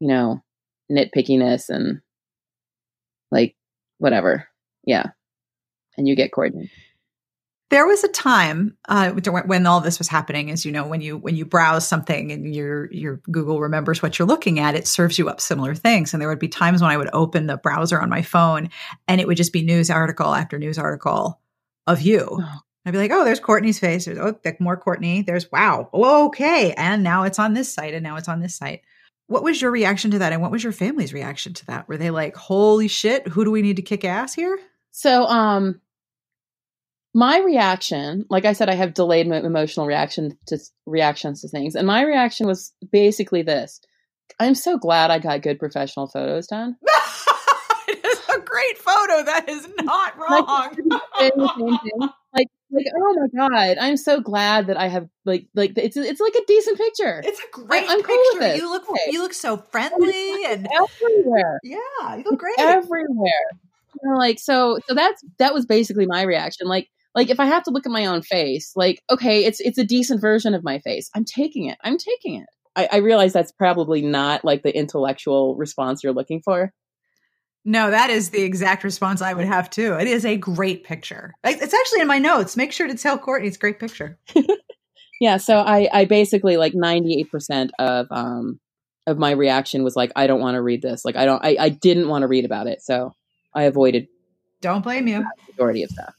you 0.00 0.08
know, 0.08 0.42
nitpickiness 0.92 1.70
and 1.70 2.02
like 3.30 3.56
whatever. 3.96 4.48
Yeah. 4.84 5.06
And 5.96 6.06
you 6.06 6.14
get 6.14 6.30
Courtney. 6.30 6.70
There 7.68 7.86
was 7.86 8.04
a 8.04 8.08
time 8.08 8.76
uh, 8.88 9.10
when 9.10 9.66
all 9.66 9.80
this 9.80 9.98
was 9.98 10.06
happening, 10.06 10.52
as 10.52 10.64
you 10.64 10.70
know, 10.70 10.86
when 10.86 11.00
you 11.00 11.16
when 11.18 11.34
you 11.34 11.44
browse 11.44 11.86
something 11.86 12.30
and 12.30 12.54
your 12.54 12.90
your 12.92 13.16
Google 13.30 13.60
remembers 13.60 14.02
what 14.02 14.18
you're 14.18 14.28
looking 14.28 14.60
at, 14.60 14.76
it 14.76 14.86
serves 14.86 15.18
you 15.18 15.28
up 15.28 15.40
similar 15.40 15.74
things. 15.74 16.12
And 16.12 16.20
there 16.20 16.28
would 16.28 16.38
be 16.38 16.48
times 16.48 16.80
when 16.80 16.90
I 16.90 16.96
would 16.96 17.10
open 17.12 17.46
the 17.46 17.56
browser 17.56 18.00
on 18.00 18.08
my 18.08 18.22
phone, 18.22 18.70
and 19.08 19.20
it 19.20 19.26
would 19.26 19.36
just 19.36 19.52
be 19.52 19.62
news 19.62 19.90
article 19.90 20.32
after 20.32 20.58
news 20.58 20.78
article 20.78 21.40
of 21.86 22.02
you. 22.02 22.28
Oh. 22.30 22.60
I'd 22.86 22.92
be 22.92 22.98
like, 22.98 23.10
oh, 23.10 23.24
there's 23.24 23.40
Courtney's 23.40 23.80
face. 23.80 24.04
There's 24.04 24.18
oh, 24.18 24.38
more 24.60 24.76
Courtney. 24.76 25.22
There's 25.22 25.50
wow, 25.50 25.90
oh, 25.92 26.26
okay, 26.26 26.72
and 26.74 27.02
now 27.02 27.24
it's 27.24 27.40
on 27.40 27.52
this 27.52 27.72
site, 27.72 27.94
and 27.94 28.04
now 28.04 28.16
it's 28.16 28.28
on 28.28 28.40
this 28.40 28.54
site. 28.54 28.82
What 29.26 29.42
was 29.42 29.60
your 29.60 29.72
reaction 29.72 30.12
to 30.12 30.20
that, 30.20 30.32
and 30.32 30.40
what 30.40 30.52
was 30.52 30.62
your 30.62 30.72
family's 30.72 31.12
reaction 31.12 31.52
to 31.54 31.66
that? 31.66 31.88
Were 31.88 31.96
they 31.96 32.10
like, 32.10 32.36
holy 32.36 32.86
shit, 32.86 33.26
who 33.26 33.44
do 33.44 33.50
we 33.50 33.60
need 33.60 33.74
to 33.76 33.82
kick 33.82 34.04
ass 34.04 34.34
here? 34.34 34.56
So, 34.92 35.24
um, 35.24 35.80
my 37.16 37.38
reaction, 37.38 38.26
like 38.28 38.44
I 38.44 38.52
said, 38.52 38.68
I 38.68 38.74
have 38.74 38.92
delayed 38.92 39.26
emotional 39.26 39.86
reaction 39.86 40.36
to 40.48 40.58
reactions 40.84 41.40
to 41.40 41.48
things, 41.48 41.74
and 41.74 41.86
my 41.86 42.02
reaction 42.02 42.46
was 42.46 42.74
basically 42.92 43.40
this: 43.40 43.80
I'm 44.38 44.54
so 44.54 44.76
glad 44.76 45.10
I 45.10 45.18
got 45.18 45.40
good 45.40 45.58
professional 45.58 46.08
photos 46.08 46.46
done. 46.46 46.76
it 47.88 48.04
is 48.04 48.20
a 48.36 48.38
great 48.38 48.76
photo. 48.76 49.24
That 49.24 49.48
is 49.48 49.66
not 49.80 50.18
wrong. 50.18 50.76
like, 52.34 52.48
like, 52.70 52.86
oh 52.94 53.28
my 53.32 53.48
god, 53.48 53.78
I'm 53.80 53.96
so 53.96 54.20
glad 54.20 54.66
that 54.66 54.76
I 54.76 54.88
have 54.88 55.08
like, 55.24 55.46
like 55.54 55.72
it's 55.78 55.96
it's 55.96 56.20
like 56.20 56.34
a 56.34 56.44
decent 56.46 56.76
picture. 56.76 57.22
It's 57.24 57.40
a 57.40 57.50
great 57.50 57.88
I, 57.88 57.94
am 57.94 58.00
picture. 58.00 58.12
Cool 58.12 58.24
with 58.34 58.42
it. 58.42 58.56
You 58.58 58.70
look 58.70 58.84
you 59.06 59.22
look 59.22 59.32
so 59.32 59.56
friendly 59.56 60.44
and 60.44 60.68
everywhere. 60.70 61.60
Yeah, 61.64 62.16
you 62.16 62.24
look 62.24 62.38
great 62.38 62.58
everywhere. 62.58 63.48
You 64.02 64.10
know, 64.10 64.18
like 64.18 64.38
so, 64.38 64.78
so 64.86 64.92
that's 64.92 65.24
that 65.38 65.54
was 65.54 65.64
basically 65.64 66.04
my 66.04 66.20
reaction. 66.20 66.66
Like, 66.66 66.90
like 67.16 67.30
if 67.30 67.40
I 67.40 67.46
have 67.46 67.62
to 67.64 67.70
look 67.70 67.86
at 67.86 67.92
my 67.92 68.04
own 68.04 68.22
face, 68.22 68.72
like, 68.76 69.02
okay, 69.10 69.44
it's 69.44 69.58
it's 69.60 69.78
a 69.78 69.84
decent 69.84 70.20
version 70.20 70.54
of 70.54 70.62
my 70.62 70.78
face. 70.80 71.10
I'm 71.14 71.24
taking 71.24 71.64
it. 71.64 71.78
I'm 71.82 71.96
taking 71.96 72.40
it. 72.40 72.46
I, 72.76 72.88
I 72.92 72.96
realize 72.98 73.32
that's 73.32 73.52
probably 73.52 74.02
not 74.02 74.44
like 74.44 74.62
the 74.62 74.76
intellectual 74.76 75.56
response 75.56 76.04
you're 76.04 76.12
looking 76.12 76.42
for. 76.42 76.72
No, 77.64 77.90
that 77.90 78.10
is 78.10 78.30
the 78.30 78.42
exact 78.42 78.84
response 78.84 79.22
I 79.22 79.32
would 79.32 79.46
have 79.46 79.70
too. 79.70 79.94
It 79.94 80.06
is 80.06 80.24
a 80.24 80.36
great 80.36 80.84
picture. 80.84 81.32
It's 81.42 81.74
actually 81.74 82.02
in 82.02 82.06
my 82.06 82.18
notes. 82.18 82.56
Make 82.56 82.70
sure 82.70 82.86
to 82.86 82.94
tell 82.94 83.18
Courtney 83.18 83.48
it's 83.48 83.56
a 83.56 83.60
great 83.60 83.80
picture. 83.80 84.18
yeah, 85.20 85.38
so 85.38 85.60
I, 85.60 85.88
I 85.92 86.04
basically 86.04 86.58
like 86.58 86.74
98% 86.74 87.70
of 87.78 88.06
um 88.10 88.60
of 89.06 89.18
my 89.18 89.30
reaction 89.30 89.84
was 89.84 89.96
like, 89.96 90.12
I 90.16 90.26
don't 90.26 90.40
want 90.40 90.56
to 90.56 90.62
read 90.62 90.82
this. 90.82 91.04
Like 91.04 91.16
I 91.16 91.24
don't 91.24 91.42
I, 91.42 91.56
I 91.58 91.68
didn't 91.70 92.08
want 92.08 92.22
to 92.22 92.28
read 92.28 92.44
about 92.44 92.66
it. 92.66 92.82
So 92.82 93.14
I 93.54 93.62
avoided 93.62 94.06
Don't 94.60 94.82
blame 94.82 95.08
you. 95.08 95.24
Majority 95.48 95.82
of 95.82 95.90
stuff. 95.90 96.14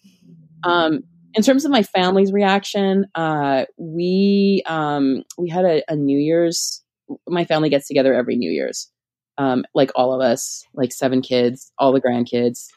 Um, 0.68 1.04
in 1.34 1.44
terms 1.44 1.66
of 1.66 1.72
my 1.72 1.84
family's 1.84 2.32
reaction, 2.32 3.06
uh, 3.16 3.66
we 3.78 4.64
um, 4.66 5.24
we 5.38 5.50
had 5.50 5.66
a, 5.66 5.84
a, 5.88 5.96
New 5.96 6.18
Year's. 6.18 6.84
My 7.28 7.46
family 7.46 7.70
gets 7.70 7.88
together 7.88 8.14
every 8.14 8.36
New 8.36 8.52
Year's, 8.52 8.92
um, 9.38 9.64
like 9.74 9.92
all 9.96 10.14
of 10.14 10.22
us, 10.22 10.64
like 10.74 10.92
seven 10.92 11.22
kids, 11.22 11.72
all 11.78 11.94
the 11.94 12.02
grandkids. 12.02 12.68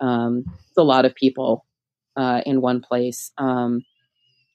Um, 0.00 0.44
it's 0.68 0.76
a 0.76 0.82
lot 0.82 1.04
of 1.04 1.14
people 1.14 1.64
uh, 2.16 2.42
in 2.44 2.60
one 2.60 2.80
place. 2.80 3.32
Um, 3.38 3.82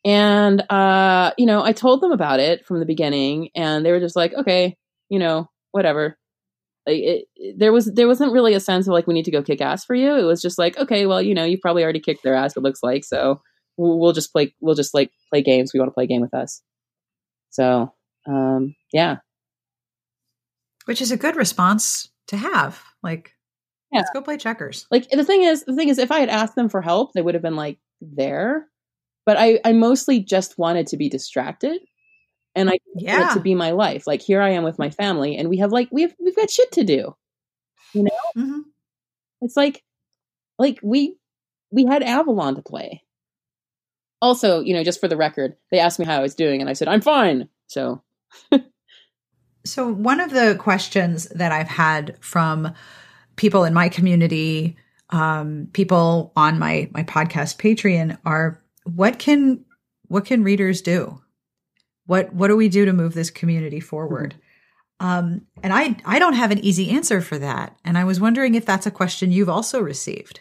and 0.05 0.61
uh, 0.71 1.33
you 1.37 1.45
know, 1.45 1.63
I 1.63 1.73
told 1.73 2.01
them 2.01 2.11
about 2.11 2.39
it 2.39 2.65
from 2.65 2.79
the 2.79 2.85
beginning, 2.85 3.49
and 3.55 3.85
they 3.85 3.91
were 3.91 3.99
just 3.99 4.15
like, 4.15 4.33
"Okay, 4.33 4.77
you 5.09 5.19
know, 5.19 5.49
whatever." 5.71 6.17
It, 6.87 7.25
it, 7.35 7.59
there 7.59 7.71
was 7.71 7.85
there 7.85 8.07
wasn't 8.07 8.31
really 8.31 8.53
a 8.53 8.59
sense 8.59 8.87
of 8.87 8.93
like 8.93 9.07
we 9.07 9.13
need 9.13 9.25
to 9.25 9.31
go 9.31 9.43
kick 9.43 9.61
ass 9.61 9.85
for 9.85 9.95
you. 9.95 10.15
It 10.15 10.23
was 10.23 10.41
just 10.41 10.57
like 10.57 10.77
okay, 10.77 11.05
well 11.05 11.21
you 11.21 11.33
know 11.33 11.43
you 11.43 11.57
probably 11.57 11.83
already 11.83 11.99
kicked 11.99 12.23
their 12.23 12.35
ass. 12.35 12.55
It 12.55 12.63
looks 12.63 12.81
like 12.81 13.03
so 13.03 13.41
we'll, 13.77 13.99
we'll 13.99 14.13
just 14.13 14.31
play 14.31 14.53
we'll 14.59 14.75
just 14.75 14.93
like 14.93 15.11
play 15.29 15.41
games. 15.41 15.71
We 15.73 15.79
want 15.79 15.89
to 15.89 15.93
play 15.93 16.05
a 16.05 16.07
game 16.07 16.21
with 16.21 16.33
us. 16.33 16.61
So 17.49 17.93
um, 18.27 18.75
yeah, 18.91 19.17
which 20.85 21.01
is 21.01 21.11
a 21.11 21.17
good 21.17 21.35
response 21.35 22.09
to 22.27 22.37
have. 22.37 22.81
Like 23.03 23.33
yeah. 23.91 23.99
let's 23.99 24.11
go 24.11 24.21
play 24.21 24.37
checkers. 24.37 24.85
Like 24.91 25.09
the 25.09 25.25
thing 25.25 25.43
is 25.43 25.63
the 25.65 25.75
thing 25.75 25.89
is 25.89 25.97
if 25.97 26.11
I 26.11 26.19
had 26.19 26.29
asked 26.29 26.55
them 26.55 26.69
for 26.69 26.81
help, 26.81 27.13
they 27.13 27.21
would 27.21 27.35
have 27.35 27.43
been 27.43 27.55
like 27.55 27.79
there. 28.01 28.67
But 29.25 29.37
I 29.37 29.59
I 29.65 29.73
mostly 29.73 30.19
just 30.19 30.57
wanted 30.57 30.87
to 30.87 30.97
be 30.97 31.09
distracted 31.09 31.81
and 32.57 32.69
I 32.69 32.79
yeah. 32.95 33.33
to 33.33 33.39
be 33.39 33.55
my 33.55 33.71
life. 33.71 34.07
Like 34.07 34.21
here 34.21 34.41
I 34.41 34.49
am 34.49 34.63
with 34.63 34.79
my 34.79 34.89
family, 34.89 35.37
and 35.37 35.47
we 35.47 35.57
have 35.57 35.71
like 35.71 35.89
we 35.91 36.01
have 36.01 36.15
we've 36.19 36.35
got 36.35 36.49
shit 36.49 36.71
to 36.73 36.83
do. 36.83 37.15
You 37.93 38.03
know, 38.03 38.19
mm-hmm. 38.35 38.59
it's 39.41 39.55
like 39.55 39.83
like 40.57 40.79
we 40.81 41.17
we 41.71 41.85
had 41.85 42.03
Avalon 42.03 42.55
to 42.55 42.61
play. 42.61 43.03
Also, 44.19 44.61
you 44.61 44.73
know, 44.73 44.83
just 44.83 44.99
for 44.99 45.07
the 45.07 45.15
record, 45.15 45.55
they 45.71 45.79
asked 45.79 45.99
me 45.99 46.05
how 46.05 46.17
I 46.17 46.21
was 46.21 46.33
doing, 46.33 46.59
and 46.59 46.69
I 46.69 46.73
said 46.73 46.87
I'm 46.87 47.01
fine. 47.01 47.47
So, 47.67 48.01
so 49.65 49.93
one 49.93 50.19
of 50.19 50.31
the 50.31 50.55
questions 50.59 51.29
that 51.29 51.51
I've 51.51 51.67
had 51.67 52.17
from 52.19 52.73
people 53.35 53.63
in 53.65 53.73
my 53.75 53.89
community, 53.89 54.75
um, 55.11 55.67
people 55.73 56.33
on 56.35 56.57
my 56.57 56.89
my 56.91 57.03
podcast 57.03 57.57
Patreon, 57.57 58.17
are 58.25 58.59
what 58.83 59.19
can 59.19 59.63
what 60.07 60.25
can 60.25 60.43
readers 60.43 60.81
do? 60.81 61.21
What 62.07 62.33
what 62.33 62.47
do 62.47 62.57
we 62.57 62.69
do 62.69 62.85
to 62.85 62.93
move 62.93 63.13
this 63.13 63.29
community 63.29 63.79
forward? 63.79 64.31
Mm-hmm. 64.31 64.43
Um, 64.99 65.41
and 65.61 65.73
I 65.73 65.95
I 66.05 66.17
don't 66.17 66.33
have 66.33 66.49
an 66.49 66.59
easy 66.59 66.89
answer 66.89 67.21
for 67.21 67.37
that. 67.37 67.77
And 67.85 67.97
I 67.97 68.03
was 68.03 68.19
wondering 68.19 68.55
if 68.55 68.65
that's 68.65 68.87
a 68.87 68.91
question 68.91 69.31
you've 69.31 69.49
also 69.49 69.79
received. 69.79 70.39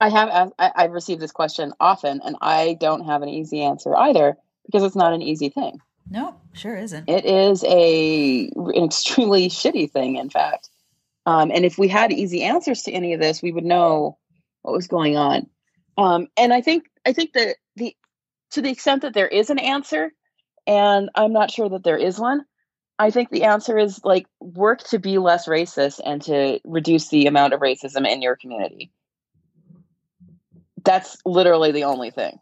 I 0.00 0.08
have 0.10 0.52
I, 0.58 0.72
I've 0.76 0.92
received 0.92 1.20
this 1.20 1.32
question 1.32 1.72
often, 1.80 2.20
and 2.24 2.36
I 2.40 2.76
don't 2.78 3.06
have 3.06 3.22
an 3.22 3.28
easy 3.28 3.62
answer 3.62 3.96
either 3.96 4.36
because 4.66 4.84
it's 4.84 4.96
not 4.96 5.12
an 5.12 5.22
easy 5.22 5.48
thing. 5.48 5.80
No, 6.08 6.36
sure 6.52 6.76
isn't. 6.76 7.08
It 7.08 7.24
is 7.24 7.64
a 7.64 8.50
an 8.54 8.84
extremely 8.84 9.48
shitty 9.48 9.90
thing, 9.90 10.16
in 10.16 10.30
fact. 10.30 10.68
Um, 11.26 11.50
and 11.50 11.64
if 11.64 11.78
we 11.78 11.88
had 11.88 12.12
easy 12.12 12.42
answers 12.42 12.82
to 12.82 12.92
any 12.92 13.14
of 13.14 13.20
this, 13.20 13.42
we 13.42 13.52
would 13.52 13.64
know 13.64 14.18
what 14.62 14.74
was 14.74 14.86
going 14.86 15.16
on. 15.16 15.48
Um, 15.96 16.28
and 16.36 16.52
I 16.52 16.60
think 16.60 16.84
I 17.06 17.12
think 17.12 17.32
that 17.32 17.56
the 17.76 17.96
to 18.52 18.62
the 18.62 18.70
extent 18.70 19.02
that 19.02 19.14
there 19.14 19.28
is 19.28 19.50
an 19.50 19.58
answer, 19.58 20.12
and 20.66 21.10
I'm 21.14 21.32
not 21.32 21.50
sure 21.50 21.68
that 21.68 21.84
there 21.84 21.98
is 21.98 22.18
one, 22.18 22.44
I 22.98 23.10
think 23.10 23.30
the 23.30 23.44
answer 23.44 23.76
is 23.76 24.00
like 24.04 24.26
work 24.40 24.82
to 24.84 24.98
be 24.98 25.18
less 25.18 25.46
racist 25.46 26.00
and 26.04 26.22
to 26.22 26.60
reduce 26.64 27.08
the 27.08 27.26
amount 27.26 27.52
of 27.52 27.60
racism 27.60 28.06
in 28.06 28.22
your 28.22 28.36
community. 28.36 28.92
That's 30.84 31.16
literally 31.24 31.72
the 31.72 31.84
only 31.84 32.10
thing. 32.10 32.38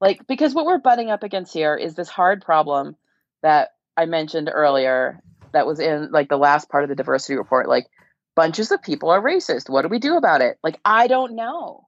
Like, 0.00 0.26
because 0.26 0.54
what 0.54 0.64
we're 0.64 0.78
butting 0.78 1.10
up 1.10 1.22
against 1.22 1.52
here 1.52 1.76
is 1.76 1.94
this 1.94 2.08
hard 2.08 2.42
problem 2.42 2.96
that 3.42 3.70
I 3.96 4.06
mentioned 4.06 4.50
earlier 4.52 5.20
that 5.52 5.66
was 5.66 5.78
in 5.78 6.10
like 6.10 6.28
the 6.28 6.38
last 6.38 6.70
part 6.70 6.84
of 6.84 6.88
the 6.88 6.96
diversity 6.96 7.36
report. 7.36 7.68
Like, 7.68 7.86
bunches 8.34 8.70
of 8.70 8.80
people 8.82 9.10
are 9.10 9.20
racist. 9.20 9.68
What 9.68 9.82
do 9.82 9.88
we 9.88 9.98
do 9.98 10.16
about 10.16 10.40
it? 10.40 10.56
Like, 10.62 10.80
I 10.84 11.06
don't 11.06 11.34
know. 11.34 11.86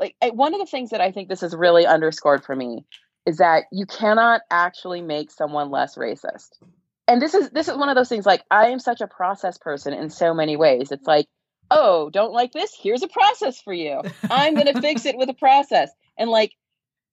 Like, 0.00 0.16
one 0.32 0.54
of 0.54 0.60
the 0.60 0.66
things 0.66 0.90
that 0.90 1.00
I 1.00 1.12
think 1.12 1.28
this 1.28 1.44
is 1.44 1.54
really 1.54 1.86
underscored 1.86 2.44
for 2.44 2.56
me 2.56 2.84
is 3.26 3.38
that 3.38 3.64
you 3.72 3.84
cannot 3.84 4.42
actually 4.50 5.02
make 5.02 5.30
someone 5.30 5.70
less 5.70 5.96
racist. 5.96 6.50
And 7.08 7.20
this 7.20 7.34
is 7.34 7.50
this 7.50 7.68
is 7.68 7.76
one 7.76 7.88
of 7.88 7.96
those 7.96 8.08
things 8.08 8.24
like 8.24 8.42
I 8.50 8.68
am 8.68 8.78
such 8.78 9.00
a 9.00 9.06
process 9.06 9.58
person 9.58 9.92
in 9.92 10.10
so 10.10 10.32
many 10.32 10.56
ways. 10.56 10.90
It's 10.90 11.06
like, 11.06 11.26
"Oh, 11.70 12.08
don't 12.10 12.32
like 12.32 12.52
this? 12.52 12.72
Here's 12.80 13.02
a 13.02 13.08
process 13.08 13.60
for 13.60 13.72
you. 13.72 14.00
I'm 14.30 14.54
going 14.54 14.66
to 14.72 14.80
fix 14.80 15.04
it 15.04 15.16
with 15.16 15.28
a 15.28 15.34
process." 15.34 15.90
And 16.16 16.30
like 16.30 16.52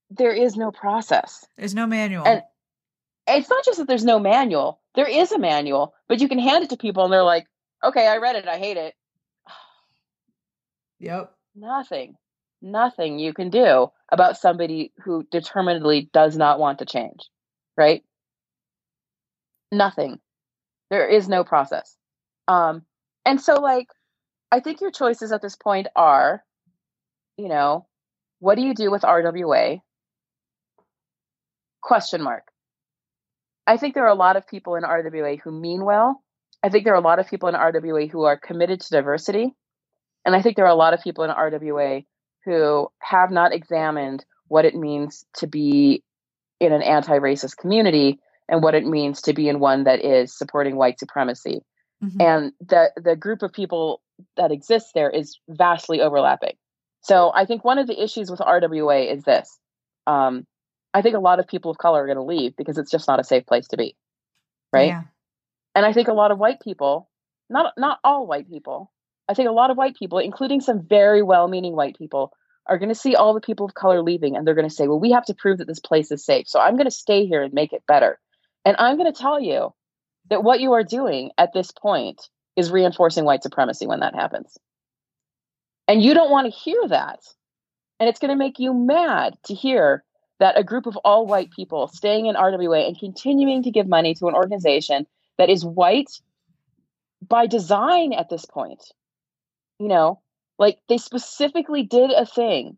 there 0.09 0.33
is 0.33 0.55
no 0.55 0.71
process. 0.71 1.45
There's 1.57 1.75
no 1.75 1.87
manual. 1.87 2.25
And 2.25 2.41
it's 3.27 3.49
not 3.49 3.65
just 3.65 3.79
that 3.79 3.87
there's 3.87 4.05
no 4.05 4.19
manual. 4.19 4.79
There 4.95 5.07
is 5.07 5.31
a 5.31 5.39
manual, 5.39 5.93
but 6.07 6.21
you 6.21 6.27
can 6.27 6.39
hand 6.39 6.63
it 6.63 6.69
to 6.71 6.77
people 6.77 7.03
and 7.03 7.13
they're 7.13 7.23
like, 7.23 7.47
"Okay, 7.83 8.07
I 8.07 8.17
read 8.17 8.35
it. 8.35 8.47
I 8.47 8.57
hate 8.57 8.77
it." 8.77 8.93
Yep. 10.99 11.33
Nothing. 11.55 12.15
Nothing 12.65 13.19
you 13.19 13.33
can 13.33 13.49
do 13.49 13.91
about 14.09 14.37
somebody 14.37 14.93
who 15.03 15.27
determinedly 15.29 16.09
does 16.13 16.37
not 16.37 16.59
want 16.59 16.79
to 16.79 16.85
change. 16.85 17.19
Right? 17.75 18.03
Nothing. 19.69 20.19
There 20.89 21.05
is 21.05 21.27
no 21.27 21.43
process. 21.43 21.97
Um 22.47 22.83
and 23.25 23.41
so 23.41 23.55
like 23.55 23.87
I 24.49 24.61
think 24.61 24.79
your 24.79 24.91
choices 24.91 25.33
at 25.33 25.41
this 25.41 25.57
point 25.57 25.87
are 25.93 26.41
you 27.35 27.49
know, 27.49 27.85
what 28.39 28.55
do 28.55 28.61
you 28.61 28.73
do 28.73 28.89
with 28.89 29.01
RWA? 29.01 29.81
Question 31.81 32.21
mark. 32.21 32.43
I 33.67 33.75
think 33.75 33.93
there 33.93 34.05
are 34.05 34.09
a 34.09 34.15
lot 34.15 34.37
of 34.37 34.47
people 34.47 34.75
in 34.75 34.83
RWA 34.83 35.37
who 35.41 35.51
mean 35.51 35.83
well. 35.83 36.23
I 36.63 36.69
think 36.69 36.85
there 36.85 36.93
are 36.93 36.97
a 36.97 37.01
lot 37.01 37.19
of 37.19 37.27
people 37.27 37.49
in 37.49 37.55
RWA 37.55 38.09
who 38.09 38.23
are 38.23 38.37
committed 38.37 38.79
to 38.81 38.89
diversity. 38.89 39.53
And 40.23 40.33
I 40.33 40.41
think 40.41 40.55
there 40.55 40.65
are 40.65 40.69
a 40.69 40.75
lot 40.75 40.93
of 40.93 41.01
people 41.01 41.25
in 41.25 41.31
RWA 41.31 42.05
who 42.45 42.89
have 42.99 43.31
not 43.31 43.53
examined 43.53 44.25
what 44.47 44.65
it 44.65 44.75
means 44.75 45.25
to 45.37 45.47
be 45.47 46.03
in 46.59 46.73
an 46.73 46.81
anti 46.81 47.17
racist 47.19 47.57
community 47.57 48.19
and 48.47 48.61
what 48.61 48.75
it 48.75 48.85
means 48.85 49.21
to 49.21 49.33
be 49.33 49.47
in 49.49 49.59
one 49.59 49.85
that 49.85 50.03
is 50.03 50.37
supporting 50.37 50.75
white 50.75 50.99
supremacy. 50.99 51.61
Mm-hmm. 52.03 52.21
And 52.21 52.51
the, 52.59 52.91
the 53.01 53.15
group 53.15 53.41
of 53.41 53.53
people 53.53 54.01
that 54.37 54.51
exists 54.51 54.91
there 54.93 55.09
is 55.09 55.39
vastly 55.47 56.01
overlapping. 56.01 56.55
So 57.01 57.31
I 57.33 57.45
think 57.45 57.63
one 57.63 57.79
of 57.79 57.87
the 57.87 58.01
issues 58.01 58.29
with 58.29 58.39
RWA 58.39 59.11
is 59.11 59.23
this. 59.23 59.59
Um, 60.07 60.45
I 60.93 61.01
think 61.01 61.15
a 61.15 61.19
lot 61.19 61.39
of 61.39 61.47
people 61.47 61.71
of 61.71 61.77
color 61.77 62.03
are 62.03 62.05
going 62.05 62.17
to 62.17 62.23
leave 62.23 62.55
because 62.55 62.77
it's 62.77 62.91
just 62.91 63.07
not 63.07 63.19
a 63.19 63.23
safe 63.23 63.45
place 63.45 63.67
to 63.69 63.77
be. 63.77 63.95
Right. 64.71 64.87
Yeah. 64.87 65.03
And 65.75 65.85
I 65.85 65.93
think 65.93 66.07
a 66.07 66.13
lot 66.13 66.31
of 66.31 66.37
white 66.37 66.59
people, 66.61 67.09
not 67.49 67.73
not 67.77 67.99
all 68.03 68.27
white 68.27 68.49
people, 68.49 68.91
I 69.27 69.33
think 69.33 69.49
a 69.49 69.53
lot 69.53 69.71
of 69.71 69.77
white 69.77 69.95
people, 69.95 70.19
including 70.19 70.61
some 70.61 70.81
very 70.81 71.21
well-meaning 71.21 71.75
white 71.75 71.97
people, 71.97 72.33
are 72.65 72.77
going 72.77 72.89
to 72.89 72.95
see 72.95 73.15
all 73.15 73.33
the 73.33 73.41
people 73.41 73.65
of 73.65 73.73
color 73.73 74.01
leaving 74.01 74.35
and 74.35 74.45
they're 74.45 74.55
going 74.55 74.69
to 74.69 74.73
say, 74.73 74.87
"Well, 74.87 74.99
we 74.99 75.11
have 75.11 75.25
to 75.25 75.33
prove 75.33 75.57
that 75.57 75.67
this 75.67 75.79
place 75.79 76.11
is 76.11 76.25
safe. 76.25 76.47
So 76.47 76.59
I'm 76.59 76.75
going 76.75 76.85
to 76.85 76.91
stay 76.91 77.25
here 77.25 77.41
and 77.41 77.53
make 77.53 77.73
it 77.73 77.83
better." 77.87 78.19
And 78.65 78.77
I'm 78.79 78.97
going 78.97 79.11
to 79.11 79.19
tell 79.19 79.39
you 79.39 79.73
that 80.29 80.43
what 80.43 80.61
you 80.61 80.73
are 80.73 80.83
doing 80.83 81.31
at 81.37 81.53
this 81.53 81.71
point 81.71 82.29
is 82.55 82.71
reinforcing 82.71 83.25
white 83.25 83.43
supremacy 83.43 83.87
when 83.87 83.99
that 84.01 84.15
happens. 84.15 84.57
And 85.87 86.01
you 86.01 86.13
don't 86.13 86.31
want 86.31 86.45
to 86.45 86.57
hear 86.57 86.87
that. 86.87 87.19
And 87.99 88.07
it's 88.07 88.19
going 88.19 88.31
to 88.31 88.37
make 88.37 88.59
you 88.59 88.73
mad 88.73 89.35
to 89.45 89.53
hear 89.53 90.03
that 90.39 90.57
a 90.57 90.63
group 90.63 90.85
of 90.85 90.97
all 90.97 91.25
white 91.25 91.51
people 91.51 91.87
staying 91.87 92.25
in 92.25 92.35
RWA 92.35 92.87
and 92.87 92.97
continuing 92.97 93.63
to 93.63 93.71
give 93.71 93.87
money 93.87 94.13
to 94.15 94.27
an 94.27 94.35
organization 94.35 95.05
that 95.37 95.49
is 95.49 95.65
white 95.65 96.09
by 97.21 97.47
design 97.47 98.13
at 98.13 98.29
this 98.29 98.45
point. 98.45 98.83
You 99.83 99.89
know, 99.89 100.21
like 100.57 100.79
they 100.87 100.97
specifically 100.97 101.83
did 101.83 102.11
a 102.11 102.25
thing 102.25 102.77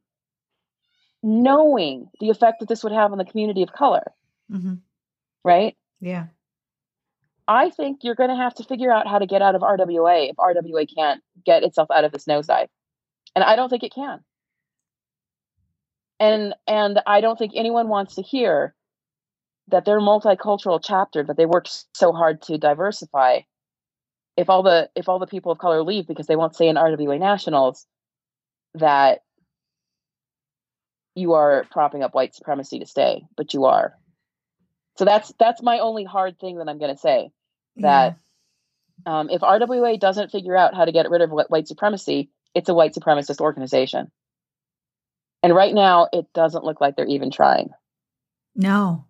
knowing 1.22 2.10
the 2.20 2.30
effect 2.30 2.60
that 2.60 2.70
this 2.70 2.84
would 2.84 2.94
have 2.94 3.12
on 3.12 3.18
the 3.18 3.26
community 3.26 3.64
of 3.64 3.72
color. 3.72 4.12
Mm-hmm. 4.52 4.76
Right? 5.44 5.76
Yeah. 6.00 6.26
I 7.48 7.70
think 7.70 8.00
you're 8.02 8.16
going 8.16 8.32
to 8.32 8.36
have 8.36 8.56
to 8.56 8.64
figure 8.64 8.92
out 8.92 9.08
how 9.08 9.20
to 9.20 9.28
get 9.28 9.42
out 9.44 9.54
of 9.54 9.62
RWA 9.62 10.32
if 10.32 10.36
RWA 10.38 10.88
can't 10.96 11.22
get 11.46 11.64
itself 11.64 11.90
out 11.92 12.04
of 12.04 12.12
this 12.12 12.26
nosedive. 12.26 12.70
And 13.36 13.44
I 13.44 13.56
don't 13.56 13.70
think 13.70 13.84
it 13.84 13.94
can 13.94 14.22
and 16.20 16.54
and 16.68 17.02
i 17.06 17.22
don't 17.22 17.38
think 17.38 17.54
anyone 17.56 17.88
wants 17.88 18.16
to 18.16 18.22
hear 18.22 18.74
that 19.68 19.86
their 19.86 20.00
multicultural 20.00 20.80
chapter 20.82 21.24
that 21.24 21.38
they 21.38 21.46
worked 21.46 21.86
so 21.96 22.12
hard 22.12 22.42
to 22.42 22.58
diversify 22.58 23.40
if 24.38 24.50
all 24.50 24.64
the 24.64 24.90
if 24.96 25.10
all 25.10 25.20
the 25.20 25.28
people 25.28 25.52
of 25.52 25.58
color 25.58 25.82
leave 25.84 26.08
because 26.08 26.28
they 26.28 26.36
won't 26.36 26.56
stay 26.56 26.68
in 26.68 26.76
rwa 26.76 27.20
nationals 27.20 27.86
that 28.76 29.22
you 31.16 31.34
are 31.34 31.66
propping 31.72 32.04
up 32.04 32.14
white 32.14 32.36
supremacy 32.36 32.80
to 32.80 32.86
stay 32.86 33.24
but 33.38 33.54
you 33.54 33.66
are 33.66 33.94
so 34.98 35.06
that's 35.06 35.34
that's 35.40 35.62
my 35.62 35.80
only 35.80 36.04
hard 36.04 36.40
thing 36.40 36.58
that 36.58 36.68
i'm 36.68 36.80
going 36.80 36.94
to 36.94 37.00
say 37.00 37.32
that 37.78 38.18
yeah. 39.06 39.20
um, 39.20 39.30
if 39.30 39.42
rwa 39.42 40.00
doesn't 40.00 40.32
figure 40.32 40.56
out 40.56 40.76
how 40.76 40.86
to 40.86 40.92
get 40.92 41.10
rid 41.10 41.22
of 41.22 41.32
white 41.32 41.68
supremacy 41.68 42.30
it's 42.54 42.70
a 42.70 42.74
white 42.74 42.94
supremacist 42.94 43.40
organization 43.40 44.12
and 45.46 45.54
right 45.54 45.76
now, 45.76 46.08
it 46.12 46.26
doesn't 46.34 46.64
look 46.64 46.82
like 46.82 46.96
they're 46.96 47.06
even 47.06 47.30
trying. 47.30 47.70
No. 48.56 49.06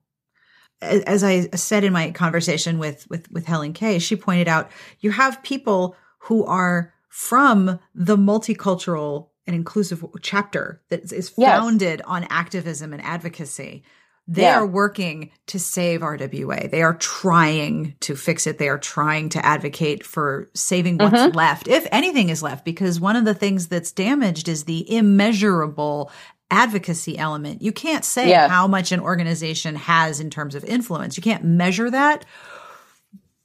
As 0.82 1.24
I 1.24 1.48
said 1.50 1.84
in 1.84 1.94
my 1.94 2.12
conversation 2.12 2.78
with, 2.78 3.10
with, 3.10 3.32
with 3.32 3.46
HelenKay, 3.46 4.02
she 4.02 4.16
pointed 4.16 4.48
out 4.48 4.70
you 5.00 5.12
have 5.12 5.42
people 5.42 5.96
who 6.20 6.46
are 6.46 6.94
from 7.10 7.80
the 7.94 8.18
multicultural 8.18 9.30
and 9.48 9.56
inclusive 9.56 10.04
chapter 10.22 10.82
that 10.90 11.12
is 11.12 11.30
founded 11.30 12.00
yes. 12.00 12.08
on 12.08 12.28
activism 12.30 12.94
and 12.94 13.02
advocacy. 13.04 13.84
They 14.28 14.42
yeah. 14.42 14.58
are 14.58 14.66
working 14.66 15.30
to 15.48 15.60
save 15.60 16.02
RWA. 16.02 16.72
They 16.72 16.82
are 16.82 16.96
trying 16.96 17.96
to 18.00 18.16
fix 18.16 18.48
it. 18.48 18.58
They 18.58 18.70
are 18.70 18.80
trying 18.80 19.30
to 19.30 19.46
advocate 19.46 20.04
for 20.04 20.50
saving 20.56 20.98
what's 20.98 21.16
mm-hmm. 21.16 21.38
left, 21.38 21.68
if 21.68 21.88
anything 21.92 22.30
is 22.30 22.42
left, 22.42 22.66
because 22.66 23.00
one 23.00 23.16
of 23.16 23.26
the 23.26 23.36
things 23.36 23.68
that's 23.68 23.92
damaged 23.92 24.50
is 24.50 24.64
the 24.64 24.92
immeasurable 24.92 26.12
advocacy 26.52 27.18
element. 27.18 27.62
You 27.62 27.72
can't 27.72 28.06
say 28.06 28.30
yeah. 28.30 28.48
how 28.48 28.68
much 28.68 28.92
an 28.92 29.00
organization 29.00 29.76
has 29.76 30.20
in 30.20 30.30
terms 30.30 30.56
of 30.56 30.64
influence. 30.64 31.18
You 31.18 31.24
can't 31.24 31.44
measure 31.44 31.90
that, 31.90 32.26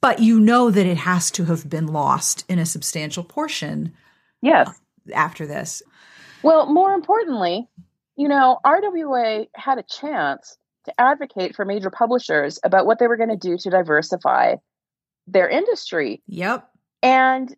but 0.01 0.19
you 0.19 0.39
know 0.39 0.71
that 0.71 0.85
it 0.85 0.97
has 0.97 1.31
to 1.31 1.45
have 1.45 1.69
been 1.69 1.87
lost 1.87 2.45
in 2.47 2.59
a 2.59 2.65
substantial 2.65 3.23
portion. 3.23 3.93
Yes. 4.41 4.69
Uh, 4.69 4.73
after 5.13 5.47
this. 5.47 5.81
Well, 6.43 6.71
more 6.71 6.93
importantly, 6.93 7.67
you 8.15 8.27
know, 8.27 8.59
RWA 8.65 9.47
had 9.55 9.77
a 9.77 9.83
chance 9.83 10.57
to 10.85 10.93
advocate 10.99 11.55
for 11.55 11.65
major 11.65 11.89
publishers 11.89 12.59
about 12.63 12.85
what 12.85 12.99
they 12.99 13.07
were 13.07 13.17
going 13.17 13.29
to 13.29 13.35
do 13.35 13.57
to 13.57 13.69
diversify 13.69 14.55
their 15.27 15.49
industry. 15.49 16.21
Yep. 16.27 16.67
And 17.03 17.55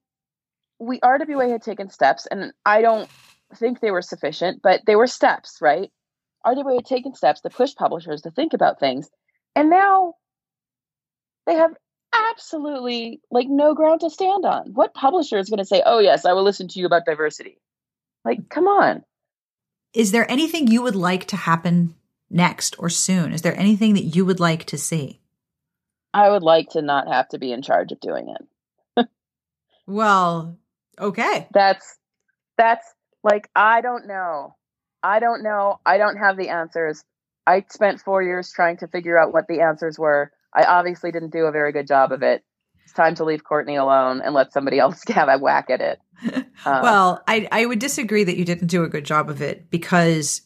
we 0.79 0.99
RWA 0.99 1.51
had 1.51 1.61
taken 1.61 1.89
steps, 1.89 2.27
and 2.29 2.51
I 2.65 2.81
don't 2.81 3.09
think 3.57 3.79
they 3.79 3.91
were 3.91 4.01
sufficient, 4.01 4.61
but 4.61 4.81
they 4.85 4.95
were 4.95 5.07
steps, 5.07 5.57
right? 5.61 5.91
RWA 6.45 6.75
had 6.75 6.85
taken 6.85 7.15
steps 7.15 7.41
to 7.41 7.49
push 7.49 7.73
publishers 7.75 8.21
to 8.23 8.31
think 8.31 8.53
about 8.53 8.79
things, 8.79 9.09
and 9.55 9.69
now 9.69 10.15
they 11.45 11.55
have 11.55 11.71
absolutely 12.31 13.21
like 13.31 13.47
no 13.49 13.73
ground 13.73 14.01
to 14.01 14.09
stand 14.09 14.45
on. 14.45 14.73
What 14.73 14.93
publisher 14.93 15.37
is 15.37 15.49
going 15.49 15.59
to 15.59 15.65
say, 15.65 15.81
"Oh 15.85 15.99
yes, 15.99 16.25
I 16.25 16.33
will 16.33 16.43
listen 16.43 16.67
to 16.69 16.79
you 16.79 16.85
about 16.85 17.05
diversity"? 17.05 17.59
Like, 18.25 18.49
come 18.49 18.67
on. 18.67 19.03
Is 19.93 20.11
there 20.11 20.29
anything 20.29 20.67
you 20.67 20.81
would 20.81 20.95
like 20.95 21.25
to 21.27 21.35
happen 21.35 21.95
next 22.29 22.75
or 22.79 22.89
soon? 22.89 23.31
Is 23.31 23.41
there 23.41 23.57
anything 23.57 23.93
that 23.93 24.15
you 24.15 24.25
would 24.25 24.39
like 24.39 24.65
to 24.65 24.77
see? 24.77 25.21
I 26.13 26.29
would 26.29 26.43
like 26.43 26.69
to 26.69 26.81
not 26.81 27.07
have 27.07 27.27
to 27.29 27.39
be 27.39 27.51
in 27.51 27.61
charge 27.61 27.91
of 27.91 27.99
doing 27.99 28.33
it. 28.97 29.07
well, 29.87 30.57
okay. 30.99 31.47
That's 31.53 31.97
that's 32.57 32.92
like 33.23 33.49
I 33.55 33.81
don't 33.81 34.07
know. 34.07 34.55
I 35.01 35.19
don't 35.19 35.43
know. 35.43 35.79
I 35.85 35.97
don't 35.97 36.17
have 36.17 36.37
the 36.37 36.49
answers. 36.49 37.03
I 37.45 37.65
spent 37.69 37.99
4 37.99 38.23
years 38.23 38.51
trying 38.53 38.77
to 38.77 38.87
figure 38.87 39.17
out 39.17 39.33
what 39.33 39.47
the 39.47 39.61
answers 39.61 39.99
were. 39.99 40.31
I 40.53 40.63
obviously 40.63 41.11
didn't 41.11 41.31
do 41.31 41.45
a 41.45 41.51
very 41.51 41.71
good 41.73 41.87
job 41.87 42.11
of 42.11 42.23
it. 42.23 42.43
It's 42.83 42.93
time 42.93 43.15
to 43.15 43.25
leave 43.25 43.43
Courtney 43.43 43.75
alone 43.75 44.21
and 44.21 44.33
let 44.33 44.53
somebody 44.53 44.79
else 44.79 45.01
have 45.07 45.29
a 45.29 45.37
whack 45.37 45.69
at 45.69 45.81
it. 45.81 45.99
Um, 46.65 46.81
well, 46.81 47.23
I 47.27 47.45
I 47.51 47.65
would 47.65 47.79
disagree 47.79 48.23
that 48.23 48.37
you 48.37 48.45
didn't 48.45 48.67
do 48.67 48.85
a 48.85 48.87
good 48.87 49.03
job 49.03 49.29
of 49.29 49.41
it 49.41 49.69
because 49.69 50.43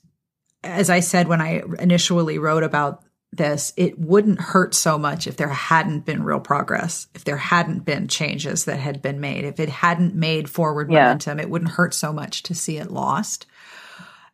as 0.63 0.89
I 0.89 1.01
said 1.01 1.27
when 1.27 1.41
I 1.41 1.61
initially 1.77 2.39
wrote 2.39 2.63
about 2.63 3.03
this, 3.33 3.73
it 3.75 3.99
wouldn't 3.99 4.39
hurt 4.39 4.73
so 4.73 4.97
much 4.97 5.27
if 5.27 5.37
there 5.37 5.49
hadn't 5.49 6.05
been 6.05 6.23
real 6.23 6.39
progress, 6.39 7.07
if 7.13 7.23
there 7.23 7.37
hadn't 7.37 7.85
been 7.85 8.07
changes 8.07 8.65
that 8.65 8.79
had 8.79 9.01
been 9.01 9.19
made, 9.19 9.43
if 9.43 9.59
it 9.59 9.69
hadn't 9.69 10.15
made 10.15 10.49
forward 10.49 10.89
Yeah. 10.91 11.03
momentum, 11.05 11.39
it 11.39 11.49
wouldn't 11.49 11.71
hurt 11.71 11.93
so 11.93 12.13
much 12.13 12.43
to 12.43 12.55
see 12.55 12.77
it 12.77 12.89
lost. 12.91 13.45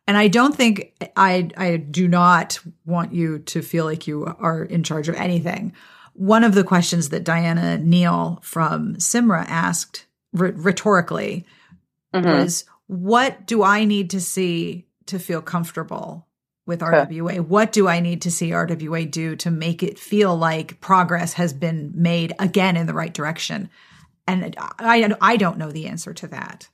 And 0.06 0.16
I 0.16 0.28
don't 0.28 0.54
think 0.54 0.92
I 1.16 1.48
I 1.56 1.76
do 1.78 2.06
not 2.08 2.58
want 2.84 3.12
you 3.14 3.38
to 3.40 3.62
feel 3.62 3.84
like 3.84 4.06
you 4.06 4.26
are 4.38 4.62
in 4.62 4.82
charge 4.82 5.08
of 5.08 5.14
anything. 5.16 5.72
One 6.12 6.44
of 6.44 6.54
the 6.54 6.62
questions 6.64 7.08
that 7.08 7.24
Diana 7.24 7.78
Neal 7.78 8.38
from 8.42 8.94
CIMRWA 8.96 9.46
asked 9.48 10.06
rh- 10.32 10.52
rhetorically 10.54 11.46
Mhm. 12.14 12.24
was 12.42 12.64
what 12.86 13.46
do 13.46 13.62
I 13.62 13.84
need 13.84 14.10
to 14.10 14.20
see 14.20 14.86
to 15.06 15.18
feel 15.18 15.40
comfortable 15.42 16.26
with 16.66 16.80
RWA? 16.80 17.40
What 17.40 17.72
do 17.72 17.88
I 17.88 18.00
need 18.00 18.22
to 18.22 18.30
see 18.30 18.50
RWA 18.50 19.10
do 19.10 19.36
to 19.36 19.50
make 19.50 19.82
it 19.82 19.98
feel 19.98 20.36
like 20.36 20.80
progress 20.80 21.34
has 21.34 21.52
been 21.52 21.92
made 21.94 22.32
again 22.38 22.76
in 22.76 22.86
the 22.86 22.94
right 22.94 23.12
direction? 23.12 23.68
And 24.26 24.54
I, 24.58 25.14
I 25.20 25.36
don't 25.36 25.58
know 25.58 25.70
the 25.70 25.86
answer 25.86 26.14
to 26.14 26.28
that. 26.28 26.68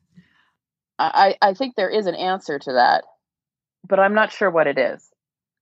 I, 0.99 1.35
I 1.41 1.55
think 1.55 1.75
there 1.77 1.89
is 1.91 2.07
an 2.07 2.15
answer 2.15 2.59
to 2.59 2.73
that, 2.75 3.05
but 3.89 3.99
I'm 3.99 4.15
not 4.15 4.33
sure 4.33 4.51
what 4.51 4.67
it 4.67 4.79
is. 4.79 5.09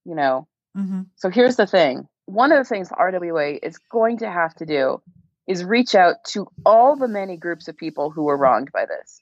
You 0.05 0.15
know, 0.15 0.47
Mm-hmm. 0.77 1.01
so 1.15 1.29
here's 1.31 1.55
the 1.55 1.65
thing. 1.65 2.07
One 2.25 2.51
of 2.51 2.59
the 2.59 2.63
things 2.63 2.89
RWA 2.89 3.57
is 3.63 3.79
going 3.91 4.19
to 4.19 4.29
have 4.29 4.53
to 4.55 4.65
do 4.67 5.01
is 5.47 5.63
reach 5.63 5.95
out 5.95 6.17
to 6.27 6.47
all 6.63 6.95
the 6.95 7.07
many 7.07 7.37
groups 7.37 7.67
of 7.67 7.75
people 7.75 8.11
who 8.11 8.25
were 8.25 8.37
wronged 8.37 8.71
by 8.71 8.85
this. 8.85 9.19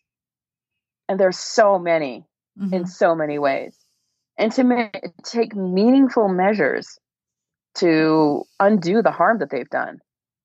And 1.07 1.17
there's 1.19 1.39
so 1.39 1.79
many 1.79 2.25
Mm-hmm. 2.59 2.73
in 2.73 2.85
so 2.87 3.13
many 3.15 3.37
ways. 3.37 3.77
And 4.37 4.51
to 4.53 4.63
ma- 4.63 4.89
take 5.23 5.55
meaningful 5.55 6.27
measures 6.27 6.99
to 7.75 8.43
undo 8.59 9.01
the 9.01 9.11
harm 9.11 9.39
that 9.39 9.49
they've 9.49 9.69
done. 9.69 9.99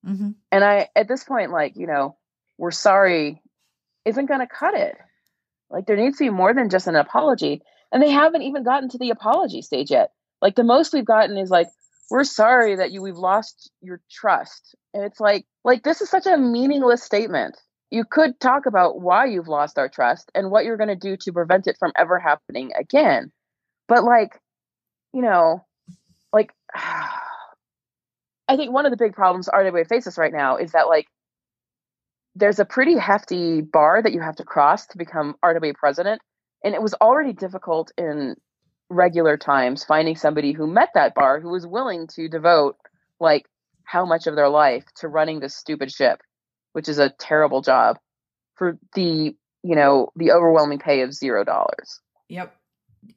Mm-hmm. 0.07 0.31
And 0.51 0.65
I, 0.65 0.89
at 0.97 1.09
this 1.09 1.25
point, 1.25 1.51
like, 1.51 1.77
you 1.77 1.87
know, 1.87 2.17
we're 2.59 2.71
sorry 2.71 3.41
isn't 4.05 4.27
going 4.27 4.41
to 4.41 4.47
cut 4.47 4.75
it. 4.75 4.97
Like, 5.71 5.87
there 5.87 5.97
needs 5.97 6.19
to 6.19 6.25
be 6.25 6.31
more 6.31 6.53
than 6.53 6.71
just 6.71 6.87
an 6.87 6.97
apology. 6.97 7.63
And 7.93 8.03
they 8.03 8.11
haven't 8.11 8.43
even 8.43 8.65
gotten 8.65 8.89
to 8.91 8.99
the 8.99 9.11
apology 9.11 9.63
stage 9.63 9.91
yet. 9.91 10.11
Like, 10.41 10.57
the 10.57 10.65
most 10.65 10.93
we've 10.93 11.05
gotten 11.05 11.37
is 11.37 11.51
like, 11.51 11.69
we're 12.11 12.25
sorry 12.25 12.77
that 12.77 12.93
you, 12.93 13.01
we've 13.01 13.17
lost 13.17 13.71
your 13.81 14.01
trust. 14.11 14.75
And 14.93 15.05
it's 15.05 15.21
like, 15.21 15.47
like, 15.65 15.83
this 15.83 16.01
is 16.01 16.11
such 16.11 16.27
a 16.27 16.37
meaningless 16.37 17.03
statement. 17.03 17.59
You 17.91 18.05
could 18.05 18.41
talk 18.41 18.67
about 18.67 19.01
why 19.01 19.27
you've 19.27 19.49
lost 19.49 19.79
our 19.79 19.89
trust 19.89 20.31
and 20.35 20.51
what 20.51 20.65
you're 20.65 20.77
going 20.77 20.89
to 20.89 20.97
do 20.97 21.17
to 21.19 21.33
prevent 21.33 21.67
it 21.67 21.77
from 21.79 21.93
ever 21.97 22.19
happening 22.19 22.73
again. 22.79 23.31
But, 23.93 24.05
like, 24.05 24.41
you 25.13 25.21
know, 25.21 25.67
like, 26.33 26.51
I 26.75 28.57
think 28.57 28.73
one 28.73 28.87
of 28.87 28.91
the 28.91 28.97
big 28.97 29.13
problems 29.13 29.51
RWA 29.53 29.87
faces 29.87 30.17
right 30.17 30.33
now 30.33 30.57
is 30.57 30.73
that 30.73 30.89
like 30.89 31.09
there's 32.35 32.59
a 32.59 32.65
pretty 32.65 32.97
hefty 32.97 33.61
bar 33.61 34.01
that 34.03 34.15
you 34.15 34.21
have 34.21 34.37
to 34.37 34.45
cross 34.45 34.87
to 34.87 34.99
become 34.99 35.37
RWA 35.45 35.75
president, 35.75 36.23
and 36.65 36.75
it 36.75 36.81
was 36.81 36.95
already 36.95 37.35
difficult 37.35 37.93
in 37.99 38.35
regular 38.89 39.37
times 39.37 39.85
finding 39.85 40.17
somebody 40.17 40.53
who 40.53 40.67
met 40.67 40.89
that 40.95 41.15
bar 41.15 41.39
who 41.39 41.51
was 41.51 41.67
willing 41.67 42.07
to 42.15 42.31
devote 42.31 42.77
like 43.21 43.45
how 43.85 44.07
much 44.07 44.27
of 44.27 44.37
their 44.37 44.49
life 44.49 44.85
to 45.01 45.09
running 45.09 45.41
this 45.41 45.55
stupid 45.55 45.93
ship, 45.93 46.23
which 46.73 46.89
is 46.89 46.99
a 46.99 47.11
terrible 47.11 47.61
job, 47.61 47.99
for 48.55 48.79
the 48.95 49.37
you 49.63 49.77
know 49.77 50.09
the 50.17 50.33
overwhelming 50.33 50.79
pay 50.79 51.03
of 51.03 51.13
zero 51.13 51.45
dollars. 51.45 52.01
Yep. 52.31 52.57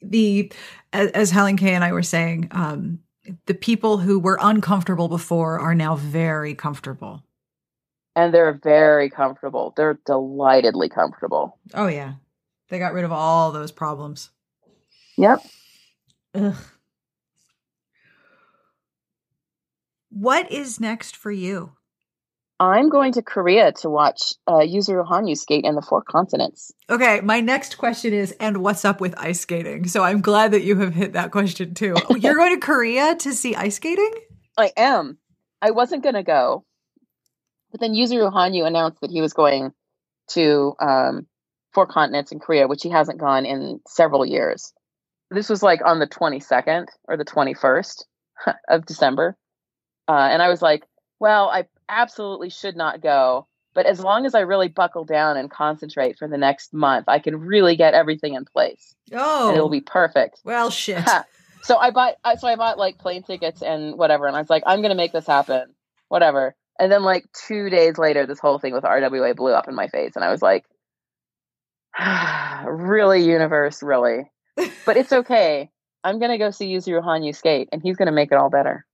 The 0.02 0.52
as, 0.94 1.12
as 1.12 1.32
HelenKay 1.32 1.70
and 1.70 1.84
I 1.84 1.92
were 1.92 2.04
saying, 2.04 2.48
um, 2.52 3.00
the 3.46 3.54
people 3.54 3.98
who 3.98 4.20
were 4.20 4.38
uncomfortable 4.42 5.08
before 5.08 5.60
are 5.60 5.76
now 5.76 5.96
very 5.96 6.54
comfortable. 6.56 7.24
And 8.16 8.34
they're 8.34 8.60
very 8.64 9.10
comfortable. 9.10 9.74
They're 9.76 10.00
delightedly 10.06 10.90
comfortable. 10.90 11.58
Oh 11.74 11.88
yeah, 11.88 12.14
they 12.70 12.80
got 12.80 12.94
rid 12.94 13.04
of 13.04 13.12
all 13.12 13.52
those 13.52 13.72
problems. 13.72 14.30
Yep. 15.18 15.46
Ugh. 16.34 16.56
What 20.10 20.50
is 20.50 20.80
next 20.80 21.16
for 21.16 21.32
you? 21.32 21.74
I'm 22.60 22.88
going 22.90 23.12
to 23.14 23.22
Korea 23.22 23.74
to 23.74 23.90
watch 23.90 24.34
uh, 24.48 24.60
Yuzuru 24.60 25.06
Hanyu 25.06 25.38
skate 25.38 25.66
in 25.66 25.76
the 25.76 25.82
four 25.82 26.02
continents. 26.02 26.72
Okay, 26.90 27.20
my 27.22 27.42
next 27.42 27.78
question 27.78 28.14
is, 28.14 28.32
and 28.40 28.58
what's 28.58 28.86
up 28.86 29.02
with 29.02 29.14
ice 29.18 29.42
skating? 29.42 29.88
So 29.88 30.04
I'm 30.04 30.22
glad 30.22 30.52
that 30.52 30.64
you 30.64 30.78
have 30.80 30.94
hit 30.94 31.14
that 31.14 31.32
question 31.32 31.74
too. 31.74 31.96
You're 32.18 32.36
going 32.36 32.58
to 32.58 32.66
Korea 32.66 33.16
to 33.16 33.34
see 33.34 33.56
ice 33.56 33.76
skating? 33.76 34.14
I 34.58 34.72
am. 34.78 35.18
I 35.62 35.72
wasn't 35.72 36.04
going 36.04 36.16
to 36.16 36.24
go, 36.24 36.64
but 37.72 37.82
then 37.82 37.94
Yuzuru 37.94 38.32
Hanyu 38.32 38.66
announced 38.66 39.02
that 39.02 39.12
he 39.12 39.20
was 39.20 39.34
going 39.34 39.72
to 40.30 40.74
um, 40.80 41.28
four 41.74 41.86
continents 41.86 42.32
in 42.32 42.40
Korea, 42.40 42.68
which 42.68 42.84
he 42.84 42.90
hasn't 42.90 43.20
gone 43.20 43.46
in 43.46 43.82
several 43.86 44.26
years. 44.26 44.74
This 45.30 45.50
was 45.50 45.62
like 45.62 45.82
on 45.84 46.00
the 46.00 46.08
22nd 46.08 46.86
or 47.06 47.18
the 47.18 47.26
21st 47.26 48.04
of 48.70 48.86
December. 48.86 49.36
Uh, 50.08 50.30
and 50.32 50.42
I 50.42 50.50
was 50.50 50.62
like, 50.62 50.84
well, 51.20 51.50
I 51.50 51.66
absolutely 51.90 52.50
should 52.50 52.76
not 52.76 53.02
go. 53.02 53.48
But 53.74 53.86
as 53.86 54.00
long 54.00 54.26
as 54.26 54.34
I 54.34 54.40
really 54.40 54.70
buckle 54.70 55.04
down 55.04 55.36
and 55.36 55.52
concentrate 55.52 56.18
for 56.18 56.30
the 56.30 56.38
next 56.38 56.74
month, 56.74 57.10
I 57.10 57.20
can 57.20 57.38
really 57.38 57.76
get 57.76 57.94
everything 57.94 58.34
in 58.34 58.46
place 58.46 58.96
Oh, 59.12 59.50
and 59.50 59.58
it'll 59.58 59.68
oh. 59.68 59.70
be 59.70 59.82
perfect. 59.82 60.40
well, 60.46 60.70
shit. 60.72 61.04
So 61.62 61.78
I 61.78 61.92
bought, 61.92 62.16
so 62.40 62.48
I 62.48 62.56
bought 62.56 62.78
like 62.78 63.00
plane 63.00 63.24
tickets 63.24 63.62
and 63.62 63.98
whatever, 63.98 64.28
and 64.28 64.36
I 64.36 64.40
was 64.40 64.50
like, 64.50 64.64
I'm 64.66 64.82
gonna 64.82 64.96
make 64.96 65.12
this 65.12 65.28
happen, 65.28 65.74
whatever. 66.10 66.56
And 66.80 66.92
then 66.92 67.04
like 67.04 67.26
two 67.48 67.70
days 67.70 67.98
later, 67.98 68.26
this 68.26 68.40
whole 68.40 68.60
thing 68.60 68.74
with 68.74 68.84
RWA 68.84 69.36
blew 69.36 69.52
up 69.52 69.68
in 69.68 69.76
my 69.76 69.88
face, 69.88 70.16
and 70.16 70.24
I 70.24 70.30
was 70.30 70.42
like, 70.42 70.64
really, 72.68 73.24
universe, 73.24 73.82
really. 73.82 74.30
But 74.86 74.96
it's 74.98 75.12
okay. 75.12 75.70
I'm 76.04 76.20
gonna 76.20 76.38
go 76.38 76.52
see 76.52 76.72
Yuzuru 76.72 77.04
Hanyu 77.04 77.36
skate, 77.36 77.70
and 77.72 77.82
he's 77.82 77.98
gonna 77.98 78.12
make 78.12 78.32
it 78.32 78.38
all 78.38 78.50
better. 78.50 78.85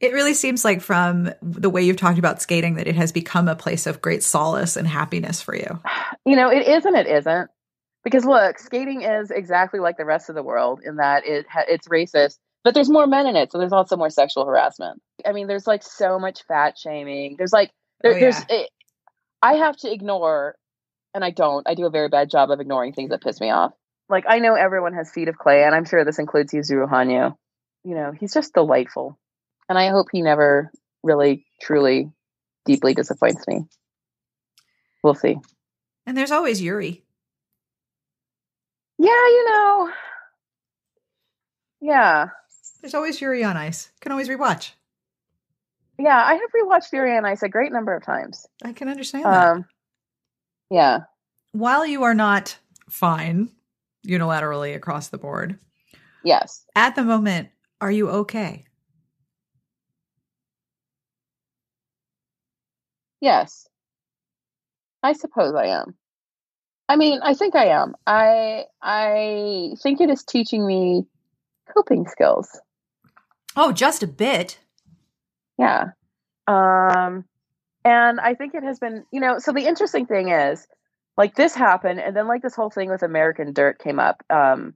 It 0.00 0.12
really 0.14 0.32
seems 0.34 0.64
like 0.64 0.80
from 0.80 1.30
the 1.42 1.68
way 1.70 1.82
you've 1.82 1.98
talked 1.98 2.18
about 2.18 2.40
skating 2.40 2.74
that 2.76 2.86
it 2.88 2.94
has 2.96 3.12
become 3.12 3.48
a 3.48 3.54
place 3.54 3.86
of 3.86 4.00
great 4.00 4.22
solace 4.22 4.76
and 4.76 4.88
happiness 4.88 5.42
for 5.42 5.54
you. 5.54 5.78
You 6.24 6.36
know, 6.36 6.50
it 6.50 6.66
is 6.66 6.84
and 6.86 6.96
it 6.96 7.06
isn't. 7.06 7.50
Because 8.02 8.24
look, 8.24 8.58
skating 8.58 9.02
is 9.02 9.30
exactly 9.30 9.78
like 9.78 9.98
the 9.98 10.06
rest 10.06 10.30
of 10.30 10.34
the 10.34 10.42
world 10.42 10.80
in 10.84 10.96
that 10.96 11.26
it 11.26 11.44
ha- 11.50 11.64
it's 11.68 11.86
racist, 11.88 12.38
but 12.64 12.72
there's 12.72 12.88
more 12.88 13.06
men 13.06 13.26
in 13.26 13.36
it, 13.36 13.52
so 13.52 13.58
there's 13.58 13.74
also 13.74 13.96
more 13.96 14.08
sexual 14.08 14.46
harassment. 14.46 15.02
I 15.26 15.32
mean, 15.32 15.46
there's 15.48 15.66
like 15.66 15.82
so 15.82 16.18
much 16.18 16.42
fat 16.48 16.78
shaming. 16.78 17.34
There's 17.36 17.52
like 17.52 17.70
there, 18.00 18.12
Oh, 18.12 18.16
yeah. 18.16 18.20
there's 18.20 18.44
it, 18.48 18.70
I 19.42 19.54
have 19.56 19.76
to 19.78 19.92
ignore, 19.92 20.54
and 21.14 21.22
I 21.22 21.30
don't. 21.30 21.68
I 21.68 21.74
do 21.74 21.84
a 21.84 21.90
very 21.90 22.08
bad 22.08 22.30
job 22.30 22.50
of 22.50 22.58
ignoring 22.58 22.94
things 22.94 23.10
that 23.10 23.22
piss 23.22 23.38
me 23.38 23.50
off. 23.50 23.72
Like 24.08 24.24
I 24.26 24.38
know 24.38 24.54
everyone 24.54 24.94
has 24.94 25.10
feet 25.10 25.28
of 25.28 25.36
clay, 25.36 25.64
and 25.64 25.74
I'm 25.74 25.84
sure 25.84 26.02
this 26.02 26.18
includes 26.18 26.54
Yuzuru 26.54 26.88
Hanyu. 26.90 27.36
You 27.84 27.94
know, 27.94 28.12
he's 28.18 28.32
just 28.32 28.54
delightful, 28.54 29.18
and 29.70 29.78
I 29.78 29.88
hope 29.88 30.08
he 30.12 30.20
never 30.20 30.70
really, 31.04 31.46
truly, 31.62 32.10
deeply 32.66 32.92
disappoints 32.92 33.46
me. 33.46 33.60
We'll 35.02 35.14
see. 35.14 35.38
And 36.06 36.16
there's 36.16 36.32
always 36.32 36.60
Yuri. 36.60 37.04
Yeah, 38.98 39.06
you 39.06 39.48
know. 39.48 39.90
Yeah. 41.80 42.26
There's 42.82 42.94
always 42.94 43.20
Yuri 43.20 43.44
on 43.44 43.56
ice. 43.56 43.90
Can 44.00 44.10
always 44.12 44.28
rewatch. 44.28 44.72
Yeah, 45.98 46.16
I 46.20 46.32
have 46.34 46.50
rewatched 46.54 46.92
Yuri 46.92 47.16
on 47.16 47.26
Ice 47.26 47.42
a 47.42 47.48
great 47.48 47.72
number 47.72 47.94
of 47.94 48.02
times. 48.02 48.46
I 48.64 48.72
can 48.72 48.88
understand 48.88 49.24
that. 49.26 49.48
Um 49.48 49.64
yeah. 50.70 51.00
While 51.52 51.84
you 51.86 52.02
are 52.04 52.14
not 52.14 52.56
fine 52.88 53.50
unilaterally 54.06 54.74
across 54.74 55.08
the 55.08 55.18
board, 55.18 55.58
Yes. 56.24 56.64
at 56.74 56.96
the 56.96 57.02
moment, 57.02 57.50
are 57.82 57.90
you 57.90 58.08
okay? 58.10 58.64
Yes. 63.20 63.68
I 65.02 65.12
suppose 65.12 65.54
I 65.54 65.66
am. 65.66 65.94
I 66.88 66.96
mean, 66.96 67.20
I 67.22 67.34
think 67.34 67.54
I 67.54 67.66
am. 67.66 67.94
I 68.06 68.64
I 68.82 69.74
think 69.82 70.00
it 70.00 70.10
is 70.10 70.24
teaching 70.24 70.66
me 70.66 71.06
coping 71.72 72.06
skills. 72.08 72.60
Oh, 73.56 73.72
just 73.72 74.02
a 74.02 74.06
bit. 74.06 74.58
Yeah. 75.58 75.90
Um 76.46 77.24
and 77.84 78.20
I 78.20 78.34
think 78.34 78.54
it 78.54 78.62
has 78.62 78.78
been, 78.78 79.04
you 79.12 79.20
know, 79.20 79.38
so 79.38 79.52
the 79.52 79.66
interesting 79.66 80.06
thing 80.06 80.30
is 80.30 80.66
like 81.16 81.34
this 81.36 81.54
happened 81.54 82.00
and 82.00 82.14
then 82.14 82.26
like 82.26 82.42
this 82.42 82.56
whole 82.56 82.70
thing 82.70 82.90
with 82.90 83.02
American 83.02 83.52
Dirt 83.52 83.78
came 83.78 84.00
up 84.00 84.22
um 84.30 84.74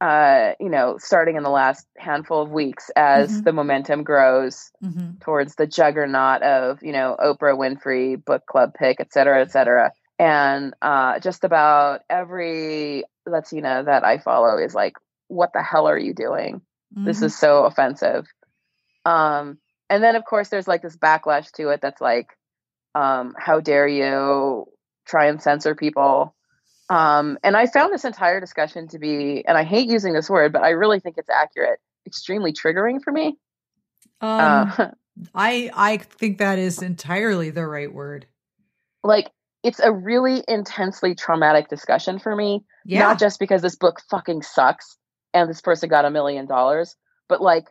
uh 0.00 0.52
you 0.60 0.68
know, 0.68 0.96
starting 0.98 1.36
in 1.36 1.42
the 1.42 1.50
last 1.50 1.86
handful 1.96 2.42
of 2.42 2.50
weeks 2.50 2.90
as 2.96 3.30
Mhm. 3.40 3.44
the 3.44 3.52
momentum 3.52 4.04
grows 4.04 4.70
Mm-hmm. 4.82 5.18
towards 5.20 5.56
the 5.56 5.66
juggernaut 5.66 6.42
of, 6.42 6.82
you 6.82 6.92
know, 6.92 7.16
Oprah 7.18 7.56
Winfrey, 7.58 8.22
book 8.24 8.46
club 8.46 8.74
pick, 8.74 9.00
et 9.00 9.12
cetera, 9.12 9.40
et 9.42 9.50
cetera. 9.50 9.92
and 10.20 10.74
uh, 10.82 11.18
just 11.20 11.44
about 11.44 12.00
every 12.10 13.04
Latina 13.26 13.84
that 13.84 14.04
I 14.04 14.18
follow 14.18 14.58
is 14.58 14.74
like, 14.74 14.94
"What 15.28 15.52
the 15.52 15.62
hell 15.62 15.86
are 15.88 15.98
you 15.98 16.12
doing? 16.14 16.56
Mm-hmm. 16.94 17.04
This 17.04 17.22
is 17.22 17.36
so 17.38 17.64
offensive." 17.64 18.26
Um, 19.04 19.58
and 19.90 20.02
then 20.02 20.16
of 20.16 20.24
course 20.24 20.48
there's 20.48 20.68
like 20.68 20.82
this 20.82 20.96
backlash 20.96 21.50
to 21.52 21.68
it 21.70 21.80
that's 21.80 22.00
like, 22.00 22.28
um, 22.94 23.34
"How 23.38 23.60
dare 23.60 23.86
you 23.88 24.66
try 25.06 25.26
and 25.26 25.40
censor 25.42 25.74
people?" 25.74 26.34
Um, 26.90 27.38
and 27.42 27.56
I 27.56 27.66
found 27.66 27.92
this 27.92 28.04
entire 28.04 28.40
discussion 28.40 28.88
to 28.88 28.98
be, 28.98 29.44
and 29.46 29.58
I 29.58 29.64
hate 29.64 29.88
using 29.88 30.14
this 30.14 30.30
word, 30.30 30.52
but 30.52 30.62
I 30.62 30.70
really 30.70 31.00
think 31.00 31.16
it's 31.18 31.28
accurate, 31.28 31.80
extremely 32.06 32.52
triggering 32.52 33.02
for 33.02 33.12
me. 33.12 33.36
Um, 34.20 34.72
uh, 34.78 34.88
I 35.34 35.70
I 35.74 35.96
think 35.98 36.38
that 36.38 36.58
is 36.58 36.80
entirely 36.80 37.50
the 37.50 37.66
right 37.66 37.92
word. 37.92 38.26
Like 39.02 39.30
it's 39.62 39.80
a 39.80 39.92
really 39.92 40.42
intensely 40.46 41.14
traumatic 41.14 41.68
discussion 41.68 42.18
for 42.18 42.34
me. 42.34 42.64
Yeah. 42.84 43.00
Not 43.00 43.18
just 43.18 43.38
because 43.38 43.60
this 43.60 43.76
book 43.76 44.00
fucking 44.10 44.42
sucks 44.42 44.96
and 45.34 45.50
this 45.50 45.60
person 45.60 45.88
got 45.88 46.04
a 46.04 46.10
million 46.10 46.46
dollars, 46.46 46.96
but 47.28 47.42
like 47.42 47.66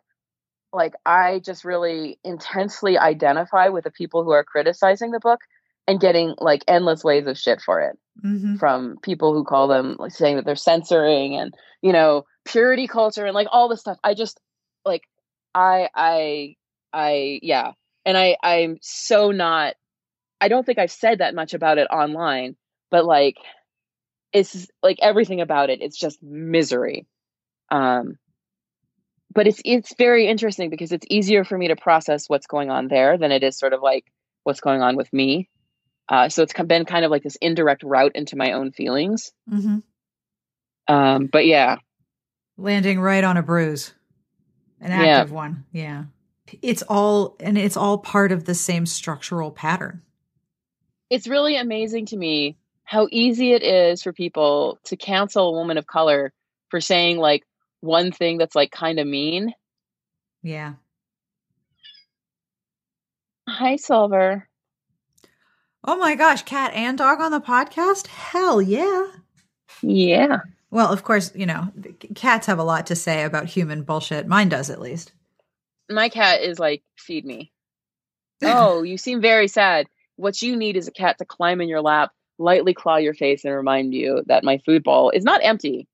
like 0.73 0.93
I 1.05 1.39
just 1.43 1.63
really 1.63 2.19
intensely 2.23 2.97
identify 2.97 3.69
with 3.69 3.85
the 3.85 3.91
people 3.91 4.23
who 4.23 4.31
are 4.31 4.43
criticizing 4.43 5.11
the 5.11 5.19
book 5.19 5.39
and 5.87 5.99
getting 5.99 6.35
like 6.39 6.63
endless 6.67 7.03
waves 7.03 7.27
of 7.27 7.37
shit 7.37 7.61
for 7.61 7.81
it 7.81 7.97
mm-hmm. 8.23 8.55
from 8.57 8.97
people 9.01 9.33
who 9.33 9.43
call 9.43 9.67
them 9.67 9.95
like 9.99 10.11
saying 10.11 10.35
that 10.35 10.45
they're 10.45 10.55
censoring 10.55 11.35
and 11.35 11.53
you 11.81 11.93
know 11.93 12.25
purity 12.45 12.87
culture 12.87 13.25
and 13.25 13.35
like 13.35 13.47
all 13.51 13.69
this 13.69 13.79
stuff. 13.79 13.97
I 14.03 14.13
just 14.13 14.39
like 14.85 15.03
I 15.53 15.89
I 15.93 16.55
I 16.93 17.39
yeah, 17.41 17.71
and 18.05 18.17
I 18.17 18.37
I'm 18.41 18.77
so 18.81 19.31
not. 19.31 19.75
I 20.39 20.49
don't 20.49 20.65
think 20.65 20.77
I've 20.77 20.91
said 20.91 21.19
that 21.19 21.33
much 21.33 21.53
about 21.53 21.79
it 21.79 21.87
online, 21.89 22.55
but 22.91 23.05
like 23.05 23.37
it's 24.33 24.67
like 24.83 24.97
everything 25.01 25.41
about 25.41 25.69
it. 25.69 25.81
It's 25.81 25.97
just 25.97 26.21
misery. 26.21 27.07
Um, 27.71 28.17
but 29.33 29.47
it's 29.47 29.61
it's 29.65 29.93
very 29.97 30.27
interesting 30.27 30.69
because 30.69 30.91
it's 30.91 31.05
easier 31.09 31.43
for 31.43 31.57
me 31.57 31.67
to 31.67 31.75
process 31.75 32.25
what's 32.27 32.47
going 32.47 32.69
on 32.69 32.87
there 32.87 33.17
than 33.17 33.31
it 33.31 33.43
is 33.43 33.57
sort 33.57 33.73
of 33.73 33.81
like 33.81 34.05
what's 34.43 34.61
going 34.61 34.81
on 34.81 34.95
with 34.95 35.11
me. 35.11 35.49
Uh, 36.09 36.29
so 36.29 36.43
it's 36.43 36.53
been 36.53 36.85
kind 36.85 37.03
of 37.03 37.11
like 37.11 37.23
this 37.23 37.37
indirect 37.41 37.83
route 37.83 38.13
into 38.15 38.35
my 38.35 38.53
own 38.53 38.71
feelings. 38.71 39.31
Mm-hmm. 39.51 39.79
Um, 40.93 41.27
but 41.27 41.45
yeah, 41.45 41.77
landing 42.57 42.99
right 42.99 43.23
on 43.23 43.35
a 43.35 43.43
bruise, 43.43 43.93
an 44.79 44.91
active 44.91 45.29
yeah. 45.29 45.35
one. 45.35 45.65
Yeah 45.71 46.03
it's 46.61 46.83
all 46.83 47.35
and 47.39 47.57
it's 47.57 47.77
all 47.77 47.97
part 47.97 48.31
of 48.31 48.45
the 48.45 48.55
same 48.55 48.85
structural 48.85 49.51
pattern. 49.51 50.01
It's 51.09 51.27
really 51.27 51.55
amazing 51.55 52.07
to 52.07 52.17
me 52.17 52.57
how 52.83 53.07
easy 53.11 53.53
it 53.53 53.63
is 53.63 54.03
for 54.03 54.13
people 54.13 54.79
to 54.85 54.95
cancel 54.95 55.49
a 55.49 55.51
woman 55.51 55.77
of 55.77 55.87
color 55.87 56.33
for 56.69 56.81
saying 56.81 57.17
like 57.17 57.43
one 57.81 58.11
thing 58.11 58.37
that's 58.37 58.55
like 58.55 58.71
kind 58.71 58.99
of 58.99 59.07
mean. 59.07 59.53
Yeah. 60.41 60.73
Hi, 63.47 63.77
Silver. 63.77 64.46
Oh 65.87 65.95
my 65.97 66.15
gosh, 66.15 66.43
cat 66.43 66.73
and 66.73 66.97
dog 66.97 67.21
on 67.21 67.31
the 67.31 67.39
podcast? 67.39 68.07
Hell 68.07 68.61
yeah. 68.61 69.07
Yeah. 69.81 70.41
Well, 70.69 70.91
of 70.91 71.03
course, 71.03 71.31
you 71.33 71.45
know, 71.45 71.71
cats 72.13 72.45
have 72.47 72.59
a 72.59 72.63
lot 72.63 72.87
to 72.87 72.95
say 72.95 73.23
about 73.23 73.45
human 73.45 73.83
bullshit. 73.83 74.27
Mine 74.27 74.49
does 74.49 74.69
at 74.69 74.81
least 74.81 75.13
my 75.89 76.09
cat 76.09 76.41
is 76.41 76.59
like, 76.59 76.83
feed 76.97 77.25
me. 77.25 77.51
oh, 78.43 78.83
you 78.83 78.97
seem 78.97 79.21
very 79.21 79.47
sad. 79.47 79.87
What 80.15 80.41
you 80.41 80.55
need 80.55 80.77
is 80.77 80.87
a 80.87 80.91
cat 80.91 81.17
to 81.19 81.25
climb 81.25 81.61
in 81.61 81.69
your 81.69 81.81
lap, 81.81 82.11
lightly 82.37 82.73
claw 82.73 82.97
your 82.97 83.13
face, 83.13 83.45
and 83.45 83.53
remind 83.53 83.93
you 83.93 84.23
that 84.27 84.43
my 84.43 84.59
food 84.65 84.83
bowl 84.83 85.11
is 85.11 85.23
not 85.23 85.43
empty, 85.43 85.87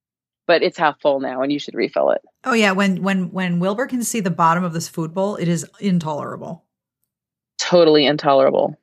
but 0.47 0.63
it's 0.63 0.77
half 0.77 0.99
full 1.01 1.19
now, 1.19 1.41
and 1.41 1.51
you 1.51 1.59
should 1.59 1.75
refill 1.75 2.11
it. 2.11 2.21
Oh 2.43 2.53
yeah, 2.53 2.71
when 2.71 3.01
when 3.01 3.31
when 3.31 3.59
Wilbur 3.59 3.87
can 3.87 4.03
see 4.03 4.19
the 4.19 4.31
bottom 4.31 4.63
of 4.63 4.73
this 4.73 4.89
food 4.89 5.13
bowl, 5.13 5.35
it 5.35 5.47
is 5.47 5.65
intolerable. 5.79 6.63
Totally 7.57 8.05
intolerable. 8.05 8.77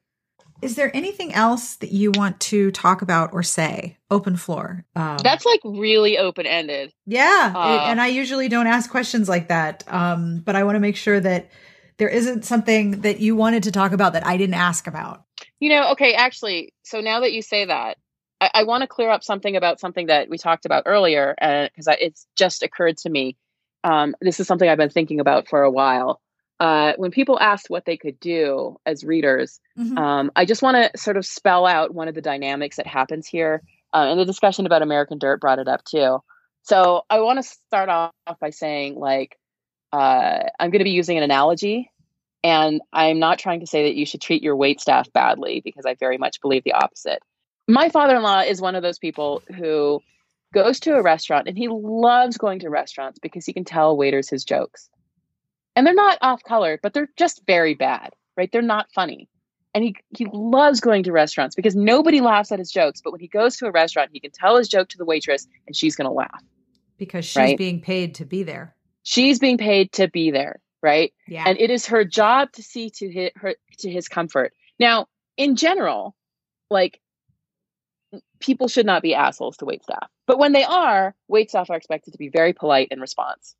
Is 0.62 0.76
there 0.76 0.94
anything 0.94 1.32
else 1.32 1.76
that 1.76 1.90
you 1.90 2.10
want 2.12 2.38
to 2.40 2.70
talk 2.70 3.02
about 3.02 3.32
or 3.32 3.42
say? 3.42 3.96
Open 4.10 4.36
floor. 4.36 4.84
Um, 4.94 5.18
That's 5.22 5.46
like 5.46 5.60
really 5.64 6.18
open 6.18 6.46
ended. 6.46 6.92
Yeah. 7.06 7.52
Uh, 7.54 7.84
and 7.86 8.00
I 8.00 8.08
usually 8.08 8.48
don't 8.48 8.66
ask 8.66 8.90
questions 8.90 9.28
like 9.28 9.48
that. 9.48 9.84
Um, 9.88 10.40
but 10.40 10.56
I 10.56 10.64
want 10.64 10.76
to 10.76 10.80
make 10.80 10.96
sure 10.96 11.18
that 11.18 11.50
there 11.96 12.08
isn't 12.08 12.44
something 12.44 13.02
that 13.02 13.20
you 13.20 13.36
wanted 13.36 13.62
to 13.64 13.72
talk 13.72 13.92
about 13.92 14.14
that 14.14 14.26
I 14.26 14.36
didn't 14.36 14.54
ask 14.54 14.86
about. 14.86 15.24
You 15.60 15.70
know, 15.70 15.92
okay, 15.92 16.14
actually, 16.14 16.74
so 16.82 17.00
now 17.00 17.20
that 17.20 17.32
you 17.32 17.42
say 17.42 17.66
that, 17.66 17.96
I, 18.40 18.50
I 18.54 18.62
want 18.64 18.82
to 18.82 18.86
clear 18.86 19.10
up 19.10 19.22
something 19.22 19.56
about 19.56 19.80
something 19.80 20.06
that 20.06 20.28
we 20.28 20.38
talked 20.38 20.66
about 20.66 20.84
earlier 20.86 21.34
because 21.38 21.88
uh, 21.88 21.96
it's 22.00 22.26
just 22.36 22.62
occurred 22.62 22.96
to 22.98 23.10
me. 23.10 23.36
Um, 23.84 24.14
this 24.20 24.40
is 24.40 24.46
something 24.46 24.68
I've 24.68 24.78
been 24.78 24.90
thinking 24.90 25.20
about 25.20 25.48
for 25.48 25.62
a 25.62 25.70
while 25.70 26.20
uh, 26.60 26.92
when 26.98 27.10
people 27.10 27.40
asked 27.40 27.70
what 27.70 27.86
they 27.86 27.96
could 27.96 28.20
do 28.20 28.78
as 28.84 29.02
readers, 29.02 29.58
mm-hmm. 29.78 29.96
um, 29.96 30.30
I 30.36 30.44
just 30.44 30.62
want 30.62 30.76
to 30.76 30.98
sort 30.98 31.16
of 31.16 31.24
spell 31.24 31.66
out 31.66 31.94
one 31.94 32.06
of 32.06 32.14
the 32.14 32.20
dynamics 32.20 32.76
that 32.76 32.86
happens 32.86 33.26
here. 33.26 33.62
Uh, 33.94 34.08
and 34.10 34.20
the 34.20 34.26
discussion 34.26 34.66
about 34.66 34.82
American 34.82 35.18
Dirt 35.18 35.40
brought 35.40 35.58
it 35.58 35.66
up 35.66 35.82
too. 35.84 36.22
So 36.62 37.02
I 37.08 37.20
want 37.20 37.38
to 37.38 37.42
start 37.42 37.88
off 37.88 38.12
by 38.40 38.50
saying, 38.50 38.96
like, 38.96 39.38
uh, 39.92 40.40
I'm 40.60 40.70
going 40.70 40.80
to 40.80 40.84
be 40.84 40.90
using 40.90 41.16
an 41.16 41.24
analogy, 41.24 41.90
and 42.44 42.82
I'm 42.92 43.18
not 43.18 43.38
trying 43.38 43.60
to 43.60 43.66
say 43.66 43.84
that 43.84 43.94
you 43.94 44.04
should 44.04 44.20
treat 44.20 44.42
your 44.42 44.54
wait 44.54 44.80
staff 44.80 45.10
badly 45.12 45.62
because 45.64 45.86
I 45.86 45.94
very 45.94 46.18
much 46.18 46.42
believe 46.42 46.62
the 46.62 46.74
opposite. 46.74 47.22
My 47.66 47.88
father 47.88 48.16
in 48.16 48.22
law 48.22 48.40
is 48.40 48.60
one 48.60 48.74
of 48.74 48.82
those 48.82 48.98
people 48.98 49.42
who 49.56 50.02
goes 50.52 50.78
to 50.80 50.96
a 50.96 51.02
restaurant 51.02 51.48
and 51.48 51.56
he 51.56 51.68
loves 51.68 52.36
going 52.36 52.58
to 52.60 52.68
restaurants 52.68 53.18
because 53.18 53.46
he 53.46 53.52
can 53.54 53.64
tell 53.64 53.96
waiters 53.96 54.28
his 54.28 54.44
jokes 54.44 54.90
and 55.80 55.86
they're 55.86 55.94
not 55.94 56.18
off 56.20 56.44
color, 56.44 56.78
but 56.82 56.92
they're 56.92 57.08
just 57.16 57.40
very 57.46 57.72
bad, 57.72 58.10
right? 58.36 58.52
They're 58.52 58.60
not 58.60 58.92
funny. 58.94 59.30
And 59.72 59.82
he 59.82 59.96
he 60.14 60.26
loves 60.30 60.78
going 60.78 61.04
to 61.04 61.12
restaurants 61.12 61.56
because 61.56 61.74
nobody 61.74 62.20
laughs 62.20 62.52
at 62.52 62.58
his 62.58 62.70
jokes, 62.70 63.00
but 63.00 63.12
when 63.12 63.20
he 63.22 63.28
goes 63.28 63.56
to 63.56 63.66
a 63.66 63.70
restaurant, 63.70 64.10
he 64.12 64.20
can 64.20 64.30
tell 64.30 64.58
his 64.58 64.68
joke 64.68 64.90
to 64.90 64.98
the 64.98 65.06
waitress 65.06 65.48
and 65.66 65.74
she's 65.74 65.96
going 65.96 66.04
to 66.04 66.12
laugh. 66.12 66.44
Because 66.98 67.24
she's 67.24 67.36
right? 67.36 67.56
being 67.56 67.80
paid 67.80 68.16
to 68.16 68.26
be 68.26 68.42
there. 68.42 68.76
She's 69.04 69.38
being 69.38 69.56
paid 69.56 69.90
to 69.92 70.06
be 70.06 70.30
there, 70.30 70.60
right? 70.82 71.14
Yeah. 71.26 71.44
And 71.46 71.58
it 71.58 71.70
is 71.70 71.86
her 71.86 72.04
job 72.04 72.52
to 72.52 72.62
see 72.62 72.90
to 72.90 73.10
his, 73.10 73.30
her 73.36 73.54
to 73.78 73.90
his 73.90 74.06
comfort. 74.06 74.52
Now, 74.78 75.06
in 75.38 75.56
general, 75.56 76.14
like 76.68 77.00
people 78.38 78.68
should 78.68 78.84
not 78.84 79.00
be 79.00 79.14
assholes 79.14 79.56
to 79.56 79.64
wait 79.64 79.82
staff. 79.82 80.10
But 80.26 80.38
when 80.38 80.52
they 80.52 80.64
are, 80.64 81.14
wait 81.26 81.48
staff 81.48 81.70
are 81.70 81.76
expected 81.78 82.10
to 82.12 82.18
be 82.18 82.28
very 82.28 82.52
polite 82.52 82.88
in 82.90 83.00
response. 83.00 83.56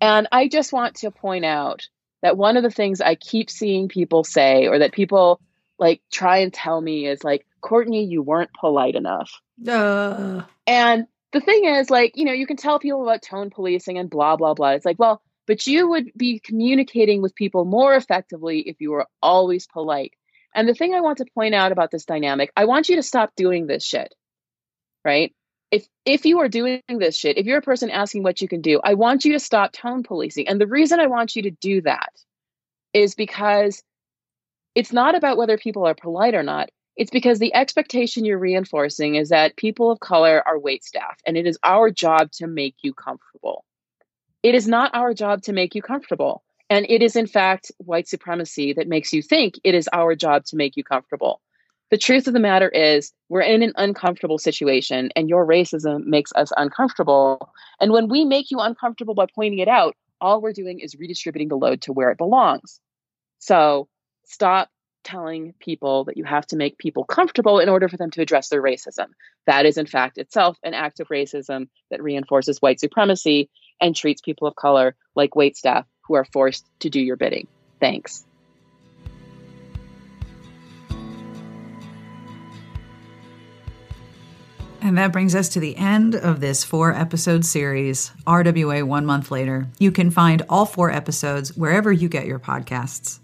And 0.00 0.28
I 0.32 0.48
just 0.48 0.72
want 0.72 0.96
to 0.96 1.10
point 1.10 1.44
out 1.44 1.88
that 2.22 2.36
one 2.36 2.56
of 2.56 2.62
the 2.62 2.70
things 2.70 3.00
I 3.00 3.14
keep 3.14 3.50
seeing 3.50 3.88
people 3.88 4.24
say, 4.24 4.66
or 4.66 4.78
that 4.78 4.92
people 4.92 5.40
like 5.78 6.00
try 6.10 6.38
and 6.38 6.52
tell 6.52 6.80
me, 6.80 7.06
is 7.06 7.22
like, 7.24 7.46
Courtney, 7.60 8.04
you 8.04 8.22
weren't 8.22 8.50
polite 8.58 8.94
enough. 8.94 9.30
Uh. 9.66 10.42
And 10.66 11.06
the 11.32 11.40
thing 11.40 11.64
is, 11.64 11.90
like, 11.90 12.12
you 12.16 12.24
know, 12.24 12.32
you 12.32 12.46
can 12.46 12.56
tell 12.56 12.78
people 12.78 13.02
about 13.02 13.22
tone 13.22 13.50
policing 13.50 13.98
and 13.98 14.08
blah, 14.08 14.36
blah, 14.36 14.54
blah. 14.54 14.70
It's 14.70 14.86
like, 14.86 14.98
well, 14.98 15.20
but 15.46 15.66
you 15.66 15.90
would 15.90 16.10
be 16.16 16.38
communicating 16.38 17.20
with 17.20 17.34
people 17.34 17.64
more 17.64 17.94
effectively 17.94 18.60
if 18.60 18.80
you 18.80 18.92
were 18.92 19.06
always 19.22 19.66
polite. 19.66 20.14
And 20.54 20.68
the 20.68 20.74
thing 20.74 20.94
I 20.94 21.00
want 21.00 21.18
to 21.18 21.26
point 21.34 21.54
out 21.54 21.72
about 21.72 21.90
this 21.90 22.04
dynamic, 22.04 22.52
I 22.56 22.66
want 22.66 22.88
you 22.88 22.96
to 22.96 23.02
stop 23.02 23.32
doing 23.36 23.66
this 23.66 23.84
shit, 23.84 24.14
right? 25.04 25.34
If 25.74 25.88
if 26.04 26.24
you 26.24 26.38
are 26.38 26.48
doing 26.48 26.82
this 26.88 27.16
shit, 27.16 27.36
if 27.36 27.46
you're 27.46 27.58
a 27.58 27.62
person 27.62 27.90
asking 27.90 28.22
what 28.22 28.40
you 28.40 28.46
can 28.46 28.60
do, 28.60 28.80
I 28.84 28.94
want 28.94 29.24
you 29.24 29.32
to 29.32 29.40
stop 29.40 29.72
tone 29.72 30.04
policing. 30.04 30.46
And 30.46 30.60
the 30.60 30.68
reason 30.68 31.00
I 31.00 31.08
want 31.08 31.34
you 31.34 31.42
to 31.42 31.50
do 31.50 31.80
that 31.80 32.12
is 32.92 33.16
because 33.16 33.82
it's 34.76 34.92
not 34.92 35.16
about 35.16 35.36
whether 35.36 35.58
people 35.58 35.84
are 35.84 35.94
polite 35.94 36.34
or 36.34 36.44
not. 36.44 36.70
It's 36.96 37.10
because 37.10 37.40
the 37.40 37.52
expectation 37.54 38.24
you're 38.24 38.38
reinforcing 38.38 39.16
is 39.16 39.30
that 39.30 39.56
people 39.56 39.90
of 39.90 39.98
color 39.98 40.40
are 40.46 40.60
wait 40.60 40.84
staff 40.84 41.18
and 41.26 41.36
it 41.36 41.44
is 41.44 41.58
our 41.64 41.90
job 41.90 42.30
to 42.34 42.46
make 42.46 42.76
you 42.82 42.94
comfortable. 42.94 43.64
It 44.44 44.54
is 44.54 44.68
not 44.68 44.94
our 44.94 45.12
job 45.12 45.42
to 45.42 45.52
make 45.52 45.74
you 45.74 45.82
comfortable. 45.82 46.44
And 46.70 46.86
it 46.88 47.02
is, 47.02 47.16
in 47.16 47.26
fact, 47.26 47.72
white 47.78 48.06
supremacy 48.06 48.74
that 48.74 48.86
makes 48.86 49.12
you 49.12 49.22
think 49.22 49.58
it 49.64 49.74
is 49.74 49.88
our 49.92 50.14
job 50.14 50.44
to 50.46 50.56
make 50.56 50.76
you 50.76 50.84
comfortable. 50.84 51.40
The 51.90 51.98
truth 51.98 52.26
of 52.26 52.32
the 52.32 52.40
matter 52.40 52.68
is, 52.68 53.12
we're 53.28 53.42
in 53.42 53.62
an 53.62 53.72
uncomfortable 53.76 54.38
situation, 54.38 55.10
and 55.14 55.28
your 55.28 55.46
racism 55.46 56.04
makes 56.06 56.32
us 56.34 56.50
uncomfortable. 56.56 57.52
And 57.80 57.92
when 57.92 58.08
we 58.08 58.24
make 58.24 58.50
you 58.50 58.58
uncomfortable 58.58 59.14
by 59.14 59.26
pointing 59.32 59.60
it 59.60 59.68
out, 59.68 59.94
all 60.20 60.40
we're 60.40 60.52
doing 60.52 60.80
is 60.80 60.96
redistributing 60.96 61.48
the 61.48 61.56
load 61.56 61.82
to 61.82 61.92
where 61.92 62.10
it 62.10 62.18
belongs. 62.18 62.80
So 63.38 63.88
stop 64.24 64.70
telling 65.04 65.52
people 65.60 66.04
that 66.04 66.16
you 66.16 66.24
have 66.24 66.46
to 66.46 66.56
make 66.56 66.78
people 66.78 67.04
comfortable 67.04 67.58
in 67.58 67.68
order 67.68 67.88
for 67.88 67.98
them 67.98 68.10
to 68.12 68.22
address 68.22 68.48
their 68.48 68.62
racism. 68.62 69.08
That 69.46 69.66
is, 69.66 69.76
in 69.76 69.86
fact, 69.86 70.16
itself 70.16 70.56
an 70.64 70.72
act 70.72 70.98
of 71.00 71.08
racism 71.08 71.68
that 71.90 72.02
reinforces 72.02 72.62
white 72.62 72.80
supremacy 72.80 73.50
and 73.80 73.94
treats 73.94 74.22
people 74.22 74.48
of 74.48 74.56
color 74.56 74.96
like 75.14 75.32
waitstaff 75.32 75.84
who 76.06 76.14
are 76.14 76.24
forced 76.24 76.66
to 76.80 76.90
do 76.90 77.00
your 77.00 77.16
bidding. 77.16 77.46
Thanks. 77.80 78.24
And 84.84 84.98
that 84.98 85.12
brings 85.12 85.34
us 85.34 85.48
to 85.48 85.60
the 85.60 85.78
end 85.78 86.14
of 86.14 86.40
this 86.40 86.62
four 86.62 86.92
episode 86.92 87.46
series, 87.46 88.12
RWA 88.26 88.82
One 88.82 89.06
Month 89.06 89.30
Later. 89.30 89.66
You 89.78 89.90
can 89.90 90.10
find 90.10 90.42
all 90.46 90.66
four 90.66 90.90
episodes 90.90 91.56
wherever 91.56 91.90
you 91.90 92.06
get 92.06 92.26
your 92.26 92.38
podcasts. 92.38 93.18